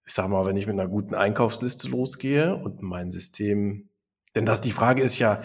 ich 0.04 0.14
sag 0.14 0.28
mal, 0.28 0.44
wenn 0.46 0.56
ich 0.56 0.66
mit 0.66 0.78
einer 0.78 0.88
guten 0.88 1.14
Einkaufsliste 1.14 1.88
losgehe 1.88 2.56
und 2.56 2.82
mein 2.82 3.10
System, 3.10 3.88
denn 4.34 4.46
das, 4.46 4.60
die 4.60 4.72
Frage 4.72 5.02
ist 5.02 5.18
ja, 5.18 5.42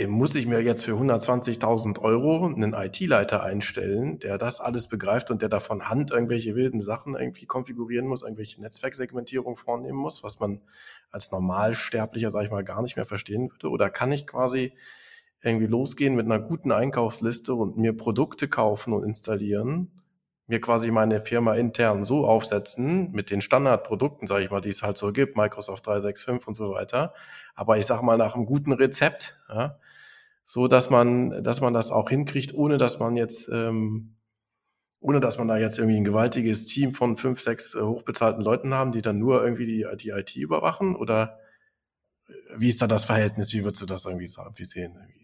äh, 0.00 0.06
muss 0.06 0.34
ich 0.34 0.46
mir 0.46 0.60
jetzt 0.62 0.84
für 0.84 0.92
120.000 0.92 2.00
Euro 2.00 2.46
einen 2.46 2.72
IT-Leiter 2.72 3.42
einstellen, 3.42 4.18
der 4.18 4.38
das 4.38 4.60
alles 4.60 4.88
begreift 4.88 5.30
und 5.30 5.42
der 5.42 5.48
da 5.48 5.60
von 5.60 5.88
Hand 5.88 6.10
irgendwelche 6.10 6.54
wilden 6.54 6.80
Sachen 6.80 7.14
irgendwie 7.14 7.46
konfigurieren 7.46 8.06
muss, 8.06 8.22
irgendwelche 8.22 8.60
Netzwerksegmentierung 8.60 9.56
vornehmen 9.56 9.98
muss, 9.98 10.22
was 10.22 10.40
man 10.40 10.62
als 11.10 11.30
Normalsterblicher, 11.32 12.30
sag 12.30 12.44
ich 12.44 12.50
mal, 12.50 12.64
gar 12.64 12.82
nicht 12.82 12.96
mehr 12.96 13.06
verstehen 13.06 13.50
würde? 13.50 13.68
Oder 13.70 13.90
kann 13.90 14.12
ich 14.12 14.26
quasi 14.26 14.72
irgendwie 15.42 15.66
losgehen 15.66 16.14
mit 16.14 16.26
einer 16.26 16.38
guten 16.38 16.72
Einkaufsliste 16.72 17.54
und 17.54 17.76
mir 17.76 17.96
Produkte 17.96 18.48
kaufen 18.48 18.92
und 18.92 19.04
installieren, 19.04 19.90
mir 20.46 20.60
quasi 20.60 20.90
meine 20.90 21.20
Firma 21.20 21.54
intern 21.54 22.04
so 22.04 22.26
aufsetzen 22.26 23.12
mit 23.12 23.30
den 23.30 23.40
Standardprodukten, 23.40 24.26
sage 24.26 24.44
ich 24.44 24.50
mal, 24.50 24.60
die 24.60 24.68
es 24.70 24.82
halt 24.82 24.98
so 24.98 25.12
gibt, 25.12 25.36
Microsoft 25.36 25.86
365 25.86 26.46
und 26.46 26.54
so 26.54 26.72
weiter. 26.72 27.14
Aber 27.54 27.78
ich 27.78 27.86
sage 27.86 28.04
mal 28.04 28.18
nach 28.18 28.34
einem 28.34 28.46
guten 28.46 28.72
Rezept, 28.72 29.38
ja, 29.48 29.78
so 30.44 30.66
dass 30.66 30.90
man, 30.90 31.44
dass 31.44 31.60
man 31.60 31.72
das 31.72 31.92
auch 31.92 32.10
hinkriegt, 32.10 32.52
ohne 32.54 32.78
dass 32.78 32.98
man 32.98 33.16
jetzt, 33.16 33.48
ähm, 33.48 34.16
ohne 35.00 35.20
dass 35.20 35.38
man 35.38 35.48
da 35.48 35.56
jetzt 35.56 35.78
irgendwie 35.78 35.98
ein 35.98 36.04
gewaltiges 36.04 36.66
Team 36.66 36.92
von 36.92 37.16
fünf, 37.16 37.40
sechs 37.40 37.74
äh, 37.74 37.80
hochbezahlten 37.80 38.42
Leuten 38.42 38.74
haben, 38.74 38.92
die 38.92 39.02
dann 39.02 39.18
nur 39.18 39.42
irgendwie 39.42 39.66
die, 39.66 39.86
die 39.96 40.10
IT 40.10 40.36
überwachen? 40.36 40.96
Oder 40.96 41.38
wie 42.56 42.68
ist 42.68 42.82
da 42.82 42.86
das 42.86 43.04
Verhältnis? 43.04 43.52
Wie 43.54 43.64
würdest 43.64 43.82
du 43.82 43.86
das 43.86 44.04
irgendwie 44.04 44.26
wie 44.26 44.64
sehen? 44.64 44.96
Irgendwie? 44.96 45.19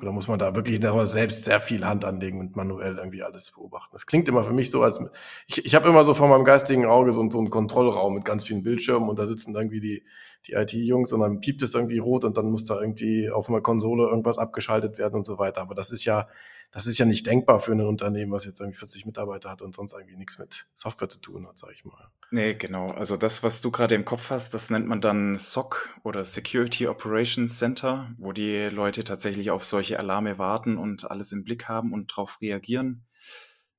Oder 0.00 0.12
muss 0.12 0.28
man 0.28 0.38
da 0.38 0.54
wirklich 0.54 0.80
selbst 1.04 1.44
sehr 1.44 1.60
viel 1.60 1.84
Hand 1.84 2.04
anlegen 2.04 2.40
und 2.40 2.56
manuell 2.56 2.98
irgendwie 2.98 3.22
alles 3.22 3.50
beobachten? 3.50 3.90
Das 3.92 4.06
klingt 4.06 4.28
immer 4.28 4.44
für 4.44 4.52
mich 4.52 4.70
so, 4.70 4.82
als 4.82 5.00
ich, 5.46 5.64
ich 5.64 5.74
habe 5.74 5.88
immer 5.88 6.04
so 6.04 6.14
vor 6.14 6.28
meinem 6.28 6.44
geistigen 6.44 6.86
Auge 6.86 7.12
so, 7.12 7.28
so 7.30 7.38
einen 7.38 7.50
Kontrollraum 7.50 8.14
mit 8.14 8.24
ganz 8.24 8.44
vielen 8.44 8.62
Bildschirmen 8.62 9.08
und 9.08 9.18
da 9.18 9.26
sitzen 9.26 9.54
irgendwie 9.54 9.80
die, 9.80 10.04
die 10.46 10.52
IT-Jungs 10.52 11.12
und 11.12 11.20
dann 11.20 11.40
piept 11.40 11.62
es 11.62 11.74
irgendwie 11.74 11.98
rot 11.98 12.24
und 12.24 12.36
dann 12.36 12.50
muss 12.50 12.64
da 12.64 12.80
irgendwie 12.80 13.30
auf 13.30 13.48
einer 13.48 13.60
Konsole 13.60 14.08
irgendwas 14.08 14.38
abgeschaltet 14.38 14.98
werden 14.98 15.16
und 15.16 15.26
so 15.26 15.38
weiter. 15.38 15.60
Aber 15.60 15.74
das 15.74 15.90
ist 15.90 16.04
ja 16.04 16.28
das 16.70 16.86
ist 16.86 16.98
ja 16.98 17.06
nicht 17.06 17.26
denkbar 17.26 17.60
für 17.60 17.72
ein 17.72 17.80
Unternehmen, 17.80 18.32
was 18.32 18.44
jetzt 18.44 18.60
irgendwie 18.60 18.78
40 18.78 19.06
Mitarbeiter 19.06 19.50
hat 19.50 19.62
und 19.62 19.74
sonst 19.74 19.94
irgendwie 19.94 20.16
nichts 20.16 20.38
mit 20.38 20.66
Software 20.74 21.08
zu 21.08 21.18
tun 21.18 21.46
hat, 21.46 21.58
sag 21.58 21.72
ich 21.72 21.84
mal. 21.84 22.10
Nee, 22.30 22.54
genau. 22.54 22.90
Also 22.90 23.16
das, 23.16 23.42
was 23.42 23.62
du 23.62 23.70
gerade 23.70 23.94
im 23.94 24.04
Kopf 24.04 24.28
hast, 24.28 24.52
das 24.52 24.68
nennt 24.68 24.86
man 24.86 25.00
dann 25.00 25.38
SOC 25.38 25.98
oder 26.04 26.24
Security 26.26 26.86
Operations 26.86 27.58
Center, 27.58 28.14
wo 28.18 28.32
die 28.32 28.68
Leute 28.68 29.02
tatsächlich 29.02 29.50
auf 29.50 29.64
solche 29.64 29.98
Alarme 29.98 30.38
warten 30.38 30.76
und 30.76 31.10
alles 31.10 31.32
im 31.32 31.42
Blick 31.42 31.68
haben 31.68 31.94
und 31.94 32.10
darauf 32.12 32.40
reagieren. 32.42 33.06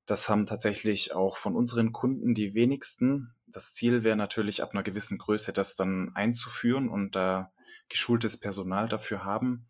Das 0.07 0.27
haben 0.27 0.47
tatsächlich 0.47 1.13
auch 1.13 1.37
von 1.37 1.55
unseren 1.55 1.91
Kunden 1.91 2.33
die 2.33 2.55
wenigsten. 2.55 3.35
Das 3.45 3.73
Ziel 3.73 4.03
wäre 4.03 4.17
natürlich 4.17 4.63
ab 4.63 4.71
einer 4.73 4.81
gewissen 4.81 5.19
Größe, 5.19 5.53
das 5.53 5.75
dann 5.75 6.11
einzuführen 6.15 6.89
und 6.89 7.15
da 7.15 7.51
geschultes 7.87 8.37
Personal 8.37 8.89
dafür 8.89 9.23
haben. 9.23 9.67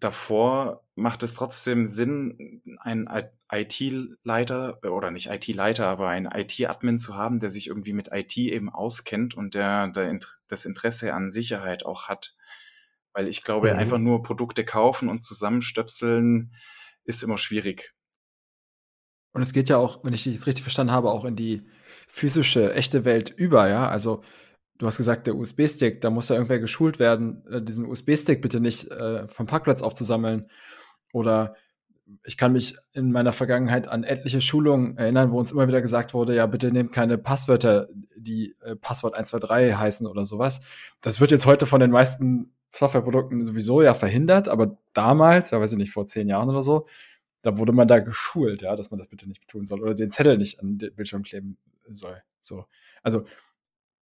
Davor 0.00 0.84
macht 0.94 1.22
es 1.22 1.34
trotzdem 1.34 1.86
Sinn, 1.86 2.62
einen 2.78 3.08
IT-Leiter 3.50 4.80
oder 4.84 5.10
nicht 5.10 5.28
IT-Leiter, 5.28 5.86
aber 5.86 6.08
einen 6.08 6.26
IT-Admin 6.26 6.98
zu 6.98 7.16
haben, 7.16 7.38
der 7.38 7.50
sich 7.50 7.68
irgendwie 7.68 7.92
mit 7.92 8.10
IT 8.12 8.36
eben 8.36 8.70
auskennt 8.70 9.34
und 9.34 9.54
der, 9.54 9.88
der 9.88 10.18
das 10.48 10.64
Interesse 10.64 11.14
an 11.14 11.30
Sicherheit 11.30 11.84
auch 11.86 12.08
hat. 12.08 12.36
Weil 13.12 13.28
ich 13.28 13.42
glaube, 13.42 13.72
mhm. 13.72 13.78
einfach 13.78 13.98
nur 13.98 14.22
Produkte 14.22 14.64
kaufen 14.64 15.08
und 15.08 15.24
zusammenstöpseln 15.24 16.54
ist 17.04 17.22
immer 17.22 17.38
schwierig. 17.38 17.94
Und 19.32 19.42
es 19.42 19.52
geht 19.52 19.68
ja 19.68 19.76
auch, 19.76 20.04
wenn 20.04 20.12
ich 20.12 20.22
dich 20.22 20.34
jetzt 20.34 20.46
richtig 20.46 20.62
verstanden 20.62 20.92
habe, 20.92 21.10
auch 21.10 21.24
in 21.24 21.34
die 21.34 21.62
physische, 22.06 22.72
echte 22.74 23.04
Welt 23.04 23.30
über, 23.30 23.68
ja. 23.68 23.88
Also 23.88 24.22
du 24.78 24.86
hast 24.86 24.96
gesagt, 24.96 25.26
der 25.26 25.36
USB-Stick, 25.36 26.00
da 26.00 26.10
muss 26.10 26.28
ja 26.28 26.36
irgendwer 26.36 26.58
geschult 26.58 26.98
werden, 26.98 27.46
äh, 27.46 27.62
diesen 27.62 27.86
USB-Stick 27.86 28.42
bitte 28.42 28.60
nicht 28.60 28.90
äh, 28.90 29.26
vom 29.28 29.46
Parkplatz 29.46 29.82
aufzusammeln. 29.82 30.50
Oder 31.12 31.54
ich 32.24 32.36
kann 32.36 32.52
mich 32.52 32.76
in 32.92 33.12
meiner 33.12 33.32
Vergangenheit 33.32 33.88
an 33.88 34.04
etliche 34.04 34.40
Schulungen 34.40 34.98
erinnern, 34.98 35.30
wo 35.30 35.38
uns 35.38 35.52
immer 35.52 35.68
wieder 35.68 35.80
gesagt 35.80 36.12
wurde, 36.12 36.34
ja, 36.34 36.46
bitte 36.46 36.70
nehmt 36.70 36.92
keine 36.92 37.18
Passwörter, 37.18 37.88
die 38.16 38.56
äh, 38.62 38.76
Passwort 38.76 39.14
123 39.14 39.76
heißen 39.76 40.06
oder 40.06 40.24
sowas. 40.24 40.60
Das 41.00 41.20
wird 41.20 41.30
jetzt 41.30 41.46
heute 41.46 41.66
von 41.66 41.80
den 41.80 41.90
meisten 41.90 42.52
Softwareprodukten 42.72 43.44
sowieso 43.44 43.82
ja 43.82 43.94
verhindert, 43.94 44.48
aber 44.48 44.76
damals, 44.92 45.52
ja, 45.52 45.60
weiß 45.60 45.72
ich 45.72 45.78
nicht, 45.78 45.92
vor 45.92 46.06
zehn 46.06 46.28
Jahren 46.28 46.50
oder 46.50 46.62
so, 46.62 46.86
da 47.42 47.56
wurde 47.58 47.72
man 47.72 47.86
da 47.86 48.00
geschult, 48.00 48.62
ja, 48.62 48.74
dass 48.74 48.90
man 48.90 48.98
das 48.98 49.08
bitte 49.08 49.28
nicht 49.28 49.46
tun 49.46 49.64
soll 49.64 49.80
oder 49.80 49.94
den 49.94 50.10
Zettel 50.10 50.38
nicht 50.38 50.60
an 50.60 50.78
den 50.78 50.94
Bildschirm 50.94 51.22
kleben 51.22 51.58
soll. 51.90 52.22
So. 52.40 52.64
Also 53.02 53.24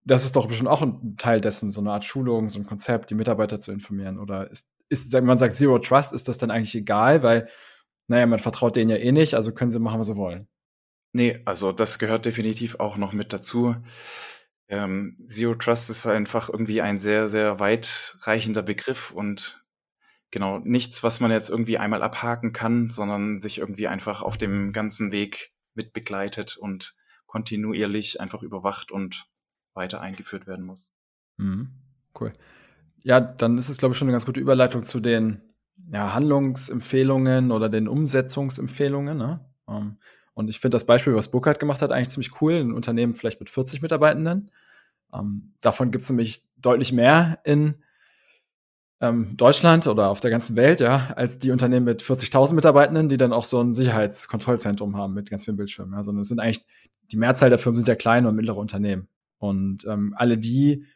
das 0.05 0.25
ist 0.25 0.37
doch 0.37 0.47
bestimmt 0.47 0.69
auch 0.69 0.83
ein 0.83 1.17
Teil 1.17 1.41
dessen, 1.41 1.71
so 1.71 1.81
eine 1.81 1.93
Art 1.93 2.05
Schulung, 2.05 2.49
so 2.49 2.59
ein 2.59 2.67
Konzept, 2.67 3.11
die 3.11 3.15
Mitarbeiter 3.15 3.61
zu 3.61 3.73
informieren. 3.73 4.19
Oder 4.19 4.51
ist, 4.51 4.69
ist, 4.89 5.13
man 5.23 5.39
sagt 5.39 5.55
Zero 5.55 5.79
Trust, 5.79 6.13
ist 6.13 6.29
das 6.29 6.39
dann 6.39 6.51
eigentlich 6.51 6.75
egal, 6.75 7.23
weil, 7.23 7.49
naja, 8.09 8.27
man 8.27 8.39
vertraut 8.39 8.77
denen 8.77 8.91
ja 8.91 8.97
eh 8.97 9.13
nicht, 9.13 9.35
also 9.35 9.53
können 9.53 9.71
sie 9.71 9.79
machen, 9.79 10.01
was 10.01 10.09
sie 10.09 10.17
wollen. 10.17 10.49
Nee, 11.13 11.41
also 11.45 11.73
das 11.73 11.99
gehört 11.99 12.27
definitiv 12.27 12.81
auch 12.81 12.97
noch 12.97 13.13
mit 13.13 13.33
dazu. 13.33 13.77
Ähm, 14.69 15.17
Zero 15.27 15.55
Trust 15.55 15.91
ist 15.91 16.07
einfach 16.07 16.49
irgendwie 16.49 16.81
ein 16.81 16.99
sehr, 16.99 17.29
sehr 17.29 17.61
weitreichender 17.61 18.63
Begriff 18.63 19.11
und 19.11 19.65
genau 20.31 20.59
nichts, 20.59 21.03
was 21.03 21.21
man 21.21 21.31
jetzt 21.31 21.51
irgendwie 21.51 21.79
einmal 21.79 22.03
abhaken 22.03 22.53
kann, 22.53 22.91
sondern 22.91 23.41
sich 23.41 23.59
irgendwie 23.59 23.87
einfach 23.87 24.23
auf 24.23 24.39
dem 24.39 24.73
ganzen 24.73 25.13
Weg 25.13 25.53
mit 25.75 25.93
begleitet 25.93 26.57
und 26.57 26.95
kontinuierlich 27.27 28.21
einfach 28.21 28.43
überwacht 28.43 28.91
und 28.91 29.27
weiter 29.75 30.01
eingeführt 30.01 30.47
werden 30.47 30.65
muss. 30.65 30.91
Mhm. 31.37 31.71
Cool. 32.19 32.33
Ja, 33.05 33.21
dann 33.21 33.59
ist 33.59 33.69
es, 33.69 33.79
glaube 33.79 33.93
ich, 33.93 33.99
schon 33.99 34.07
eine 34.07 34.13
ganz 34.13 34.27
gute 34.27 34.41
Überleitung 34.41 34.85
zu 34.85 35.01
den 35.01 35.41
ja, 35.91 36.15
Handlungsempfehlungen 36.15 37.51
oder 37.51 37.69
den 37.69 37.89
Umsetzungsempfehlungen. 37.89 39.17
Ne? 39.17 39.41
Um, 39.65 39.77
ähm, 39.77 39.97
und 40.35 40.49
ich 40.49 40.61
finde 40.61 40.77
das 40.77 40.87
Beispiel, 40.87 41.15
was 41.15 41.31
Burkhardt 41.31 41.59
gemacht 41.59 41.83
hat, 41.83 41.93
eigentlich 41.93 42.09
ziemlich 42.09 42.41
cool. 42.41 42.55
Ein 42.55 42.73
Unternehmen 42.73 43.15
vielleicht 43.15 43.41
mit 43.41 43.51
40 43.51 43.83
Mitarbeitenden. 43.83 44.51
Um, 45.11 45.21
ähm, 45.21 45.55
davon 45.61 45.91
gibt 45.91 46.03
es 46.03 46.11
nämlich 46.11 46.43
deutlich 46.57 46.93
mehr 46.93 47.41
in 47.45 47.83
ähm, 49.03 49.37
Deutschland 49.37 49.89
oder 49.89 50.09
auf 50.09 50.21
der 50.21 50.31
ganzen 50.31 50.55
Welt, 50.57 50.81
ja, 50.81 51.09
als 51.17 51.39
die 51.39 51.51
Unternehmen 51.51 51.85
mit 51.85 52.03
40.000 52.03 52.55
Mitarbeitenden, 52.55 53.09
die 53.09 53.19
dann 53.19 53.33
auch 53.33 53.45
so 53.45 53.61
ein 53.61 53.75
Sicherheitskontrollzentrum 53.75 54.97
haben 54.97 55.13
mit 55.13 55.29
ganz 55.29 55.45
vielen 55.45 55.57
Bildschirmen. 55.57 55.93
Ja, 55.93 56.03
sondern 56.05 56.23
es 56.23 56.29
sind 56.29 56.39
eigentlich, 56.39 56.65
die 57.11 57.17
Mehrzahl 57.17 57.51
der 57.51 57.59
Firmen 57.59 57.79
sind 57.79 57.89
ja 57.89 57.97
kleine 57.97 58.29
und 58.29 58.37
mittlere 58.37 58.59
Unternehmen. 58.59 59.09
Und 59.43 59.85
ähm, 59.89 60.15
alle 60.17 60.39
die, 60.39 60.87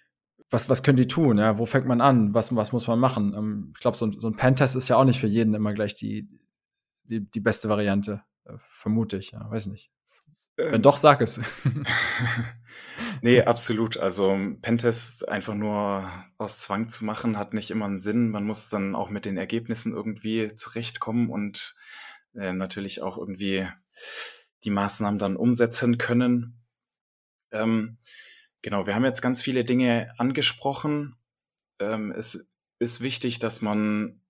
was, 0.51 0.69
was 0.69 0.85
können 0.85 0.97
die 0.97 1.09
tun? 1.09 1.37
Ja, 1.37 1.59
wo 1.59 1.67
fängt 1.67 1.87
man 1.87 2.01
an? 2.01 2.33
Was, 2.33 2.55
was 2.55 2.71
muss 2.71 2.87
man 2.87 3.01
machen? 3.01 3.35
Ähm, 3.37 3.73
ich 3.75 3.81
glaube, 3.81 3.97
so, 3.97 4.09
so 4.13 4.29
ein 4.29 4.37
Pentest 4.37 4.77
ist 4.77 4.87
ja 4.87 4.97
auch 4.97 5.05
nicht 5.05 5.19
für 5.19 5.27
jeden 5.27 5.53
immer 5.55 5.75
gleich 5.75 5.95
die, 5.95 6.29
die, 7.03 7.29
die 7.29 7.41
beste 7.41 7.69
Variante, 7.69 8.23
äh, 8.45 8.53
vermute 8.59 9.17
ich. 9.17 9.33
Ja, 9.33 9.51
weiß 9.51 9.67
nicht. 9.67 9.91
Wenn 10.55 10.75
ähm. 10.75 10.83
doch, 10.83 10.97
sag 10.97 11.23
es. 11.23 11.41
nee, 13.21 13.43
absolut. 13.43 13.97
Also 13.97 14.39
Pentest 14.63 15.29
einfach 15.29 15.55
nur 15.55 16.09
aus 16.39 16.61
Zwang 16.61 16.89
zu 16.89 17.05
machen, 17.05 17.37
hat 17.37 17.53
nicht 17.53 17.73
immer 17.73 17.87
einen 17.87 17.99
Sinn. 17.99 18.31
Man 18.31 18.45
muss 18.45 18.69
dann 18.69 18.95
auch 18.95 19.11
mit 19.11 19.25
den 19.25 19.39
Ergebnissen 19.39 19.93
irgendwie 19.93 20.55
zurechtkommen 20.55 21.31
und 21.31 21.75
äh, 22.37 22.53
natürlich 22.53 23.03
auch 23.03 23.19
irgendwie 23.19 23.67
die 24.63 24.71
Maßnahmen 24.71 25.19
dann 25.19 25.35
umsetzen 25.35 25.99
können. 25.99 26.63
Ähm, 27.51 27.99
genau, 28.63 28.87
wir 28.87 28.95
haben 28.95 29.05
jetzt 29.05 29.23
ganz 29.23 29.43
viele 29.43 29.65
Dinge 29.65 30.13
angesprochen. 30.19 31.17
Ähm, 31.79 32.13
es 32.13 32.53
ist 32.79 33.01
wichtig, 33.01 33.39
dass 33.39 33.63
man 33.63 34.21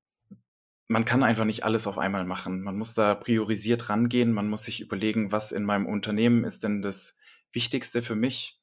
man 0.88 1.04
kann 1.04 1.22
einfach 1.22 1.44
nicht 1.44 1.64
alles 1.64 1.86
auf 1.86 1.98
einmal 1.98 2.24
machen. 2.24 2.62
Man 2.62 2.78
muss 2.78 2.94
da 2.94 3.14
priorisiert 3.14 3.88
rangehen. 3.88 4.32
Man 4.32 4.48
muss 4.48 4.64
sich 4.64 4.80
überlegen, 4.80 5.32
was 5.32 5.52
in 5.52 5.64
meinem 5.64 5.86
Unternehmen 5.86 6.44
ist 6.44 6.64
denn 6.64 6.82
das 6.82 7.18
Wichtigste 7.52 8.02
für 8.02 8.14
mich, 8.14 8.60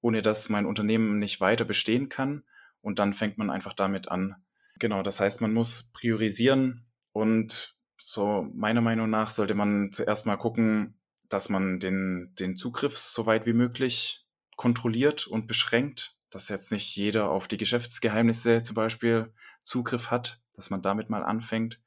ohne 0.00 0.22
dass 0.22 0.48
mein 0.48 0.66
Unternehmen 0.66 1.18
nicht 1.18 1.40
weiter 1.40 1.64
bestehen 1.64 2.08
kann. 2.08 2.44
Und 2.80 2.98
dann 2.98 3.12
fängt 3.12 3.36
man 3.38 3.50
einfach 3.50 3.74
damit 3.74 4.10
an. 4.10 4.36
Genau, 4.78 5.02
das 5.02 5.20
heißt, 5.20 5.40
man 5.40 5.52
muss 5.52 5.90
priorisieren 5.92 6.86
und 7.12 7.76
so 8.00 8.48
meiner 8.54 8.80
Meinung 8.80 9.10
nach 9.10 9.28
sollte 9.28 9.54
man 9.54 9.90
zuerst 9.92 10.24
mal 10.24 10.36
gucken, 10.36 11.00
dass 11.28 11.48
man 11.48 11.80
den, 11.80 12.32
den 12.38 12.56
Zugriff 12.56 12.96
so 12.96 13.26
weit 13.26 13.44
wie 13.44 13.52
möglich 13.52 14.24
kontrolliert 14.58 15.28
und 15.28 15.46
beschränkt, 15.46 16.18
dass 16.30 16.48
jetzt 16.48 16.72
nicht 16.72 16.94
jeder 16.96 17.30
auf 17.30 17.46
die 17.46 17.56
Geschäftsgeheimnisse 17.56 18.64
zum 18.64 18.74
Beispiel 18.74 19.32
Zugriff 19.62 20.10
hat, 20.10 20.42
dass 20.52 20.68
man 20.68 20.82
damit 20.82 21.08
mal 21.08 21.22
anfängt, 21.22 21.80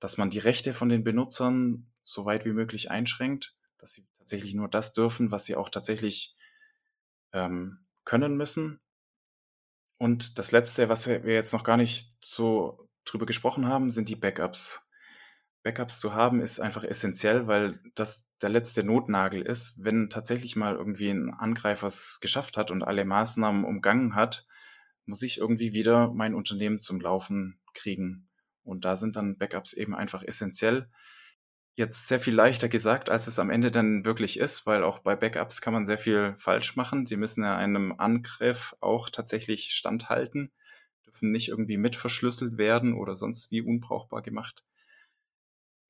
dass 0.00 0.16
man 0.16 0.30
die 0.30 0.38
Rechte 0.38 0.72
von 0.72 0.88
den 0.88 1.04
Benutzern 1.04 1.92
so 2.02 2.24
weit 2.24 2.46
wie 2.46 2.52
möglich 2.52 2.90
einschränkt, 2.90 3.54
dass 3.76 3.92
sie 3.92 4.06
tatsächlich 4.16 4.54
nur 4.54 4.68
das 4.68 4.94
dürfen, 4.94 5.30
was 5.30 5.44
sie 5.44 5.56
auch 5.56 5.68
tatsächlich 5.68 6.34
ähm, 7.32 7.84
können 8.06 8.36
müssen. 8.38 8.80
Und 9.98 10.38
das 10.38 10.52
Letzte, 10.52 10.88
was 10.88 11.06
wir 11.06 11.20
jetzt 11.22 11.52
noch 11.52 11.64
gar 11.64 11.76
nicht 11.76 12.16
so 12.24 12.88
drüber 13.04 13.26
gesprochen 13.26 13.66
haben, 13.66 13.90
sind 13.90 14.08
die 14.08 14.16
Backups. 14.16 14.85
Backups 15.66 15.98
zu 15.98 16.14
haben 16.14 16.40
ist 16.40 16.60
einfach 16.60 16.84
essentiell, 16.84 17.48
weil 17.48 17.80
das 17.96 18.30
der 18.40 18.50
letzte 18.50 18.84
Notnagel 18.84 19.42
ist. 19.42 19.82
Wenn 19.82 20.08
tatsächlich 20.08 20.54
mal 20.54 20.76
irgendwie 20.76 21.10
ein 21.10 21.34
Angreifer 21.34 21.88
es 21.88 22.20
geschafft 22.20 22.56
hat 22.56 22.70
und 22.70 22.84
alle 22.84 23.04
Maßnahmen 23.04 23.64
umgangen 23.64 24.14
hat, 24.14 24.46
muss 25.06 25.22
ich 25.22 25.38
irgendwie 25.38 25.72
wieder 25.72 26.12
mein 26.12 26.36
Unternehmen 26.36 26.78
zum 26.78 27.00
Laufen 27.00 27.58
kriegen. 27.74 28.28
Und 28.62 28.84
da 28.84 28.94
sind 28.94 29.16
dann 29.16 29.38
Backups 29.38 29.72
eben 29.72 29.96
einfach 29.96 30.22
essentiell. 30.22 30.88
Jetzt 31.74 32.06
sehr 32.06 32.20
viel 32.20 32.36
leichter 32.36 32.68
gesagt, 32.68 33.10
als 33.10 33.26
es 33.26 33.40
am 33.40 33.50
Ende 33.50 33.72
dann 33.72 34.04
wirklich 34.04 34.38
ist, 34.38 34.66
weil 34.66 34.84
auch 34.84 35.00
bei 35.00 35.16
Backups 35.16 35.60
kann 35.60 35.74
man 35.74 35.84
sehr 35.84 35.98
viel 35.98 36.36
falsch 36.38 36.76
machen. 36.76 37.06
Sie 37.06 37.16
müssen 37.16 37.42
ja 37.42 37.56
einem 37.56 37.92
Angriff 37.98 38.76
auch 38.80 39.10
tatsächlich 39.10 39.72
standhalten, 39.72 40.52
dürfen 41.04 41.32
nicht 41.32 41.48
irgendwie 41.48 41.76
mit 41.76 41.96
verschlüsselt 41.96 42.56
werden 42.56 42.94
oder 42.94 43.16
sonst 43.16 43.50
wie 43.50 43.62
unbrauchbar 43.62 44.22
gemacht. 44.22 44.62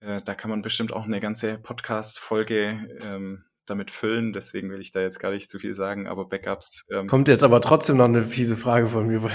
Äh, 0.00 0.20
da 0.24 0.34
kann 0.34 0.50
man 0.50 0.62
bestimmt 0.62 0.92
auch 0.92 1.04
eine 1.04 1.20
ganze 1.20 1.58
Podcast-Folge 1.58 2.98
ähm, 3.08 3.44
damit 3.66 3.90
füllen, 3.90 4.32
deswegen 4.32 4.70
will 4.70 4.80
ich 4.80 4.90
da 4.92 5.00
jetzt 5.00 5.18
gar 5.18 5.32
nicht 5.32 5.50
zu 5.50 5.58
viel 5.58 5.74
sagen, 5.74 6.06
aber 6.06 6.28
Backups. 6.28 6.86
Ähm 6.90 7.06
Kommt 7.06 7.28
jetzt 7.28 7.42
aber 7.44 7.60
trotzdem 7.60 7.96
noch 7.96 8.04
eine 8.04 8.22
fiese 8.22 8.56
Frage 8.56 8.88
von 8.88 9.06
mir. 9.08 9.22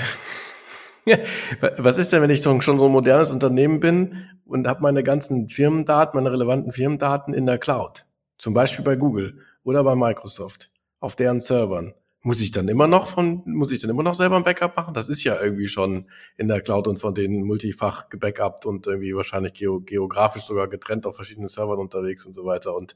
Was 1.78 1.97
ist 1.97 2.14
denn, 2.14 2.22
wenn 2.22 2.30
ich 2.30 2.41
schon 2.41 2.62
so 2.62 2.86
ein 2.86 2.91
modernes 2.91 3.32
Unternehmen 3.32 3.80
bin 3.80 4.30
und 4.45 4.68
habe 4.68 4.82
meine 4.82 5.03
ganzen 5.03 5.49
Firmendaten, 5.49 6.18
meine 6.18 6.32
relevanten 6.32 6.72
Firmendaten 6.72 7.34
in 7.34 7.45
der 7.45 7.57
Cloud? 7.57 8.05
Zum 8.38 8.53
Beispiel 8.53 8.86
bei 8.86 8.95
Google 8.95 9.39
oder 9.64 9.84
bei 9.84 9.95
Microsoft 9.95 10.72
auf 10.99 11.16
deren 11.16 11.39
Servern. 11.39 11.93
Muss 12.24 12.41
ich 12.41 12.51
dann 12.51 12.67
immer 12.67 12.88
noch 12.88 13.07
von, 13.07 13.41
muss 13.45 13.72
ich 13.72 13.80
dann 13.80 13.89
immer 13.89 14.03
noch 14.03 14.13
selber 14.13 14.38
ein 14.38 14.43
Backup 14.43 14.78
machen? 14.78 14.93
Das 14.93 15.09
ist 15.09 15.24
ja 15.24 15.41
irgendwie 15.41 15.67
schon 15.67 16.05
in 16.38 16.47
der 16.47 16.61
Cloud 16.61 16.88
und 16.88 16.99
von 16.99 17.15
denen 17.15 17.43
multifach 17.43 18.09
gebackupt 18.09 18.65
und 18.65 18.86
irgendwie 18.86 19.15
wahrscheinlich 19.15 19.53
geografisch 19.53 20.43
sogar 20.43 20.67
getrennt 20.67 21.07
auf 21.07 21.15
verschiedenen 21.15 21.47
Servern 21.47 21.80
unterwegs 21.80 22.26
und 22.26 22.34
so 22.34 22.45
weiter. 22.45 22.76
Und 22.76 22.95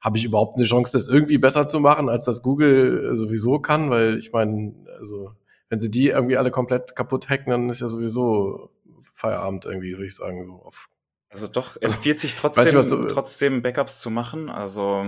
habe 0.00 0.18
ich 0.18 0.24
überhaupt 0.24 0.56
eine 0.56 0.66
Chance, 0.66 0.92
das 0.92 1.08
irgendwie 1.08 1.38
besser 1.38 1.66
zu 1.66 1.80
machen, 1.80 2.08
als 2.08 2.24
das 2.24 2.42
Google 2.42 3.12
äh, 3.12 3.16
sowieso 3.16 3.58
kann? 3.58 3.90
Weil 3.90 4.18
ich 4.18 4.32
meine, 4.32 4.74
also 4.98 5.32
wenn 5.70 5.78
sie 5.78 5.90
die 5.90 6.08
irgendwie 6.08 6.36
alle 6.36 6.50
komplett 6.50 6.94
kaputt 6.94 7.28
hacken, 7.28 7.50
dann 7.50 7.70
ist 7.70 7.80
ja 7.80 7.88
sowieso 7.88 8.70
Feierabend 9.14 9.64
irgendwie, 9.64 9.92
würde 9.92 10.06
ich 10.06 10.14
sagen. 10.14 10.46
So 10.46 10.52
auf 10.62 10.88
also 11.30 11.46
doch 11.46 11.76
empfiehlt 11.80 12.20
sich 12.20 12.34
trotzdem, 12.34 12.74
weißt 12.74 12.90
du, 12.90 13.04
trotzdem 13.04 13.62
Backups 13.62 14.00
zu 14.00 14.10
machen. 14.10 14.48
Also 14.48 15.06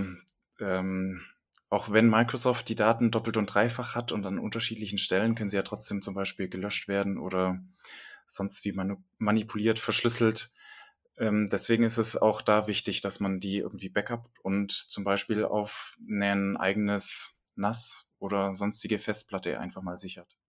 ähm, 0.61 1.23
auch 1.71 1.93
wenn 1.93 2.11
Microsoft 2.11 2.69
die 2.69 2.75
Daten 2.75 3.13
doppelt 3.13 3.37
und 3.37 3.47
dreifach 3.47 3.95
hat 3.95 4.11
und 4.13 4.27
an 4.27 4.41
unterschiedlichen 4.41 4.99
Stellen 4.99 5.37
können 5.37 5.49
sie 5.49 5.57
ja 5.57 5.63
trotzdem 5.63 6.03
zum 6.03 6.15
Beispiel 6.15 6.49
gelöscht 6.49 6.89
werden 6.89 7.17
oder 7.17 7.61
sonst 8.27 8.65
wie 8.65 8.75
manipuliert, 9.19 9.79
verschlüsselt. 9.79 10.53
Ähm, 11.17 11.49
deswegen 11.49 11.85
ist 11.85 11.99
es 11.99 12.17
auch 12.17 12.43
da 12.43 12.67
wichtig, 12.67 13.01
dass 13.03 13.21
man 13.21 13.39
die 13.39 13.59
irgendwie 13.59 13.89
backupt 13.89 14.39
und 14.43 14.73
zum 14.73 15.05
Beispiel 15.05 15.45
auf 15.45 15.97
ein 16.09 16.57
eigenes 16.57 17.35
NAS 17.55 18.09
oder 18.19 18.53
sonstige 18.53 18.99
Festplatte 18.99 19.61
einfach 19.61 19.83
mal 19.83 19.99
sichert. 19.99 20.40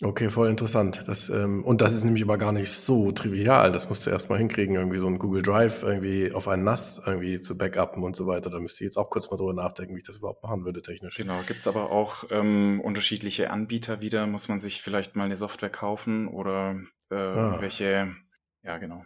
Okay, 0.00 0.30
voll 0.30 0.48
interessant. 0.48 1.02
Das, 1.08 1.28
ähm, 1.28 1.64
und 1.64 1.80
das 1.80 1.92
ist 1.92 2.04
nämlich 2.04 2.22
aber 2.22 2.38
gar 2.38 2.52
nicht 2.52 2.72
so 2.72 3.10
trivial. 3.10 3.72
Das 3.72 3.88
musst 3.88 4.06
du 4.06 4.10
erstmal 4.10 4.38
hinkriegen, 4.38 4.76
irgendwie 4.76 4.98
so 4.98 5.08
ein 5.08 5.18
Google 5.18 5.42
Drive 5.42 5.82
irgendwie 5.82 6.32
auf 6.32 6.46
ein 6.46 6.62
NAS 6.62 7.02
irgendwie 7.04 7.40
zu 7.40 7.58
backuppen 7.58 8.04
und 8.04 8.14
so 8.14 8.28
weiter. 8.28 8.48
Da 8.48 8.60
müsste 8.60 8.84
ich 8.84 8.86
jetzt 8.86 8.96
auch 8.96 9.10
kurz 9.10 9.28
mal 9.28 9.36
drüber 9.36 9.54
nachdenken, 9.54 9.96
wie 9.96 9.98
ich 9.98 10.06
das 10.06 10.18
überhaupt 10.18 10.44
machen 10.44 10.64
würde 10.64 10.82
technisch. 10.82 11.16
Genau, 11.16 11.40
gibt's 11.48 11.66
aber 11.66 11.90
auch 11.90 12.24
ähm, 12.30 12.80
unterschiedliche 12.80 13.50
Anbieter 13.50 14.00
wieder. 14.00 14.28
Muss 14.28 14.48
man 14.48 14.60
sich 14.60 14.82
vielleicht 14.82 15.16
mal 15.16 15.24
eine 15.24 15.36
Software 15.36 15.70
kaufen 15.70 16.28
oder 16.28 16.80
äh, 17.10 17.16
ah. 17.16 17.56
welche, 17.60 18.14
ja 18.62 18.78
genau. 18.78 19.04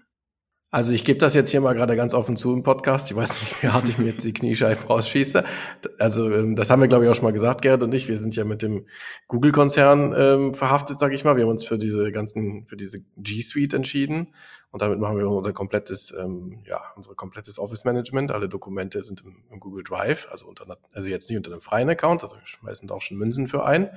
Also 0.75 0.95
ich 0.95 1.05
gebe 1.05 1.19
das 1.19 1.35
jetzt 1.35 1.51
hier 1.51 1.61
mal 1.61 1.75
gerade 1.75 1.97
ganz 1.97 2.15
offen 2.15 2.35
zu 2.35 2.55
im 2.55 2.63
Podcast. 2.63 3.11
Ich 3.11 3.15
weiß 3.17 3.43
nicht, 3.43 3.63
wie 3.63 3.69
hart 3.69 3.91
ich 3.91 3.99
mir 3.99 4.07
jetzt 4.07 4.25
die 4.25 4.33
Kniescheiben 4.33 4.83
rausschieße. 4.87 5.45
Also 5.99 6.33
ähm, 6.33 6.57
das 6.57 6.71
haben 6.71 6.81
wir, 6.81 6.89
glaube 6.89 7.05
ich, 7.05 7.11
auch 7.11 7.15
schon 7.15 7.25
mal 7.25 7.33
gesagt, 7.35 7.61
Gerhard 7.61 7.83
und 7.83 7.93
ich. 7.93 8.09
Wir 8.09 8.17
sind 8.17 8.35
ja 8.37 8.45
mit 8.45 8.63
dem 8.63 8.87
Google-Konzern 9.29 10.15
ähm, 10.17 10.55
verhaftet, 10.55 10.99
sage 10.99 11.15
ich 11.15 11.25
mal. 11.25 11.37
Wir 11.37 11.43
haben 11.43 11.51
uns 11.51 11.63
für 11.63 11.77
diese 11.77 12.11
ganzen, 12.11 12.67
für 12.67 12.79
diese 12.79 13.01
G 13.19 13.43
Suite 13.43 13.75
entschieden 13.75 14.29
und 14.71 14.81
damit 14.81 14.99
machen 14.99 15.19
wir 15.19 15.29
unser 15.29 15.53
komplettes, 15.53 16.11
ähm, 16.19 16.63
ja, 16.65 16.81
unser 16.97 17.15
komplettes 17.15 17.59
Office-Management. 17.59 18.33
Alle 18.33 18.49
Dokumente 18.49 19.03
sind 19.03 19.21
im, 19.27 19.43
im, 19.51 19.61
Google 19.61 19.85
Drive, 19.85 20.27
also 20.31 20.47
unter, 20.47 20.79
also 20.95 21.07
jetzt 21.07 21.29
nicht 21.29 21.37
unter 21.37 21.53
einem 21.53 21.61
freien 21.61 21.91
Account. 21.91 22.25
Also 22.25 22.37
wir 22.37 22.47
schmeißen 22.47 22.89
da 22.89 22.95
auch 22.95 23.03
schon 23.03 23.19
Münzen 23.19 23.47
für 23.47 23.67
ein 23.67 23.91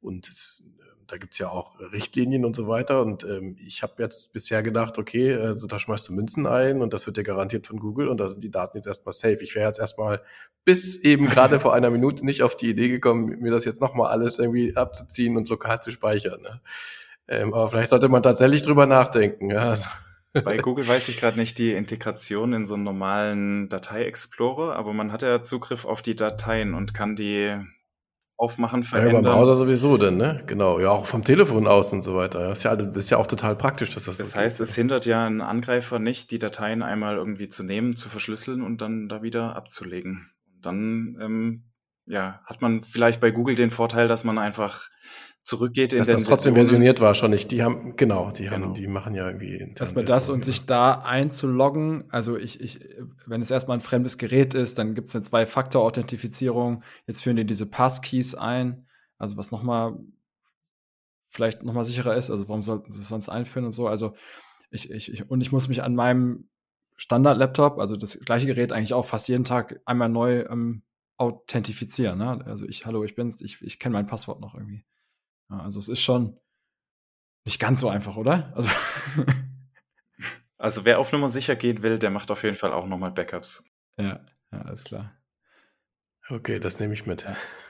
und 0.00 0.28
es, 0.28 0.62
da 1.06 1.16
gibt's 1.16 1.38
ja 1.38 1.48
auch 1.48 1.78
Richtlinien 1.92 2.44
und 2.44 2.56
so 2.56 2.68
weiter. 2.68 3.02
Und 3.02 3.24
ähm, 3.24 3.56
ich 3.64 3.82
habe 3.82 4.02
jetzt 4.02 4.32
bisher 4.32 4.62
gedacht, 4.62 4.98
okay, 4.98 5.34
also 5.34 5.66
da 5.66 5.78
schmeißt 5.78 6.08
du 6.08 6.12
Münzen 6.12 6.46
ein 6.46 6.82
und 6.82 6.92
das 6.92 7.06
wird 7.06 7.16
dir 7.16 7.24
garantiert 7.24 7.66
von 7.66 7.78
Google 7.78 8.08
und 8.08 8.18
da 8.18 8.28
sind 8.28 8.42
die 8.42 8.50
Daten 8.50 8.76
jetzt 8.76 8.86
erstmal 8.86 9.12
safe. 9.12 9.38
Ich 9.42 9.54
wäre 9.54 9.66
jetzt 9.66 9.78
erstmal 9.78 10.22
bis 10.64 10.96
eben 10.96 11.28
gerade 11.28 11.60
vor 11.60 11.74
einer 11.74 11.90
Minute 11.90 12.24
nicht 12.24 12.42
auf 12.42 12.56
die 12.56 12.70
Idee 12.70 12.88
gekommen, 12.88 13.40
mir 13.40 13.50
das 13.50 13.64
jetzt 13.64 13.80
nochmal 13.80 14.10
alles 14.10 14.38
irgendwie 14.38 14.76
abzuziehen 14.76 15.36
und 15.36 15.48
lokal 15.48 15.80
zu 15.80 15.90
speichern. 15.90 16.40
Ne? 16.42 16.60
Ähm, 17.28 17.54
aber 17.54 17.70
vielleicht 17.70 17.90
sollte 17.90 18.08
man 18.08 18.22
tatsächlich 18.22 18.62
drüber 18.62 18.86
nachdenken. 18.86 19.50
Ja. 19.50 19.70
Also 19.70 19.88
Bei 20.42 20.56
Google 20.56 20.86
weiß 20.88 21.08
ich 21.10 21.20
gerade 21.20 21.38
nicht 21.38 21.58
die 21.58 21.72
Integration 21.72 22.52
in 22.54 22.66
so 22.66 22.74
einen 22.74 22.82
normalen 22.82 23.68
Datei-Explorer, 23.68 24.74
aber 24.74 24.92
man 24.92 25.12
hat 25.12 25.22
ja 25.22 25.42
Zugriff 25.42 25.84
auf 25.84 26.02
die 26.02 26.16
Dateien 26.16 26.74
und 26.74 26.92
kann 26.92 27.14
die 27.14 27.56
aufmachen, 28.36 28.82
verändern. 28.82 29.14
Ja, 29.14 29.20
beim 29.20 29.38
Browser 29.38 29.54
sowieso 29.54 29.96
denn, 29.96 30.16
ne? 30.16 30.42
Genau. 30.46 30.80
Ja, 30.80 30.90
auch 30.90 31.06
vom 31.06 31.24
Telefon 31.24 31.66
aus 31.66 31.92
und 31.92 32.02
so 32.02 32.16
weiter. 32.16 32.48
Das 32.48 32.58
ist 32.58 32.64
ja, 32.64 32.74
das 32.76 32.96
ist 32.96 33.10
ja 33.10 33.18
auch 33.18 33.26
total 33.26 33.56
praktisch, 33.56 33.94
dass 33.94 34.04
das 34.04 34.18
Das 34.18 34.32
so 34.32 34.40
heißt, 34.40 34.58
geht. 34.58 34.68
es 34.68 34.74
hindert 34.74 35.06
ja 35.06 35.24
einen 35.24 35.40
Angreifer 35.40 35.98
nicht, 35.98 36.30
die 36.30 36.38
Dateien 36.38 36.82
einmal 36.82 37.16
irgendwie 37.16 37.48
zu 37.48 37.62
nehmen, 37.62 37.94
zu 37.96 38.08
verschlüsseln 38.08 38.62
und 38.62 38.80
dann 38.80 39.08
da 39.08 39.22
wieder 39.22 39.54
abzulegen. 39.56 40.30
Und 40.54 40.66
dann 40.66 41.16
ähm, 41.20 41.64
ja, 42.06 42.40
hat 42.44 42.60
man 42.60 42.82
vielleicht 42.82 43.20
bei 43.20 43.30
Google 43.30 43.54
den 43.54 43.70
Vorteil, 43.70 44.08
dass 44.08 44.24
man 44.24 44.38
einfach 44.38 44.88
zurückgeht 45.44 45.92
in 45.92 45.98
Dass 45.98 46.08
den 46.08 46.14
das 46.14 46.24
trotzdem 46.24 46.54
versioniert 46.54 47.00
war, 47.00 47.14
schon 47.14 47.30
nicht. 47.30 47.50
Die 47.50 47.62
haben, 47.62 47.96
genau, 47.96 48.30
die 48.30 48.44
Genau. 48.44 48.66
haben, 48.66 48.74
die 48.74 48.86
machen 48.86 49.14
ja 49.14 49.26
irgendwie 49.26 49.56
intern 49.56 49.84
Erstmal 49.84 50.04
das 50.04 50.30
und 50.30 50.44
sich 50.44 50.64
da 50.64 50.94
einzuloggen. 51.00 52.04
Also 52.08 52.36
ich, 52.38 52.60
ich, 52.60 52.80
wenn 53.26 53.42
es 53.42 53.50
erstmal 53.50 53.76
ein 53.76 53.82
fremdes 53.82 54.16
Gerät 54.16 54.54
ist, 54.54 54.78
dann 54.78 54.94
gibt 54.94 55.08
es 55.08 55.14
eine 55.14 55.22
Zwei-Faktor-Authentifizierung. 55.22 56.82
Jetzt 57.06 57.22
führen 57.22 57.36
die 57.36 57.44
diese 57.44 57.66
Passkeys 57.66 58.34
ein, 58.34 58.86
also 59.18 59.36
was 59.36 59.50
nochmal 59.50 59.98
vielleicht 61.28 61.62
nochmal 61.62 61.84
sicherer 61.84 62.16
ist. 62.16 62.30
Also 62.30 62.48
warum 62.48 62.62
sollten 62.62 62.90
sie 62.90 63.00
es 63.00 63.08
sonst 63.08 63.28
einführen 63.28 63.66
und 63.66 63.72
so? 63.72 63.86
Also 63.86 64.14
ich, 64.70 64.90
ich, 64.90 65.12
ich, 65.12 65.30
und 65.30 65.42
ich 65.42 65.52
muss 65.52 65.68
mich 65.68 65.82
an 65.82 65.94
meinem 65.94 66.48
Standard-Laptop, 66.96 67.78
also 67.78 67.96
das 67.96 68.18
gleiche 68.20 68.46
Gerät 68.46 68.72
eigentlich 68.72 68.94
auch 68.94 69.04
fast 69.04 69.28
jeden 69.28 69.44
Tag 69.44 69.80
einmal 69.84 70.08
neu 70.08 70.44
ähm, 70.48 70.84
authentifizieren. 71.18 72.18
Ne? 72.18 72.44
Also 72.46 72.66
ich, 72.66 72.86
hallo, 72.86 73.04
ich 73.04 73.14
bin's, 73.14 73.42
ich, 73.42 73.60
ich 73.60 73.78
kenne 73.78 73.92
mein 73.92 74.06
Passwort 74.06 74.40
noch 74.40 74.54
irgendwie. 74.54 74.84
Ja, 75.50 75.60
also 75.60 75.78
es 75.78 75.88
ist 75.88 76.00
schon 76.00 76.38
nicht 77.44 77.60
ganz 77.60 77.80
so 77.80 77.88
einfach, 77.88 78.16
oder? 78.16 78.52
Also 78.54 78.70
Also 80.64 80.86
wer 80.86 80.98
auf 80.98 81.12
Nummer 81.12 81.28
sicher 81.28 81.56
gehen 81.56 81.82
will, 81.82 81.98
der 81.98 82.08
macht 82.08 82.30
auf 82.30 82.42
jeden 82.42 82.56
Fall 82.56 82.72
auch 82.72 82.86
nochmal 82.86 83.10
Backups. 83.10 83.70
Ja, 83.98 84.24
ja, 84.50 84.60
alles 84.62 84.84
klar. 84.84 85.12
Okay, 86.30 86.58
das 86.58 86.80
nehme 86.80 86.94
ich 86.94 87.04
mit. 87.04 87.26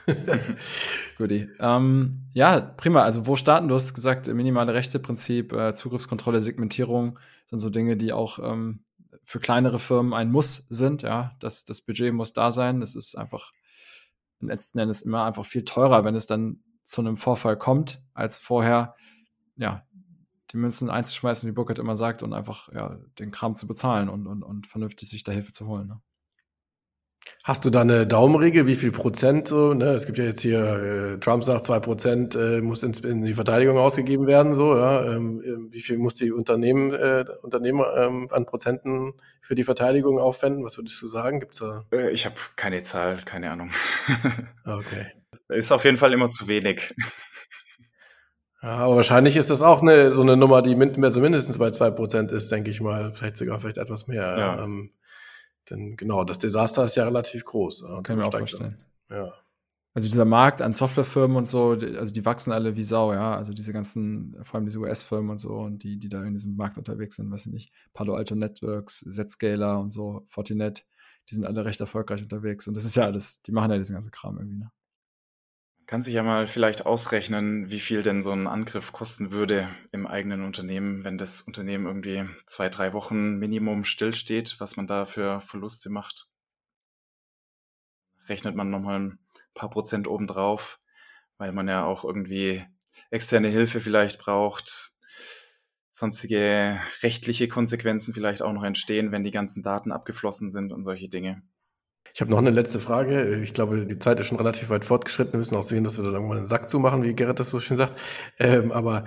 Guti. 1.19 1.49
Ähm, 1.59 2.31
ja, 2.35 2.61
prima. 2.61 3.03
Also 3.03 3.27
wo 3.27 3.35
starten? 3.35 3.67
Du 3.67 3.75
hast 3.75 3.95
gesagt, 3.95 4.29
minimale 4.29 4.75
Rechte-Prinzip, 4.75 5.53
äh, 5.53 5.75
Zugriffskontrolle, 5.75 6.41
Segmentierung 6.41 7.19
sind 7.47 7.59
so 7.59 7.69
Dinge, 7.69 7.97
die 7.97 8.13
auch 8.13 8.39
ähm, 8.39 8.85
für 9.25 9.41
kleinere 9.41 9.81
Firmen 9.81 10.13
ein 10.13 10.31
Muss 10.31 10.69
sind. 10.69 11.03
Ja, 11.03 11.35
das, 11.41 11.65
das 11.65 11.81
Budget 11.81 12.15
muss 12.15 12.33
da 12.33 12.53
sein. 12.53 12.81
Es 12.81 12.95
ist 12.95 13.17
einfach 13.17 13.51
letzten 14.39 14.79
Endes 14.79 15.03
immer 15.03 15.25
einfach 15.25 15.45
viel 15.45 15.65
teurer, 15.65 16.05
wenn 16.05 16.15
es 16.15 16.27
dann 16.27 16.63
zu 16.85 17.01
einem 17.01 17.17
Vorfall 17.17 17.57
kommt, 17.57 18.03
als 18.15 18.39
vorher, 18.39 18.95
ja, 19.57 19.87
die 20.53 20.57
Münzen 20.57 20.91
einzuschmeißen, 20.91 21.49
wie 21.49 21.53
Burkhardt 21.53 21.79
immer 21.79 21.97
sagt, 21.97 22.23
und 22.23 22.33
einfach 22.33 22.73
ja, 22.73 22.99
den 23.19 23.31
Kram 23.31 23.55
zu 23.55 23.67
bezahlen 23.67 24.09
und, 24.09 24.27
und, 24.27 24.43
und 24.43 24.67
vernünftig 24.67 25.09
sich 25.09 25.25
da 25.25 25.33
Hilfe 25.33 25.53
zu 25.53 25.67
holen. 25.67 25.89
Ne? 25.89 26.01
Hast 27.43 27.65
du 27.65 27.71
da 27.71 27.83
eine 27.83 28.07
Daumenregel, 28.07 28.67
wie 28.67 28.75
viel 28.75 28.91
Prozent 28.91 29.49
so? 29.49 29.75
Ne? 29.75 29.87
Es 29.87 30.07
gibt 30.07 30.17
ja 30.17 30.25
jetzt 30.25 30.41
hier, 30.41 30.61
äh, 30.61 31.21
Trump 31.21 31.45
sagt, 31.45 31.67
zwei 31.67 31.79
Prozent 31.79 32.35
äh, 32.35 32.63
muss 32.63 32.83
ins, 32.83 33.01
in 33.01 33.23
die 33.23 33.35
Verteidigung 33.35 33.77
ausgegeben 33.77 34.27
werden, 34.27 34.55
so, 34.55 34.77
ja. 34.77 35.05
Ähm, 35.05 35.43
äh, 35.43 35.73
wie 35.73 35.81
viel 35.81 35.99
muss 35.99 36.15
die 36.15 36.33
Unternehmen, 36.33 36.95
äh, 36.95 37.25
Unternehmer 37.43 37.95
ähm, 37.97 38.29
an 38.31 38.47
Prozenten 38.47 39.13
für 39.41 39.55
die 39.55 39.65
Verteidigung 39.65 40.19
aufwenden? 40.19 40.65
Was 40.65 40.79
würdest 40.79 41.03
du 41.03 41.07
sagen? 41.07 41.41
Gibt's 41.41 41.59
da? 41.59 41.85
Äh, 41.93 42.13
ich 42.13 42.25
habe 42.25 42.37
keine 42.57 42.83
Zahl, 42.83 43.19
keine 43.25 43.51
Ahnung. 43.51 43.71
Okay. 44.67 45.09
Ist 45.49 45.73
auf 45.73 45.85
jeden 45.85 45.97
Fall 45.97 46.13
immer 46.13 46.31
zu 46.31 46.49
wenig. 46.49 46.95
Ja, 48.63 48.79
aber 48.79 48.97
wahrscheinlich 48.97 49.37
ist 49.37 49.51
das 49.51 49.61
auch 49.61 49.83
eine, 49.83 50.11
so 50.11 50.23
eine 50.23 50.39
Nummer, 50.39 50.63
die 50.63 50.75
min 50.75 51.11
so 51.11 51.21
mindestens 51.21 51.59
bei 51.59 51.71
zwei 51.71 51.91
Prozent 51.91 52.33
ist, 52.33 52.51
denke 52.51 52.71
ich 52.71 52.81
mal. 52.81 53.13
Vielleicht 53.13 53.37
sogar 53.37 53.61
vielleicht 53.61 53.77
etwas 53.77 54.07
mehr. 54.07 54.39
Ja. 54.39 54.65
Ähm, 54.65 54.91
denn 55.69 55.97
genau, 55.99 56.25
das 56.25 56.39
Desaster 56.39 56.85
ist 56.85 56.97
ja 56.97 57.05
relativ 57.05 57.45
groß. 57.45 57.83
ja, 57.83 57.97
und 57.97 58.03
Kann 58.05 58.19
ich 58.19 58.25
mir 58.25 58.29
auch 58.29 58.39
vorstellen. 58.39 58.83
Ja. 59.11 59.35
Also 59.93 60.09
dieser 60.09 60.25
Markt 60.25 60.63
an 60.63 60.73
Softwarefirmen 60.73 61.37
und 61.37 61.47
so, 61.47 61.77
die, 61.77 61.97
also 61.97 62.13
die 62.13 62.25
wachsen 62.25 62.53
alle 62.53 62.75
wie 62.75 62.83
Sau, 62.83 63.13
ja. 63.13 63.37
Also 63.37 63.53
diese 63.53 63.73
ganzen, 63.75 64.35
vor 64.43 64.57
allem 64.57 64.65
diese 64.65 64.79
US-Firmen 64.81 65.31
und 65.31 65.39
so, 65.39 65.51
und 65.57 65.85
die, 65.85 65.99
die 65.99 66.09
da 66.09 66.25
in 66.25 66.33
diesem 66.33 66.57
Markt 66.57 66.79
unterwegs 66.79 67.17
sind, 67.17 67.31
weiß 67.31 67.47
ich 67.47 67.53
nicht, 67.53 67.73
Palo 67.93 68.15
Alto 68.15 68.35
Networks, 68.35 69.01
Zscaler 69.01 69.79
und 69.79 69.93
so, 69.93 70.25
Fortinet, 70.27 70.87
die 71.31 71.35
sind 71.35 71.45
alle 71.45 71.67
recht 71.67 71.81
erfolgreich 71.81 72.23
unterwegs. 72.23 72.67
Und 72.67 72.77
das 72.77 72.85
ist 72.85 72.97
ja 72.97 73.05
alles, 73.05 73.43
die 73.43 73.53
machen 73.53 73.71
ja 73.71 73.77
diesen 73.77 73.93
ganzen 73.93 74.11
Kram 74.11 74.39
irgendwie, 74.39 74.59
ne? 74.59 74.73
Kann 75.87 76.03
sich 76.03 76.15
ja 76.15 76.23
mal 76.23 76.47
vielleicht 76.47 76.87
ausrechnen, 76.87 77.71
wie 77.71 77.81
viel 77.81 78.03
denn 78.03 78.23
so 78.23 78.31
ein 78.31 78.47
Angriff 78.47 78.93
kosten 78.93 79.33
würde 79.33 79.69
im 79.93 80.07
eigenen 80.07 80.43
Unternehmen, 80.43 81.05
wenn 81.05 81.19
das 81.19 81.43
Unternehmen 81.43 81.85
irgendwie 81.85 82.25
zwei, 82.47 82.71
drei 82.71 82.95
Wochen 82.95 83.39
Minimum 83.39 83.85
stillsteht, 83.85 84.57
was 84.61 84.77
man 84.77 84.87
da 84.87 85.05
für 85.05 85.43
Verluste 85.43 85.91
macht. 85.91 86.31
Rechnet 88.29 88.55
man 88.55 88.71
nochmal 88.71 88.99
ein 88.99 89.19
paar 89.53 89.69
Prozent 89.69 90.09
obendrauf, 90.09 90.81
weil 91.37 91.53
man 91.53 91.69
ja 91.69 91.85
auch 91.85 92.05
irgendwie 92.05 92.65
externe 93.11 93.49
Hilfe 93.49 93.81
vielleicht 93.81 94.19
braucht, 94.19 94.93
sonstige 95.91 96.81
rechtliche 97.03 97.47
Konsequenzen 97.47 98.15
vielleicht 98.15 98.41
auch 98.41 98.53
noch 98.55 98.65
entstehen, 98.65 99.13
wenn 99.13 99.23
die 99.23 99.31
ganzen 99.31 99.63
Daten 99.63 99.93
abgeflossen 99.93 100.49
sind 100.49 100.73
und 100.73 100.83
solche 100.83 101.11
Dinge. 101.11 101.43
Ich 102.15 102.21
habe 102.21 102.31
noch 102.31 102.39
eine 102.39 102.51
letzte 102.51 102.79
Frage. 102.79 103.41
Ich 103.43 103.53
glaube, 103.53 103.85
die 103.85 103.99
Zeit 103.99 104.21
ist 104.21 104.29
schon 104.29 104.39
relativ 104.39 104.71
weit 104.71 104.85
fortgeschritten. 104.85 105.33
Wir 105.33 105.39
müssen 105.39 105.57
auch 105.57 105.65
sehen, 105.65 105.85
dass 105.85 105.99
wir 105.99 106.05
dann 106.05 106.15
irgendwann 106.15 106.39
einen 106.39 106.47
Sack 106.47 106.71
zumachen, 106.71 107.03
wie 107.03 107.15
Gerrit 107.15 107.41
das 107.41 107.51
so 107.51 107.61
schön 107.61 107.77
sagt. 107.77 108.01
Ähm, 108.39 108.73
aber 108.73 109.05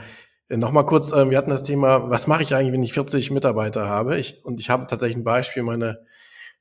Nochmal 0.49 0.85
kurz, 0.85 1.11
ähm, 1.11 1.29
wir 1.29 1.37
hatten 1.37 1.49
das 1.49 1.63
Thema, 1.63 2.09
was 2.09 2.27
mache 2.27 2.41
ich 2.41 2.55
eigentlich, 2.55 2.71
wenn 2.71 2.83
ich 2.83 2.93
40 2.93 3.31
Mitarbeiter 3.31 3.89
habe? 3.89 4.17
Ich, 4.17 4.45
und 4.45 4.61
ich 4.61 4.69
habe 4.69 4.87
tatsächlich 4.87 5.17
ein 5.17 5.25
Beispiel, 5.25 5.61
meine, 5.61 6.05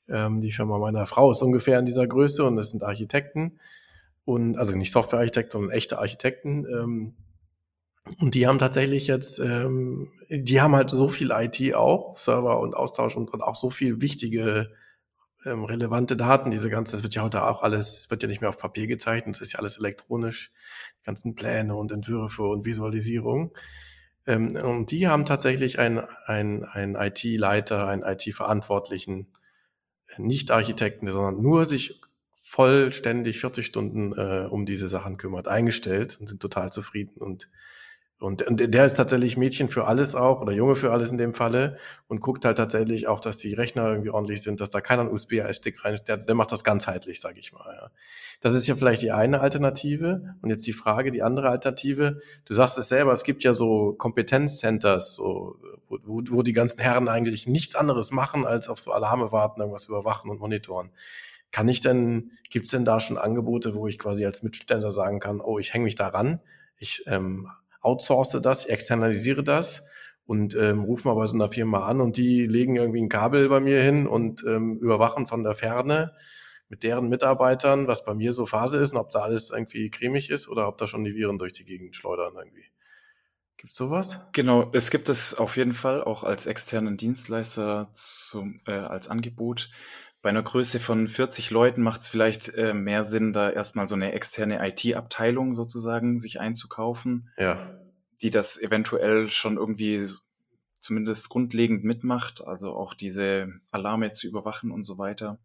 ähm, 0.08 0.40
die 0.40 0.50
Firma 0.50 0.78
meiner 0.78 1.06
Frau 1.06 1.30
ist 1.30 1.40
ungefähr 1.40 1.78
in 1.78 1.86
dieser 1.86 2.06
Größe 2.06 2.44
und 2.44 2.56
das 2.56 2.70
sind 2.70 2.82
Architekten. 2.82 3.60
Und 4.24 4.58
also 4.58 4.76
nicht 4.76 4.90
Softwarearchitekten, 4.90 5.52
sondern 5.52 5.70
echte 5.70 6.00
Architekten. 6.00 6.66
Ähm, 6.66 7.14
und 8.18 8.34
die 8.34 8.48
haben 8.48 8.58
tatsächlich 8.58 9.06
jetzt, 9.06 9.38
ähm, 9.38 10.10
die 10.30 10.60
haben 10.60 10.74
halt 10.74 10.90
so 10.90 11.08
viel 11.08 11.30
IT 11.30 11.74
auch, 11.76 12.16
Server 12.16 12.58
und 12.58 12.74
Austausch 12.74 13.16
und, 13.16 13.32
und 13.32 13.40
auch 13.40 13.54
so 13.54 13.70
viel 13.70 14.00
wichtige, 14.00 14.68
ähm, 15.46 15.64
relevante 15.64 16.16
Daten. 16.16 16.50
Diese 16.50 16.68
ganze, 16.68 16.92
das 16.92 17.02
wird 17.02 17.14
ja 17.14 17.22
heute 17.22 17.44
auch 17.44 17.62
alles, 17.62 18.10
wird 18.10 18.22
ja 18.22 18.28
nicht 18.28 18.40
mehr 18.40 18.50
auf 18.50 18.58
Papier 18.58 18.86
gezeichnet, 18.86 19.36
das 19.36 19.42
ist 19.42 19.52
ja 19.52 19.58
alles 19.60 19.78
elektronisch, 19.78 20.52
die 21.00 21.06
ganzen 21.06 21.34
Pläne 21.34 21.74
und 21.74 21.92
Entwürfe 21.92 22.42
und 22.42 22.66
Visualisierung. 22.66 23.56
Ähm, 24.26 24.56
und 24.56 24.90
die 24.90 25.08
haben 25.08 25.24
tatsächlich 25.24 25.78
einen, 25.78 26.00
einen 26.26 26.96
IT-Leiter, 26.96 27.86
einen 27.86 28.02
IT-Verantwortlichen, 28.02 29.28
nicht 30.18 30.50
Architekten, 30.50 31.10
sondern 31.10 31.40
nur 31.42 31.64
sich 31.64 32.00
vollständig 32.34 33.40
40 33.40 33.66
Stunden 33.66 34.12
äh, 34.12 34.46
um 34.48 34.66
diese 34.66 34.88
Sachen 34.88 35.16
kümmert, 35.16 35.48
eingestellt 35.48 36.18
und 36.20 36.28
sind 36.28 36.40
total 36.40 36.70
zufrieden 36.72 37.20
und 37.20 37.50
und, 38.18 38.42
und 38.42 38.74
der 38.74 38.86
ist 38.86 38.94
tatsächlich 38.94 39.36
Mädchen 39.36 39.68
für 39.68 39.86
alles 39.86 40.14
auch 40.14 40.40
oder 40.40 40.52
Junge 40.52 40.74
für 40.74 40.90
alles 40.90 41.10
in 41.10 41.18
dem 41.18 41.34
Falle 41.34 41.76
und 42.08 42.20
guckt 42.20 42.46
halt 42.46 42.56
tatsächlich 42.56 43.08
auch, 43.08 43.20
dass 43.20 43.36
die 43.36 43.52
Rechner 43.52 43.90
irgendwie 43.90 44.08
ordentlich 44.08 44.40
sind, 44.40 44.60
dass 44.60 44.70
da 44.70 44.80
keiner 44.80 45.12
USB-Stick 45.12 45.84
rein, 45.84 46.00
der, 46.06 46.16
der 46.16 46.34
macht 46.34 46.50
das 46.50 46.64
ganzheitlich, 46.64 47.20
sage 47.20 47.38
ich 47.40 47.52
mal. 47.52 47.74
Ja. 47.74 47.90
Das 48.40 48.54
ist 48.54 48.66
ja 48.68 48.74
vielleicht 48.74 49.02
die 49.02 49.12
eine 49.12 49.40
Alternative. 49.40 50.34
Und 50.40 50.48
jetzt 50.48 50.66
die 50.66 50.72
Frage, 50.72 51.10
die 51.10 51.22
andere 51.22 51.50
Alternative. 51.50 52.22
Du 52.46 52.54
sagst 52.54 52.78
es 52.78 52.88
selber, 52.88 53.12
es 53.12 53.22
gibt 53.22 53.44
ja 53.44 53.52
so 53.52 53.92
Kompetenzcenters, 53.92 55.14
so, 55.14 55.56
wo, 55.88 56.22
wo 56.30 56.42
die 56.42 56.54
ganzen 56.54 56.80
Herren 56.80 57.08
eigentlich 57.08 57.46
nichts 57.46 57.74
anderes 57.74 58.12
machen, 58.12 58.46
als 58.46 58.70
auf 58.70 58.80
so 58.80 58.92
Alarme 58.92 59.30
warten, 59.30 59.60
irgendwas 59.60 59.88
überwachen 59.88 60.30
und 60.30 60.40
monitoren. 60.40 60.90
Kann 61.52 61.68
ich 61.68 61.80
denn, 61.80 62.32
gibt's 62.48 62.70
denn 62.70 62.86
da 62.86 62.98
schon 62.98 63.18
Angebote, 63.18 63.74
wo 63.74 63.86
ich 63.86 63.98
quasi 63.98 64.24
als 64.24 64.42
Mittelständler 64.42 64.90
sagen 64.90 65.20
kann, 65.20 65.42
oh, 65.42 65.58
ich 65.58 65.74
hänge 65.74 65.84
mich 65.84 65.94
da 65.96 66.08
ran, 66.08 66.40
ich 66.78 67.04
ähm, 67.06 67.50
outsource 67.86 68.40
das, 68.42 68.66
externalisiere 68.66 69.42
das 69.42 69.84
und 70.26 70.56
ähm, 70.56 70.82
rufe 70.82 71.06
mal 71.08 71.14
bei 71.14 71.26
so 71.26 71.36
einer 71.36 71.48
Firma 71.48 71.86
an 71.86 72.00
und 72.00 72.16
die 72.16 72.46
legen 72.46 72.76
irgendwie 72.76 73.00
ein 73.00 73.08
Kabel 73.08 73.48
bei 73.48 73.60
mir 73.60 73.80
hin 73.80 74.06
und 74.06 74.44
ähm, 74.44 74.78
überwachen 74.78 75.26
von 75.26 75.44
der 75.44 75.54
Ferne 75.54 76.12
mit 76.68 76.82
deren 76.82 77.08
Mitarbeitern, 77.08 77.86
was 77.86 78.04
bei 78.04 78.14
mir 78.14 78.32
so 78.32 78.44
Phase 78.44 78.78
ist 78.78 78.92
und 78.92 78.98
ob 78.98 79.12
da 79.12 79.20
alles 79.20 79.50
irgendwie 79.50 79.88
cremig 79.88 80.30
ist 80.30 80.48
oder 80.48 80.66
ob 80.66 80.78
da 80.78 80.86
schon 80.86 81.04
die 81.04 81.14
Viren 81.14 81.38
durch 81.38 81.52
die 81.52 81.64
Gegend 81.64 81.94
schleudern 81.94 82.34
irgendwie. 82.36 82.64
Gibt's 83.56 83.76
sowas? 83.76 84.20
Genau, 84.32 84.70
es 84.74 84.90
gibt 84.90 85.08
es 85.08 85.34
auf 85.34 85.56
jeden 85.56 85.72
Fall 85.72 86.04
auch 86.04 86.24
als 86.24 86.46
externen 86.46 86.96
Dienstleister 86.96 87.90
zum, 87.94 88.60
äh, 88.66 88.72
als 88.72 89.08
Angebot. 89.08 89.70
Bei 90.26 90.30
einer 90.30 90.42
Größe 90.42 90.80
von 90.80 91.06
40 91.06 91.52
Leuten 91.52 91.82
macht 91.82 92.00
es 92.00 92.08
vielleicht 92.08 92.52
äh, 92.56 92.74
mehr 92.74 93.04
Sinn, 93.04 93.32
da 93.32 93.48
erstmal 93.48 93.86
so 93.86 93.94
eine 93.94 94.10
externe 94.10 94.58
IT-Abteilung 94.60 95.54
sozusagen 95.54 96.18
sich 96.18 96.40
einzukaufen, 96.40 97.30
Ja. 97.36 97.78
die 98.22 98.30
das 98.30 98.60
eventuell 98.60 99.28
schon 99.28 99.56
irgendwie 99.56 100.04
zumindest 100.80 101.28
grundlegend 101.28 101.84
mitmacht, 101.84 102.44
also 102.44 102.74
auch 102.74 102.92
diese 102.92 103.52
Alarme 103.70 104.10
zu 104.10 104.26
überwachen 104.26 104.72
und 104.72 104.82
so 104.82 104.98
weiter. 104.98 105.38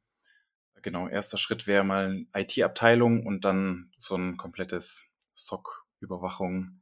Genau, 0.82 1.08
erster 1.08 1.38
Schritt 1.38 1.68
wäre 1.68 1.84
mal 1.84 2.26
eine 2.34 2.44
IT-Abteilung 2.44 3.24
und 3.24 3.46
dann 3.46 3.92
so 4.00 4.16
ein 4.16 4.36
komplettes 4.36 5.12
SOC-Überwachung. 5.36 6.82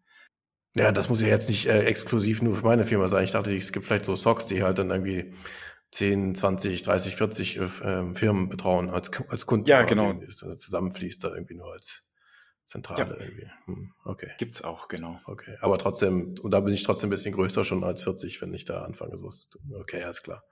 Ja, 0.77 0.93
das 0.93 1.09
muss 1.09 1.21
ja 1.21 1.27
jetzt 1.27 1.49
nicht 1.49 1.65
äh, 1.65 1.81
exklusiv 1.83 2.41
nur 2.41 2.55
für 2.55 2.63
meine 2.63 2.85
Firma 2.85 3.09
sein. 3.09 3.25
Ich 3.25 3.31
dachte, 3.31 3.53
es 3.53 3.73
gibt 3.73 3.85
vielleicht 3.85 4.05
so 4.05 4.15
Socks, 4.15 4.45
die 4.45 4.63
halt 4.63 4.77
dann 4.77 4.91
irgendwie 4.91 5.33
10, 5.91 6.35
20, 6.35 6.83
30, 6.83 7.15
40 7.15 7.57
äh, 7.57 8.13
Firmen 8.13 8.49
betrauen 8.49 8.89
als, 8.89 9.11
als 9.29 9.45
Kunden. 9.45 9.67
Ja, 9.67 9.83
genau. 9.83 10.11
Ist, 10.11 10.39
Zusammenfließt 10.39 11.23
da 11.23 11.29
irgendwie 11.33 11.55
nur 11.55 11.71
als 11.71 12.03
Zentrale 12.65 13.17
ja. 13.17 13.25
irgendwie. 13.25 13.47
Hm, 13.65 13.91
okay. 14.05 14.29
Gibt's 14.37 14.63
auch, 14.63 14.87
genau. 14.87 15.19
Okay. 15.25 15.57
Aber 15.61 15.79
trotzdem, 15.79 16.35
und 16.41 16.51
da 16.51 16.59
bin 16.59 16.73
ich 16.73 16.83
trotzdem 16.83 17.07
ein 17.07 17.11
bisschen 17.11 17.33
größer 17.33 17.65
schon 17.65 17.83
als 17.83 18.03
40, 18.03 18.41
wenn 18.41 18.53
ich 18.53 18.65
da 18.65 18.83
anfange. 18.83 19.17
So 19.17 19.27
ist, 19.27 19.57
okay, 19.73 20.03
alles 20.03 20.21
klar. 20.21 20.43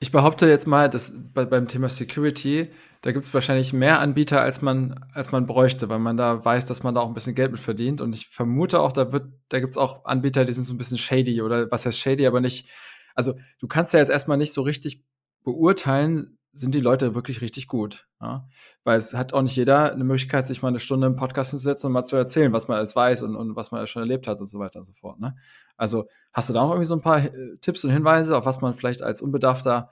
Ich 0.00 0.10
behaupte 0.10 0.46
jetzt 0.48 0.66
mal, 0.66 0.90
dass 0.90 1.12
bei, 1.14 1.44
beim 1.44 1.68
Thema 1.68 1.88
Security, 1.88 2.72
da 3.02 3.12
gibt 3.12 3.24
es 3.24 3.32
wahrscheinlich 3.32 3.72
mehr 3.72 4.00
Anbieter, 4.00 4.40
als 4.40 4.60
man, 4.60 5.06
als 5.12 5.30
man 5.30 5.46
bräuchte, 5.46 5.88
weil 5.88 6.00
man 6.00 6.16
da 6.16 6.44
weiß, 6.44 6.66
dass 6.66 6.82
man 6.82 6.96
da 6.96 7.00
auch 7.00 7.08
ein 7.08 7.14
bisschen 7.14 7.36
Geld 7.36 7.52
mit 7.52 7.60
verdient. 7.60 8.00
Und 8.00 8.12
ich 8.14 8.26
vermute 8.26 8.80
auch, 8.80 8.92
da 8.92 9.12
wird, 9.12 9.26
da 9.50 9.60
gibt 9.60 9.70
es 9.70 9.76
auch 9.78 10.04
Anbieter, 10.04 10.44
die 10.44 10.52
sind 10.52 10.64
so 10.64 10.74
ein 10.74 10.78
bisschen 10.78 10.98
shady 10.98 11.40
oder 11.42 11.70
was 11.70 11.86
heißt 11.86 11.98
shady, 11.98 12.26
aber 12.26 12.40
nicht. 12.40 12.68
Also 13.14 13.34
du 13.58 13.66
kannst 13.66 13.92
ja 13.92 14.00
jetzt 14.00 14.10
erstmal 14.10 14.36
nicht 14.36 14.52
so 14.52 14.62
richtig 14.62 15.04
beurteilen, 15.44 16.38
sind 16.52 16.74
die 16.74 16.80
Leute 16.80 17.14
wirklich 17.14 17.40
richtig 17.40 17.66
gut. 17.66 18.06
Ja? 18.20 18.48
Weil 18.84 18.96
es 18.96 19.12
hat 19.12 19.34
auch 19.34 19.42
nicht 19.42 19.56
jeder 19.56 19.92
eine 19.92 20.04
Möglichkeit, 20.04 20.46
sich 20.46 20.62
mal 20.62 20.68
eine 20.68 20.78
Stunde 20.78 21.06
im 21.08 21.16
Podcast 21.16 21.50
hinzusetzen 21.50 21.88
und 21.88 21.92
mal 21.92 22.04
zu 22.04 22.16
erzählen, 22.16 22.52
was 22.52 22.68
man 22.68 22.78
alles 22.78 22.94
weiß 22.94 23.22
und, 23.22 23.34
und 23.34 23.56
was 23.56 23.72
man 23.72 23.86
schon 23.86 24.02
erlebt 24.02 24.28
hat 24.28 24.38
und 24.38 24.46
so 24.46 24.58
weiter 24.58 24.78
und 24.78 24.84
so 24.84 24.92
fort. 24.92 25.18
Ne? 25.18 25.36
Also 25.76 26.08
hast 26.32 26.48
du 26.48 26.52
da 26.52 26.62
auch 26.62 26.70
irgendwie 26.70 26.86
so 26.86 26.94
ein 26.94 27.02
paar 27.02 27.24
äh, 27.24 27.56
Tipps 27.60 27.84
und 27.84 27.90
Hinweise, 27.90 28.36
auf 28.36 28.46
was 28.46 28.60
man 28.60 28.74
vielleicht 28.74 29.02
als 29.02 29.20
unbedarfter 29.20 29.90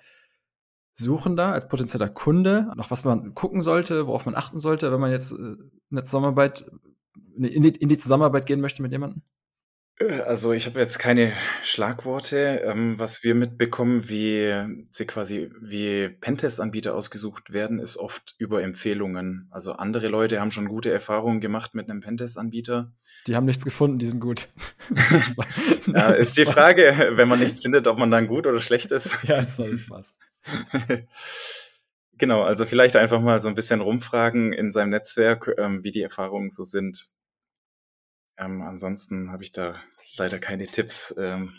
Suchender, 0.94 1.52
als 1.52 1.68
potenzieller 1.68 2.10
Kunde, 2.10 2.70
noch 2.76 2.90
was 2.90 3.04
man 3.04 3.34
gucken 3.34 3.62
sollte, 3.62 4.06
worauf 4.06 4.26
man 4.26 4.34
achten 4.34 4.58
sollte, 4.58 4.92
wenn 4.92 5.00
man 5.00 5.10
jetzt 5.10 5.32
äh, 5.32 5.34
in 5.34 5.70
der 5.90 6.04
Zusammenarbeit, 6.04 6.70
in 7.34 7.62
die, 7.62 7.70
in 7.70 7.88
die 7.88 7.98
Zusammenarbeit 7.98 8.46
gehen 8.46 8.60
möchte 8.60 8.82
mit 8.82 8.92
jemandem? 8.92 9.22
Also 10.00 10.52
ich 10.52 10.66
habe 10.66 10.80
jetzt 10.80 10.98
keine 10.98 11.32
Schlagworte. 11.62 12.62
Ähm, 12.64 12.98
was 12.98 13.22
wir 13.22 13.34
mitbekommen, 13.34 14.08
wie 14.08 14.84
sie 14.88 15.06
quasi 15.06 15.50
wie 15.60 16.08
Pentest-Anbieter 16.08 16.94
ausgesucht 16.94 17.52
werden, 17.52 17.78
ist 17.78 17.96
oft 17.96 18.34
über 18.38 18.62
Empfehlungen. 18.62 19.48
Also 19.50 19.72
andere 19.72 20.08
Leute 20.08 20.40
haben 20.40 20.50
schon 20.50 20.66
gute 20.66 20.90
Erfahrungen 20.90 21.40
gemacht 21.40 21.74
mit 21.74 21.88
einem 21.88 22.00
Pentest-Anbieter. 22.00 22.92
Die 23.26 23.36
haben 23.36 23.44
nichts 23.44 23.64
gefunden, 23.64 23.98
die 23.98 24.06
sind 24.06 24.20
gut. 24.20 24.48
ja, 25.86 26.10
ist 26.10 26.36
die 26.36 26.46
Frage, 26.46 27.12
wenn 27.12 27.28
man 27.28 27.38
nichts 27.38 27.62
findet, 27.62 27.86
ob 27.86 27.98
man 27.98 28.10
dann 28.10 28.26
gut 28.26 28.46
oder 28.46 28.60
schlecht 28.60 28.90
ist. 28.90 29.18
ja, 29.28 29.36
das 29.36 29.58
war 29.58 29.78
Spaß. 29.78 30.16
genau, 32.18 32.42
also 32.42 32.64
vielleicht 32.64 32.96
einfach 32.96 33.20
mal 33.20 33.40
so 33.40 33.48
ein 33.48 33.54
bisschen 33.54 33.82
rumfragen 33.82 34.52
in 34.52 34.72
seinem 34.72 34.90
Netzwerk, 34.90 35.54
ähm, 35.58 35.84
wie 35.84 35.92
die 35.92 36.02
Erfahrungen 36.02 36.50
so 36.50 36.64
sind. 36.64 37.06
Ähm, 38.42 38.62
ansonsten 38.62 39.30
habe 39.30 39.42
ich 39.42 39.52
da 39.52 39.74
leider 40.16 40.38
keine 40.38 40.66
Tipps. 40.66 41.14
Ähm. 41.18 41.52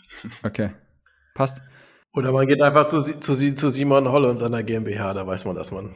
Okay, 0.43 0.71
passt. 1.33 1.61
Oder 2.13 2.31
man 2.31 2.47
geht 2.47 2.61
einfach 2.61 2.89
zu, 2.89 3.01
zu, 3.19 3.55
zu 3.55 3.69
Simon 3.69 4.09
Holle 4.09 4.29
und 4.29 4.37
seiner 4.37 4.61
GmbH, 4.61 5.13
da 5.13 5.25
weiß 5.25 5.45
man, 5.45 5.55
dass 5.55 5.71
man 5.71 5.95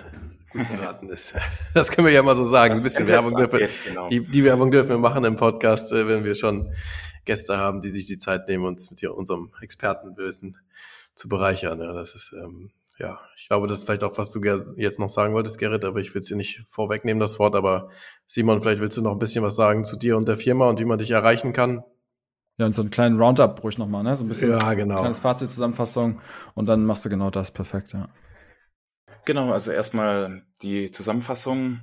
gut 0.52 0.68
beraten 0.78 1.10
ist. 1.10 1.36
Das 1.74 1.92
können 1.92 2.08
wir 2.08 2.14
ja 2.14 2.24
mal 2.24 2.36
so 2.36 2.46
sagen. 2.46 2.74
Das 2.74 2.80
Ein 2.80 2.84
bisschen 2.84 3.08
Werbung 3.08 3.36
dürfen, 3.36 3.60
genau. 3.86 4.10
die, 4.10 4.26
die, 4.26 4.44
Werbung 4.44 4.72
dürfen 4.72 4.90
wir 4.90 4.98
machen 4.98 5.24
im 5.26 5.36
Podcast, 5.36 5.92
äh, 5.92 6.08
wenn 6.08 6.24
wir 6.24 6.34
schon 6.34 6.74
Gäste 7.26 7.58
haben, 7.58 7.82
die 7.82 7.90
sich 7.90 8.08
die 8.08 8.18
Zeit 8.18 8.48
nehmen, 8.48 8.66
uns 8.66 8.90
mit 8.90 9.04
unserem 9.04 9.52
Expertenwissen 9.62 10.58
zu 11.14 11.30
bereichern. 11.30 11.80
Ja, 11.80 11.94
das 11.94 12.16
ist 12.16 12.34
ähm, 12.34 12.72
ja, 13.00 13.20
ich 13.36 13.48
glaube, 13.48 13.68
das 13.68 13.80
ist 13.80 13.86
vielleicht 13.86 14.04
auch, 14.04 14.18
was 14.18 14.32
du 14.32 14.42
jetzt 14.76 15.00
noch 15.00 15.10
sagen 15.10 15.34
wolltest, 15.34 15.60
Gerrit, 15.60 15.86
aber 15.86 16.00
ich 16.00 16.14
will 16.16 16.22
es 16.22 16.28
dir 16.28 16.36
nicht 16.36 16.66
vorwegnehmen, 16.70 17.20
das 17.20 17.38
Wort. 17.38 17.56
Aber 17.56 17.90
Simon, 18.26 18.62
vielleicht 18.62 18.82
willst 18.82 18.98
du 18.98 19.02
noch 19.02 19.12
ein 19.12 19.20
bisschen 19.20 19.44
was 19.44 19.56
sagen 19.56 19.84
zu 19.84 19.98
dir 19.98 20.18
und 20.18 20.28
der 20.28 20.38
Firma 20.38 20.68
und 20.68 20.80
wie 20.80 20.86
man 20.86 20.98
dich 20.98 21.12
erreichen 21.12 21.54
kann. 21.54 21.84
Ja, 22.58 22.66
und 22.66 22.72
so 22.72 22.82
einen 22.82 22.90
kleinen 22.90 23.20
Roundup 23.20 23.64
ruhig 23.64 23.78
nochmal, 23.78 24.04
ne? 24.04 24.16
So 24.16 24.24
ein 24.24 24.28
bisschen 24.28 24.50
ja, 24.50 24.74
genau. 24.74 25.00
kleines 25.00 25.20
Fazit, 25.20 25.52
Zusammenfassung 25.52 26.20
und 26.56 26.68
dann 26.68 26.86
machst 26.86 27.06
du 27.06 27.10
genau 27.10 27.30
das 27.30 27.52
perfekt, 27.52 27.94
ja. 27.94 28.10
Genau, 29.26 29.52
also 29.52 29.72
erstmal 29.72 30.42
die 30.64 30.92
Zusammenfassung. 30.92 31.82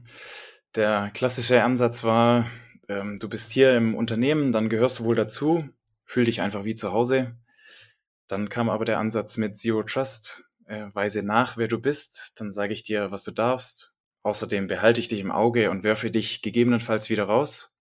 Der 0.75 1.11
klassische 1.15 1.63
Ansatz 1.63 2.03
war, 2.03 2.47
ähm, 2.89 3.19
du 3.21 3.29
bist 3.29 3.53
hier 3.53 3.77
im 3.77 3.95
Unternehmen, 3.95 4.51
dann 4.51 4.69
gehörst 4.69 4.99
du 4.99 5.05
wohl 5.05 5.15
dazu, 5.15 5.69
fühl 6.05 6.25
dich 6.25 6.41
einfach 6.41 6.65
wie 6.65 6.75
zu 6.75 6.93
Hause. 6.93 7.37
Dann 8.27 8.49
kam 8.49 8.69
aber 8.69 8.85
der 8.85 8.99
Ansatz 8.99 9.37
mit 9.37 9.57
Zero 9.57 9.83
Trust, 9.85 10.49
äh, 10.67 10.87
weise 10.93 11.25
nach, 11.25 11.57
wer 11.57 11.69
du 11.69 11.81
bist, 11.81 12.41
dann 12.41 12.53
sage 12.53 12.73
ich 12.73 12.83
dir, 12.83 13.11
was 13.11 13.25
du 13.25 13.31
darfst. 13.31 13.95
Außerdem 14.23 14.67
behalte 14.67 15.01
ich 15.01 15.09
dich 15.09 15.21
im 15.21 15.31
Auge 15.31 15.71
und 15.71 15.85
werfe 15.85 16.11
dich 16.11 16.43
gegebenenfalls 16.43 17.11
wieder 17.11 17.25
raus. 17.25 17.79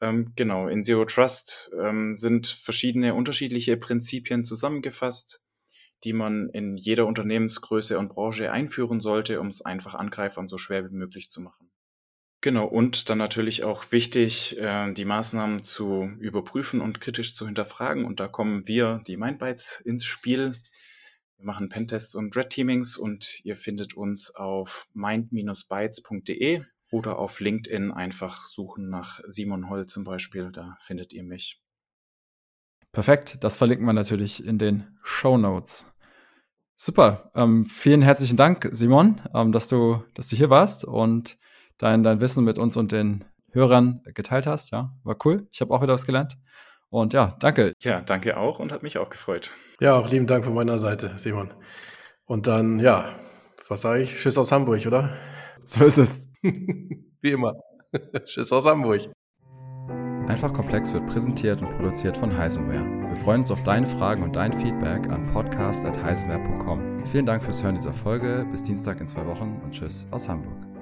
Ähm, 0.00 0.32
genau, 0.36 0.68
in 0.68 0.84
Zero 0.84 1.04
Trust 1.04 1.70
ähm, 1.80 2.14
sind 2.14 2.46
verschiedene 2.46 3.14
unterschiedliche 3.14 3.76
Prinzipien 3.76 4.44
zusammengefasst, 4.44 5.44
die 6.04 6.12
man 6.12 6.50
in 6.50 6.76
jeder 6.76 7.06
Unternehmensgröße 7.06 7.98
und 7.98 8.10
Branche 8.10 8.52
einführen 8.52 9.00
sollte, 9.00 9.40
um 9.40 9.48
es 9.48 9.62
einfach 9.62 9.94
Angreifern 9.94 10.48
so 10.48 10.58
schwer 10.58 10.88
wie 10.88 10.94
möglich 10.94 11.30
zu 11.30 11.40
machen. 11.40 11.70
Genau, 12.42 12.66
und 12.66 13.10
dann 13.10 13.18
natürlich 13.18 13.64
auch 13.64 13.90
wichtig, 13.90 14.56
äh, 14.60 14.92
die 14.92 15.06
Maßnahmen 15.06 15.64
zu 15.64 16.10
überprüfen 16.20 16.80
und 16.80 17.00
kritisch 17.00 17.34
zu 17.34 17.46
hinterfragen. 17.46 18.04
Und 18.04 18.20
da 18.20 18.28
kommen 18.28 18.68
wir, 18.68 19.00
die 19.06 19.16
Mindbytes, 19.16 19.80
ins 19.80 20.04
Spiel. 20.04 20.54
Wir 21.36 21.46
machen 21.46 21.68
Pentests 21.68 22.14
und 22.14 22.34
Red 22.36 22.50
Teamings 22.50 22.96
und 22.96 23.44
ihr 23.44 23.56
findet 23.56 23.94
uns 23.94 24.34
auf 24.34 24.88
mind-bytes.de 24.94 26.62
oder 26.90 27.18
auf 27.18 27.40
LinkedIn 27.40 27.92
einfach 27.92 28.46
suchen 28.46 28.88
nach 28.88 29.20
Simon 29.26 29.68
Holl 29.68 29.86
zum 29.86 30.04
Beispiel, 30.04 30.50
da 30.50 30.76
findet 30.80 31.12
ihr 31.12 31.24
mich. 31.24 31.60
Perfekt, 32.92 33.44
das 33.44 33.56
verlinken 33.56 33.86
wir 33.86 33.92
natürlich 33.92 34.44
in 34.44 34.58
den 34.58 34.98
Show 35.02 35.36
Notes. 35.36 35.92
Super, 36.76 37.30
ähm, 37.34 37.66
vielen 37.66 38.02
herzlichen 38.02 38.36
Dank, 38.36 38.68
Simon, 38.72 39.20
ähm, 39.34 39.52
dass, 39.52 39.68
du, 39.68 40.02
dass 40.14 40.28
du 40.28 40.36
hier 40.36 40.50
warst 40.50 40.84
und 40.84 41.38
dein, 41.78 42.02
dein 42.02 42.20
Wissen 42.20 42.44
mit 42.44 42.58
uns 42.58 42.76
und 42.76 42.92
den 42.92 43.24
Hörern 43.50 44.02
geteilt 44.14 44.46
hast. 44.46 44.70
Ja, 44.70 44.94
war 45.02 45.16
cool. 45.24 45.46
Ich 45.50 45.60
habe 45.60 45.72
auch 45.72 45.82
wieder 45.82 45.94
was 45.94 46.06
gelernt. 46.06 46.36
Und 46.90 47.12
ja, 47.12 47.36
danke. 47.40 47.72
Ja, 47.80 48.00
danke 48.00 48.36
auch 48.36 48.58
und 48.58 48.72
hat 48.72 48.82
mich 48.82 48.98
auch 48.98 49.10
gefreut. 49.10 49.52
Ja, 49.80 49.94
auch 49.94 50.08
lieben 50.08 50.26
Dank 50.26 50.44
von 50.44 50.54
meiner 50.54 50.78
Seite, 50.78 51.18
Simon. 51.18 51.52
Und 52.24 52.46
dann, 52.46 52.78
ja, 52.78 53.14
was 53.68 53.82
sage 53.82 54.02
ich? 54.02 54.16
Tschüss 54.16 54.38
aus 54.38 54.52
Hamburg, 54.52 54.86
oder? 54.86 55.16
So 55.64 55.84
ist 55.84 55.98
es. 55.98 56.28
Wie 56.42 57.30
immer. 57.30 57.54
Tschüss 58.24 58.52
aus 58.52 58.66
Hamburg. 58.66 59.10
Einfach 60.28 60.52
komplex 60.52 60.92
wird 60.92 61.06
präsentiert 61.06 61.60
und 61.60 61.70
produziert 61.76 62.16
von 62.16 62.36
Heisenware. 62.36 62.84
Wir 63.08 63.16
freuen 63.16 63.40
uns 63.42 63.50
auf 63.50 63.62
deine 63.62 63.86
Fragen 63.86 64.24
und 64.24 64.34
dein 64.34 64.52
Feedback 64.52 65.08
an 65.08 65.26
podcast.heisenware.com. 65.26 67.06
Vielen 67.06 67.26
Dank 67.26 67.44
fürs 67.44 67.62
Hören 67.62 67.76
dieser 67.76 67.92
Folge. 67.92 68.44
Bis 68.50 68.62
Dienstag 68.62 69.00
in 69.00 69.06
zwei 69.06 69.24
Wochen 69.26 69.60
und 69.64 69.72
tschüss 69.72 70.06
aus 70.10 70.28
Hamburg. 70.28 70.75